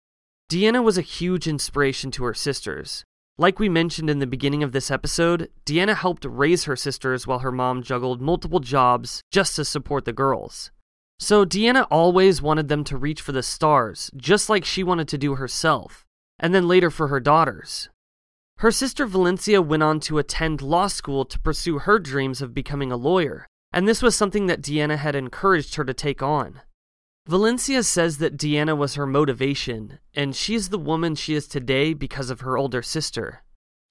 Deanna 0.51 0.84
was 0.84 0.99
a 0.99 1.03
huge 1.03 1.49
inspiration 1.49 2.11
to 2.11 2.24
her 2.24 2.34
sisters. 2.34 3.03
Like 3.38 3.59
we 3.59 3.70
mentioned 3.70 4.11
in 4.11 4.18
the 4.18 4.26
beginning 4.26 4.62
of 4.62 4.72
this 4.72 4.90
episode, 4.90 5.49
Deanna 5.64 5.97
helped 5.97 6.26
raise 6.26 6.64
her 6.64 6.76
sisters 6.76 7.26
while 7.26 7.38
her 7.38 7.51
mom 7.51 7.82
juggled 7.82 8.20
multiple 8.20 8.61
jobs 8.61 9.22
just 9.32 9.57
to 9.57 9.64
support 9.64 10.05
the 10.05 10.12
girls. 10.12 10.70
So 11.19 11.45
Deanna 11.45 11.87
always 11.91 12.43
wanted 12.43 12.69
them 12.69 12.85
to 12.85 12.97
reach 12.97 13.21
for 13.21 13.33
the 13.33 13.43
stars, 13.43 14.11
just 14.17 14.49
like 14.49 14.65
she 14.65 14.83
wanted 14.83 15.09
to 15.09 15.19
do 15.19 15.37
herself, 15.37 16.05
and 16.39 16.55
then 16.55 16.67
later 16.67 16.91
for 16.91 17.09
her 17.09 17.21
daughters. 17.21 17.89
Her 18.59 18.71
sister 18.71 19.07
Valencia 19.07 19.63
went 19.63 19.83
on 19.83 20.01
to 20.01 20.19
attend 20.19 20.63
law 20.63 20.87
school 20.87 21.25
to 21.25 21.41
pursue 21.41 21.79
her 21.81 21.99
dreams 21.99 22.43
of 22.43 22.55
becoming 22.55 22.93
a 22.93 22.97
lawyer, 22.97 23.47
and 23.73 23.89
this 23.89 24.03
was 24.03 24.15
something 24.15 24.47
that 24.47 24.63
Deanna 24.63 24.99
had 24.99 25.15
encouraged 25.15 25.77
her 25.77 25.85
to 25.85 25.95
take 25.95 26.23
on. 26.23 26.61
Valencia 27.27 27.83
says 27.85 28.19
that 28.19 28.37
Deanna 28.37 28.77
was 28.77 28.97
her 28.97 29.07
motivation, 29.07 30.01
and 30.15 30.35
she's 30.35 30.69
the 30.69 30.79
woman 30.79 31.15
she 31.15 31.35
is 31.35 31.47
today 31.47 31.95
because 31.95 32.31
of 32.31 32.41
her 32.41 32.59
older 32.59 32.83
sister. 32.83 33.43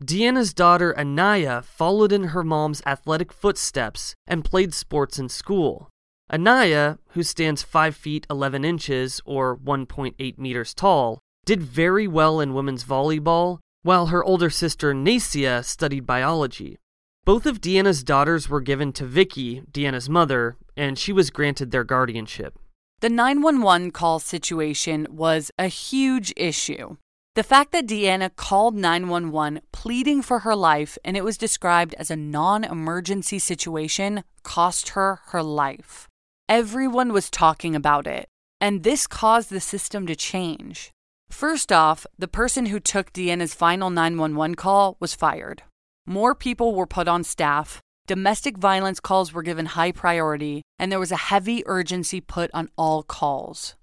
Deanna's 0.03 0.53
daughter 0.53 0.97
Anaya 0.97 1.61
followed 1.61 2.11
in 2.11 2.25
her 2.25 2.43
mom's 2.43 2.81
athletic 2.85 3.31
footsteps 3.31 4.15
and 4.27 4.43
played 4.43 4.73
sports 4.73 5.17
in 5.17 5.29
school. 5.29 5.89
Anaya, 6.33 6.97
who 7.09 7.23
stands 7.23 7.61
5 7.61 7.95
feet 7.95 8.25
11 8.29 8.63
inches 8.63 9.21
or 9.25 9.57
1.8 9.57 10.37
meters 10.37 10.73
tall, 10.73 11.19
did 11.45 11.61
very 11.61 12.07
well 12.07 12.39
in 12.39 12.53
women's 12.53 12.85
volleyball, 12.85 13.59
while 13.83 14.07
her 14.07 14.23
older 14.23 14.49
sister 14.49 14.93
Nacia 14.93 15.61
studied 15.63 16.05
biology. 16.05 16.77
Both 17.25 17.45
of 17.45 17.59
Deanna's 17.59 18.03
daughters 18.03 18.47
were 18.47 18.61
given 18.61 18.93
to 18.93 19.05
Vicky, 19.05 19.61
Deanna's 19.71 20.09
mother, 20.09 20.55
and 20.77 20.97
she 20.97 21.11
was 21.11 21.29
granted 21.29 21.71
their 21.71 21.83
guardianship. 21.83 22.57
The 23.01 23.09
911 23.09 23.91
call 23.91 24.19
situation 24.19 25.07
was 25.09 25.51
a 25.59 25.67
huge 25.67 26.33
issue. 26.37 26.97
The 27.35 27.43
fact 27.43 27.71
that 27.71 27.87
Deanna 27.87 28.35
called 28.35 28.75
911 28.75 29.61
pleading 29.71 30.21
for 30.21 30.39
her 30.39 30.55
life 30.55 30.97
and 31.03 31.17
it 31.17 31.23
was 31.23 31.37
described 31.37 31.93
as 31.95 32.11
a 32.11 32.15
non 32.15 32.63
emergency 32.63 33.39
situation 33.39 34.23
cost 34.43 34.89
her 34.89 35.19
her 35.27 35.41
life. 35.41 36.07
Everyone 36.51 37.13
was 37.13 37.29
talking 37.29 37.77
about 37.77 38.05
it, 38.05 38.27
and 38.59 38.83
this 38.83 39.07
caused 39.07 39.51
the 39.51 39.61
system 39.61 40.05
to 40.07 40.17
change. 40.17 40.91
First 41.29 41.71
off, 41.71 42.05
the 42.19 42.27
person 42.27 42.65
who 42.65 42.81
took 42.81 43.13
Deanna's 43.13 43.53
final 43.53 43.89
911 43.89 44.55
call 44.55 44.97
was 44.99 45.15
fired. 45.15 45.63
More 46.05 46.35
people 46.35 46.75
were 46.75 46.85
put 46.85 47.07
on 47.07 47.23
staff, 47.23 47.79
Domestic 48.05 48.57
violence 48.57 48.99
calls 48.99 49.31
were 49.31 49.43
given 49.43 49.67
high 49.67 49.93
priority, 49.93 50.63
and 50.77 50.91
there 50.91 50.99
was 50.99 51.13
a 51.13 51.31
heavy 51.31 51.63
urgency 51.67 52.19
put 52.19 52.51
on 52.53 52.67
all 52.77 53.01
calls. 53.01 53.75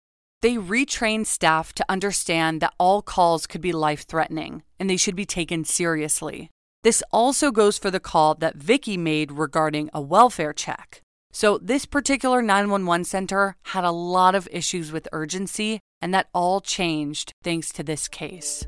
They 0.42 0.56
retrained 0.56 1.24
staff 1.24 1.72
to 1.72 1.86
understand 1.88 2.60
that 2.60 2.74
all 2.78 3.00
calls 3.00 3.46
could 3.46 3.62
be 3.62 3.72
life 3.72 4.04
threatening 4.06 4.62
and 4.78 4.90
they 4.90 4.98
should 4.98 5.16
be 5.16 5.24
taken 5.24 5.64
seriously. 5.64 6.50
This 6.84 7.02
also 7.12 7.50
goes 7.50 7.78
for 7.78 7.90
the 7.90 7.98
call 7.98 8.34
that 8.34 8.56
Vicky 8.56 8.98
made 8.98 9.32
regarding 9.32 9.88
a 9.94 10.02
welfare 10.02 10.52
check. 10.52 11.00
So, 11.38 11.56
this 11.58 11.86
particular 11.86 12.42
911 12.42 13.04
center 13.04 13.54
had 13.66 13.84
a 13.84 13.92
lot 13.92 14.34
of 14.34 14.48
issues 14.50 14.90
with 14.90 15.06
urgency, 15.12 15.78
and 16.02 16.12
that 16.12 16.26
all 16.34 16.60
changed 16.60 17.32
thanks 17.44 17.70
to 17.74 17.84
this 17.84 18.08
case. 18.08 18.66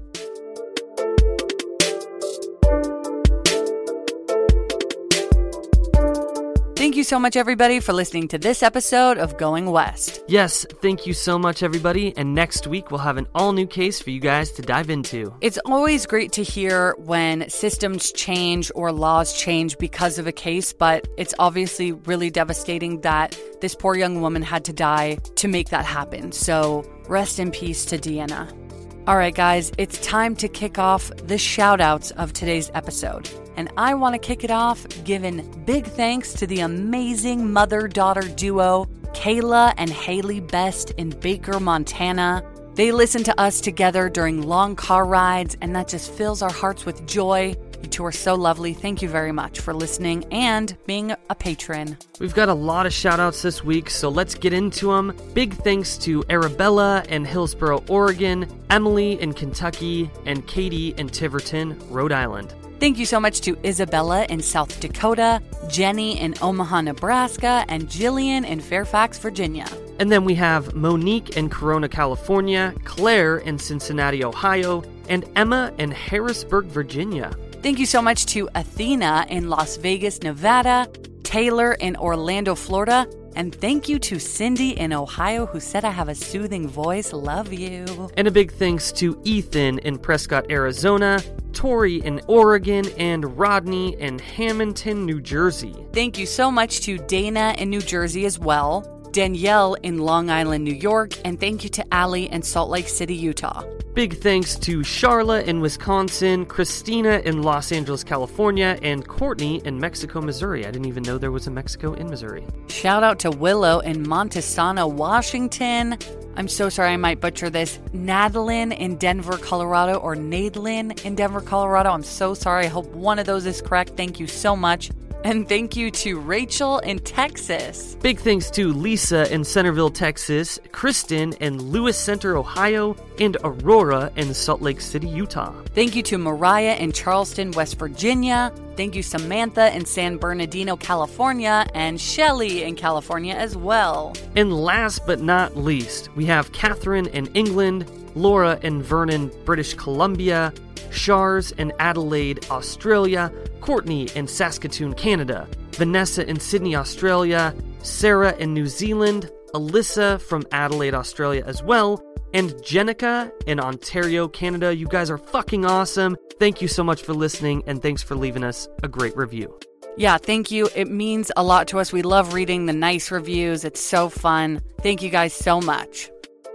Thank 6.90 6.96
you 6.96 7.04
so 7.04 7.20
much, 7.20 7.36
everybody, 7.36 7.78
for 7.78 7.92
listening 7.92 8.26
to 8.26 8.36
this 8.36 8.64
episode 8.64 9.16
of 9.16 9.38
Going 9.38 9.70
West. 9.70 10.24
Yes, 10.26 10.66
thank 10.82 11.06
you 11.06 11.12
so 11.12 11.38
much, 11.38 11.62
everybody. 11.62 12.12
And 12.16 12.34
next 12.34 12.66
week, 12.66 12.90
we'll 12.90 12.98
have 12.98 13.16
an 13.16 13.28
all 13.32 13.52
new 13.52 13.68
case 13.68 14.02
for 14.02 14.10
you 14.10 14.18
guys 14.18 14.50
to 14.50 14.62
dive 14.62 14.90
into. 14.90 15.32
It's 15.40 15.56
always 15.66 16.04
great 16.04 16.32
to 16.32 16.42
hear 16.42 16.96
when 16.98 17.48
systems 17.48 18.10
change 18.10 18.72
or 18.74 18.90
laws 18.90 19.32
change 19.32 19.78
because 19.78 20.18
of 20.18 20.26
a 20.26 20.32
case, 20.32 20.72
but 20.72 21.06
it's 21.16 21.32
obviously 21.38 21.92
really 21.92 22.28
devastating 22.28 23.02
that 23.02 23.38
this 23.60 23.76
poor 23.76 23.94
young 23.94 24.20
woman 24.20 24.42
had 24.42 24.64
to 24.64 24.72
die 24.72 25.14
to 25.36 25.46
make 25.46 25.68
that 25.68 25.84
happen. 25.84 26.32
So 26.32 26.84
rest 27.06 27.38
in 27.38 27.52
peace 27.52 27.84
to 27.84 27.98
Deanna. 27.98 28.59
All 29.06 29.16
right, 29.16 29.34
guys, 29.34 29.72
it's 29.78 29.98
time 30.06 30.36
to 30.36 30.46
kick 30.46 30.78
off 30.78 31.10
the 31.24 31.38
shout 31.38 31.80
outs 31.80 32.10
of 32.12 32.34
today's 32.34 32.70
episode. 32.74 33.30
And 33.56 33.72
I 33.78 33.94
want 33.94 34.14
to 34.14 34.18
kick 34.18 34.44
it 34.44 34.50
off 34.50 34.86
giving 35.04 35.64
big 35.64 35.86
thanks 35.86 36.34
to 36.34 36.46
the 36.46 36.60
amazing 36.60 37.50
mother 37.50 37.88
daughter 37.88 38.20
duo, 38.20 38.86
Kayla 39.14 39.72
and 39.78 39.88
Haley 39.88 40.40
Best 40.40 40.90
in 40.92 41.10
Baker, 41.10 41.58
Montana. 41.58 42.44
They 42.74 42.92
listen 42.92 43.24
to 43.24 43.40
us 43.40 43.62
together 43.62 44.10
during 44.10 44.42
long 44.42 44.76
car 44.76 45.06
rides, 45.06 45.56
and 45.62 45.74
that 45.74 45.88
just 45.88 46.12
fills 46.12 46.42
our 46.42 46.52
hearts 46.52 46.84
with 46.84 47.06
joy. 47.06 47.54
You 47.82 47.88
two 47.88 48.04
are 48.04 48.12
so 48.12 48.34
lovely. 48.34 48.74
Thank 48.74 49.02
you 49.02 49.08
very 49.08 49.32
much 49.32 49.60
for 49.60 49.72
listening 49.72 50.24
and 50.30 50.76
being 50.86 51.14
a 51.30 51.34
patron. 51.34 51.96
We've 52.18 52.34
got 52.34 52.48
a 52.48 52.54
lot 52.54 52.86
of 52.86 52.92
shout 52.92 53.20
outs 53.20 53.42
this 53.42 53.64
week, 53.64 53.88
so 53.88 54.08
let's 54.08 54.34
get 54.34 54.52
into 54.52 54.88
them. 54.88 55.16
Big 55.32 55.54
thanks 55.54 55.96
to 55.98 56.22
Arabella 56.28 57.02
in 57.08 57.24
Hillsboro, 57.24 57.82
Oregon, 57.88 58.46
Emily 58.68 59.20
in 59.20 59.32
Kentucky, 59.32 60.10
and 60.26 60.46
Katie 60.46 60.94
in 60.98 61.08
Tiverton, 61.08 61.78
Rhode 61.88 62.12
Island. 62.12 62.54
Thank 62.80 62.98
you 62.98 63.04
so 63.04 63.20
much 63.20 63.42
to 63.42 63.58
Isabella 63.62 64.24
in 64.30 64.40
South 64.40 64.80
Dakota, 64.80 65.42
Jenny 65.68 66.18
in 66.18 66.34
Omaha, 66.40 66.80
Nebraska, 66.80 67.66
and 67.68 67.86
Jillian 67.88 68.46
in 68.46 68.58
Fairfax, 68.58 69.18
Virginia. 69.18 69.66
And 69.98 70.10
then 70.10 70.24
we 70.24 70.34
have 70.36 70.74
Monique 70.74 71.36
in 71.36 71.50
Corona, 71.50 71.90
California, 71.90 72.74
Claire 72.84 73.36
in 73.38 73.58
Cincinnati, 73.58 74.24
Ohio, 74.24 74.82
and 75.10 75.26
Emma 75.36 75.74
in 75.76 75.90
Harrisburg, 75.90 76.64
Virginia. 76.66 77.30
Thank 77.62 77.78
you 77.78 77.84
so 77.84 78.00
much 78.00 78.24
to 78.26 78.48
Athena 78.54 79.26
in 79.28 79.50
Las 79.50 79.76
Vegas, 79.76 80.22
Nevada, 80.22 80.88
Taylor 81.22 81.74
in 81.74 81.94
Orlando, 81.94 82.54
Florida, 82.54 83.06
and 83.36 83.54
thank 83.54 83.86
you 83.86 83.98
to 83.98 84.18
Cindy 84.18 84.70
in 84.70 84.94
Ohio 84.94 85.44
who 85.44 85.60
said 85.60 85.84
I 85.84 85.90
have 85.90 86.08
a 86.08 86.14
soothing 86.14 86.66
voice. 86.66 87.12
Love 87.12 87.52
you. 87.52 88.10
And 88.16 88.26
a 88.26 88.30
big 88.30 88.50
thanks 88.50 88.90
to 88.92 89.20
Ethan 89.24 89.78
in 89.80 89.98
Prescott, 89.98 90.50
Arizona, 90.50 91.22
Tori 91.52 91.96
in 91.96 92.22
Oregon, 92.28 92.86
and 92.96 93.38
Rodney 93.38 93.94
in 94.00 94.18
Hamilton, 94.18 95.04
New 95.04 95.20
Jersey. 95.20 95.76
Thank 95.92 96.18
you 96.18 96.24
so 96.24 96.50
much 96.50 96.80
to 96.80 96.96
Dana 96.96 97.54
in 97.58 97.68
New 97.68 97.82
Jersey 97.82 98.24
as 98.24 98.38
well, 98.38 98.99
Danielle 99.12 99.74
in 99.82 99.98
Long 99.98 100.30
Island, 100.30 100.64
New 100.64 100.74
York, 100.74 101.12
and 101.24 101.38
thank 101.38 101.64
you 101.64 101.70
to 101.70 101.94
Allie 101.94 102.30
in 102.30 102.42
Salt 102.42 102.70
Lake 102.70 102.88
City, 102.88 103.14
Utah. 103.14 103.64
Big 103.94 104.18
thanks 104.18 104.54
to 104.56 104.80
Charla 104.80 105.44
in 105.44 105.60
Wisconsin, 105.60 106.46
Christina 106.46 107.20
in 107.24 107.42
Los 107.42 107.72
Angeles, 107.72 108.04
California, 108.04 108.78
and 108.82 109.06
Courtney 109.06 109.60
in 109.64 109.80
Mexico, 109.80 110.20
Missouri. 110.20 110.64
I 110.64 110.70
didn't 110.70 110.86
even 110.86 111.02
know 111.02 111.18
there 111.18 111.32
was 111.32 111.48
a 111.48 111.50
Mexico 111.50 111.94
in 111.94 112.08
Missouri. 112.08 112.46
Shout 112.68 113.02
out 113.02 113.18
to 113.20 113.30
Willow 113.30 113.80
in 113.80 114.06
Montesano, 114.06 114.90
Washington. 114.90 115.98
I'm 116.36 116.46
so 116.46 116.68
sorry 116.68 116.90
I 116.90 116.96
might 116.96 117.20
butcher 117.20 117.50
this. 117.50 117.78
Nadlin 117.92 118.76
in 118.78 118.96
Denver, 118.96 119.36
Colorado, 119.38 119.94
or 119.94 120.14
Nadlin 120.14 121.04
in 121.04 121.16
Denver, 121.16 121.40
Colorado. 121.40 121.90
I'm 121.90 122.04
so 122.04 122.32
sorry. 122.32 122.66
I 122.66 122.68
hope 122.68 122.86
one 122.94 123.18
of 123.18 123.26
those 123.26 123.44
is 123.44 123.60
correct. 123.60 123.96
Thank 123.96 124.20
you 124.20 124.28
so 124.28 124.54
much. 124.54 124.90
And 125.22 125.46
thank 125.46 125.76
you 125.76 125.90
to 125.90 126.18
Rachel 126.18 126.78
in 126.78 126.98
Texas. 127.00 127.94
Big 128.00 128.18
thanks 128.18 128.50
to 128.52 128.72
Lisa 128.72 129.30
in 129.32 129.44
Centerville, 129.44 129.90
Texas, 129.90 130.58
Kristen 130.72 131.34
in 131.34 131.62
Lewis 131.62 131.98
Center, 131.98 132.38
Ohio, 132.38 132.96
and 133.18 133.36
Aurora 133.44 134.10
in 134.16 134.32
Salt 134.32 134.62
Lake 134.62 134.80
City, 134.80 135.08
Utah. 135.08 135.52
Thank 135.74 135.94
you 135.94 136.02
to 136.04 136.16
Mariah 136.16 136.76
in 136.76 136.92
Charleston, 136.92 137.50
West 137.50 137.78
Virginia. 137.78 138.50
Thank 138.76 138.94
you, 138.94 139.02
Samantha 139.02 139.76
in 139.76 139.84
San 139.84 140.16
Bernardino, 140.16 140.74
California, 140.76 141.66
and 141.74 142.00
Shelly 142.00 142.62
in 142.62 142.74
California 142.74 143.34
as 143.34 143.58
well. 143.58 144.14
And 144.36 144.54
last 144.54 145.06
but 145.06 145.20
not 145.20 145.54
least, 145.54 146.08
we 146.16 146.24
have 146.26 146.50
Catherine 146.52 147.08
in 147.08 147.26
England, 147.34 147.84
Laura 148.14 148.58
in 148.62 148.82
Vernon, 148.82 149.30
British 149.44 149.74
Columbia, 149.74 150.54
Shars 150.90 151.52
in 151.52 151.72
Adelaide, 151.78 152.46
Australia, 152.50 153.30
Courtney 153.60 154.08
in 154.14 154.26
Saskatoon, 154.26 154.94
Canada, 154.94 155.48
Vanessa 155.72 156.28
in 156.28 156.40
Sydney, 156.40 156.74
Australia, 156.76 157.54
Sarah 157.82 158.36
in 158.36 158.54
New 158.54 158.66
Zealand, 158.66 159.30
Alyssa 159.54 160.20
from 160.20 160.44
Adelaide, 160.52 160.94
Australia 160.94 161.42
as 161.46 161.62
well, 161.62 162.02
and 162.32 162.50
Jenica 162.62 163.30
in 163.46 163.60
Ontario, 163.60 164.28
Canada. 164.28 164.74
You 164.74 164.86
guys 164.86 165.10
are 165.10 165.18
fucking 165.18 165.64
awesome. 165.64 166.16
Thank 166.38 166.62
you 166.62 166.68
so 166.68 166.84
much 166.84 167.02
for 167.02 167.14
listening, 167.14 167.62
and 167.66 167.82
thanks 167.82 168.02
for 168.02 168.14
leaving 168.14 168.44
us 168.44 168.68
a 168.82 168.88
great 168.88 169.16
review. 169.16 169.58
Yeah, 169.96 170.18
thank 170.18 170.50
you. 170.50 170.68
It 170.74 170.88
means 170.88 171.32
a 171.36 171.42
lot 171.42 171.68
to 171.68 171.78
us. 171.78 171.92
We 171.92 172.02
love 172.02 172.32
reading 172.32 172.66
the 172.66 172.72
nice 172.72 173.10
reviews. 173.10 173.64
It's 173.64 173.80
so 173.80 174.08
fun. 174.08 174.60
Thank 174.82 175.02
you 175.02 175.10
guys 175.10 175.34
so 175.34 175.60
much. 175.60 176.10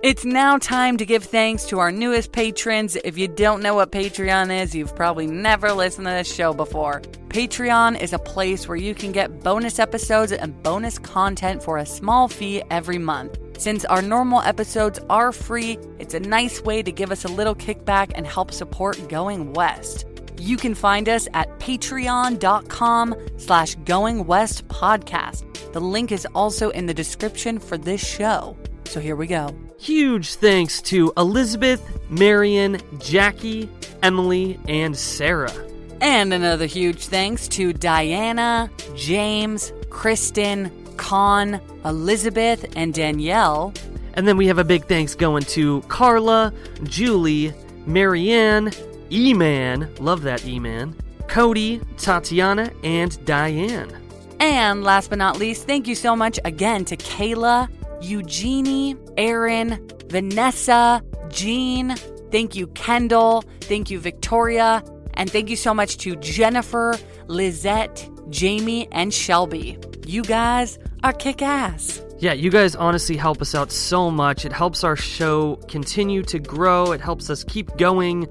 It's 0.06 0.24
now 0.24 0.60
time 0.60 0.98
to 0.98 1.06
give 1.08 1.24
thanks 1.24 1.66
to 1.66 1.80
our 1.80 1.92
newest 1.92 2.32
patrons. 2.32 2.96
If 2.96 3.18
you 3.18 3.28
don't 3.28 3.64
know 3.64 3.74
what 3.74 3.92
Patreon 3.92 4.56
is, 4.62 4.76
you've 4.76 4.96
probably 4.96 5.26
never 5.26 5.74
listened 5.74 6.06
to 6.06 6.12
this 6.12 6.32
show 6.32 6.54
before. 6.54 7.02
Patreon 7.30 8.00
is 8.00 8.14
a 8.14 8.20
place 8.20 8.68
where 8.68 8.78
you 8.78 8.94
can 8.94 9.12
get 9.12 9.40
bonus 9.42 9.80
episodes 9.80 10.32
and 10.32 10.62
bonus 10.62 11.00
content 11.00 11.64
for 11.64 11.80
a 11.80 11.88
small 11.88 12.28
fee 12.28 12.62
every 12.70 13.00
month. 13.00 13.40
Since 13.58 13.84
our 13.86 14.04
normal 14.04 14.42
episodes 14.42 15.00
are 15.10 15.32
free, 15.32 15.80
it's 15.98 16.14
a 16.14 16.20
nice 16.20 16.62
way 16.62 16.84
to 16.84 16.92
give 16.92 17.12
us 17.12 17.26
a 17.26 17.30
little 17.30 17.56
kickback 17.56 18.12
and 18.14 18.28
help 18.28 18.52
support 18.52 19.10
Going 19.10 19.54
West. 19.54 20.06
You 20.38 20.56
can 20.56 20.76
find 20.76 21.10
us 21.10 21.28
at 21.34 21.50
patreon.com 21.58 23.16
slash 23.38 23.74
going 23.86 24.28
west 24.28 24.68
podcast. 24.68 25.74
The 25.74 25.82
link 25.82 26.12
is 26.12 26.28
also 26.36 26.70
in 26.70 26.86
the 26.86 26.94
description 26.94 27.58
for 27.58 27.76
this 27.76 28.06
show. 28.06 28.56
So 28.86 29.00
here 29.00 29.16
we 29.16 29.26
go. 29.26 29.65
Huge 29.86 30.34
thanks 30.34 30.82
to 30.82 31.14
Elizabeth, 31.16 32.10
Marion, 32.10 32.80
Jackie, 32.98 33.70
Emily, 34.02 34.60
and 34.68 34.98
Sarah. 34.98 35.54
And 36.02 36.34
another 36.34 36.66
huge 36.66 37.06
thanks 37.06 37.48
to 37.50 37.72
Diana, 37.72 38.72
James, 38.96 39.72
Kristen, 39.92 40.72
Con, 40.98 41.62
Elizabeth, 41.86 42.66
and 42.76 42.96
Danielle. 42.96 43.76
And 44.16 44.28
then 44.28 44.38
we 44.38 44.48
have 44.48 44.58
a 44.58 44.64
big 44.64 44.86
thanks 44.86 45.14
going 45.14 45.44
to 45.44 45.82
Carla, 45.82 46.52
Julie, 46.86 47.54
Marianne, 47.86 48.72
E-Man, 49.12 49.88
love 50.00 50.24
that 50.24 50.48
E-Man, 50.48 50.96
Cody, 51.28 51.80
Tatiana, 51.98 52.72
and 52.84 53.24
Diane. 53.24 53.96
And 54.40 54.84
last 54.84 55.12
but 55.12 55.20
not 55.20 55.38
least, 55.38 55.68
thank 55.68 55.88
you 55.88 55.94
so 55.94 56.16
much 56.16 56.40
again 56.44 56.86
to 56.86 56.98
Kayla, 56.98 57.70
Eugenie, 58.02 58.96
Aaron, 59.18 59.88
Vanessa, 60.08 61.02
Jean. 61.30 61.96
Thank 62.32 62.56
you, 62.56 62.68
Kendall. 62.68 63.44
Thank 63.62 63.90
you, 63.90 64.00
Victoria. 64.00 64.84
And 65.16 65.30
thank 65.30 65.50
you 65.50 65.56
so 65.56 65.74
much 65.74 65.98
to 66.00 66.16
Jennifer, 66.18 66.98
Lizette, 67.28 68.10
Jamie, 68.30 68.88
and 68.92 69.14
Shelby. 69.14 69.78
You 70.06 70.24
guys 70.24 70.78
are 71.04 71.14
kick 71.14 71.42
ass. 71.42 72.02
Yeah, 72.20 72.34
you 72.34 72.50
guys 72.50 72.76
honestly 72.76 73.18
help 73.18 73.42
us 73.42 73.56
out 73.56 73.72
so 73.72 74.10
much. 74.10 74.46
It 74.46 74.54
helps 74.54 74.84
our 74.84 74.96
show 74.96 75.58
continue 75.68 76.24
to 76.24 76.40
grow, 76.40 76.92
it 76.92 77.02
helps 77.02 77.30
us 77.30 77.44
keep 77.44 77.76
going. 77.78 78.28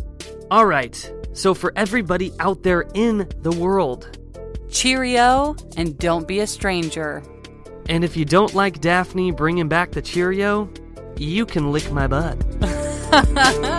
All 0.51 0.67
right, 0.67 1.13
so 1.33 1.55
for 1.55 1.73
everybody 1.77 2.33
out 2.41 2.63
there 2.63 2.87
in 2.95 3.29
the 3.43 3.51
world, 3.53 4.19
Cheerio 4.71 5.55
and 5.77 5.97
don't 5.99 6.27
be 6.27 6.41
a 6.41 6.47
stranger. 6.47 7.23
And 7.89 8.05
if 8.05 8.17
you 8.17 8.25
don't 8.25 8.55
like 8.55 8.81
Daphne 8.81 9.31
bringing 9.31 9.69
back 9.69 9.91
the 9.91 10.03
Cheerio, 10.03 10.71
you 11.17 11.47
can 11.47 11.73
lick 11.73 11.91
my 11.93 12.07
butt. 12.07 12.39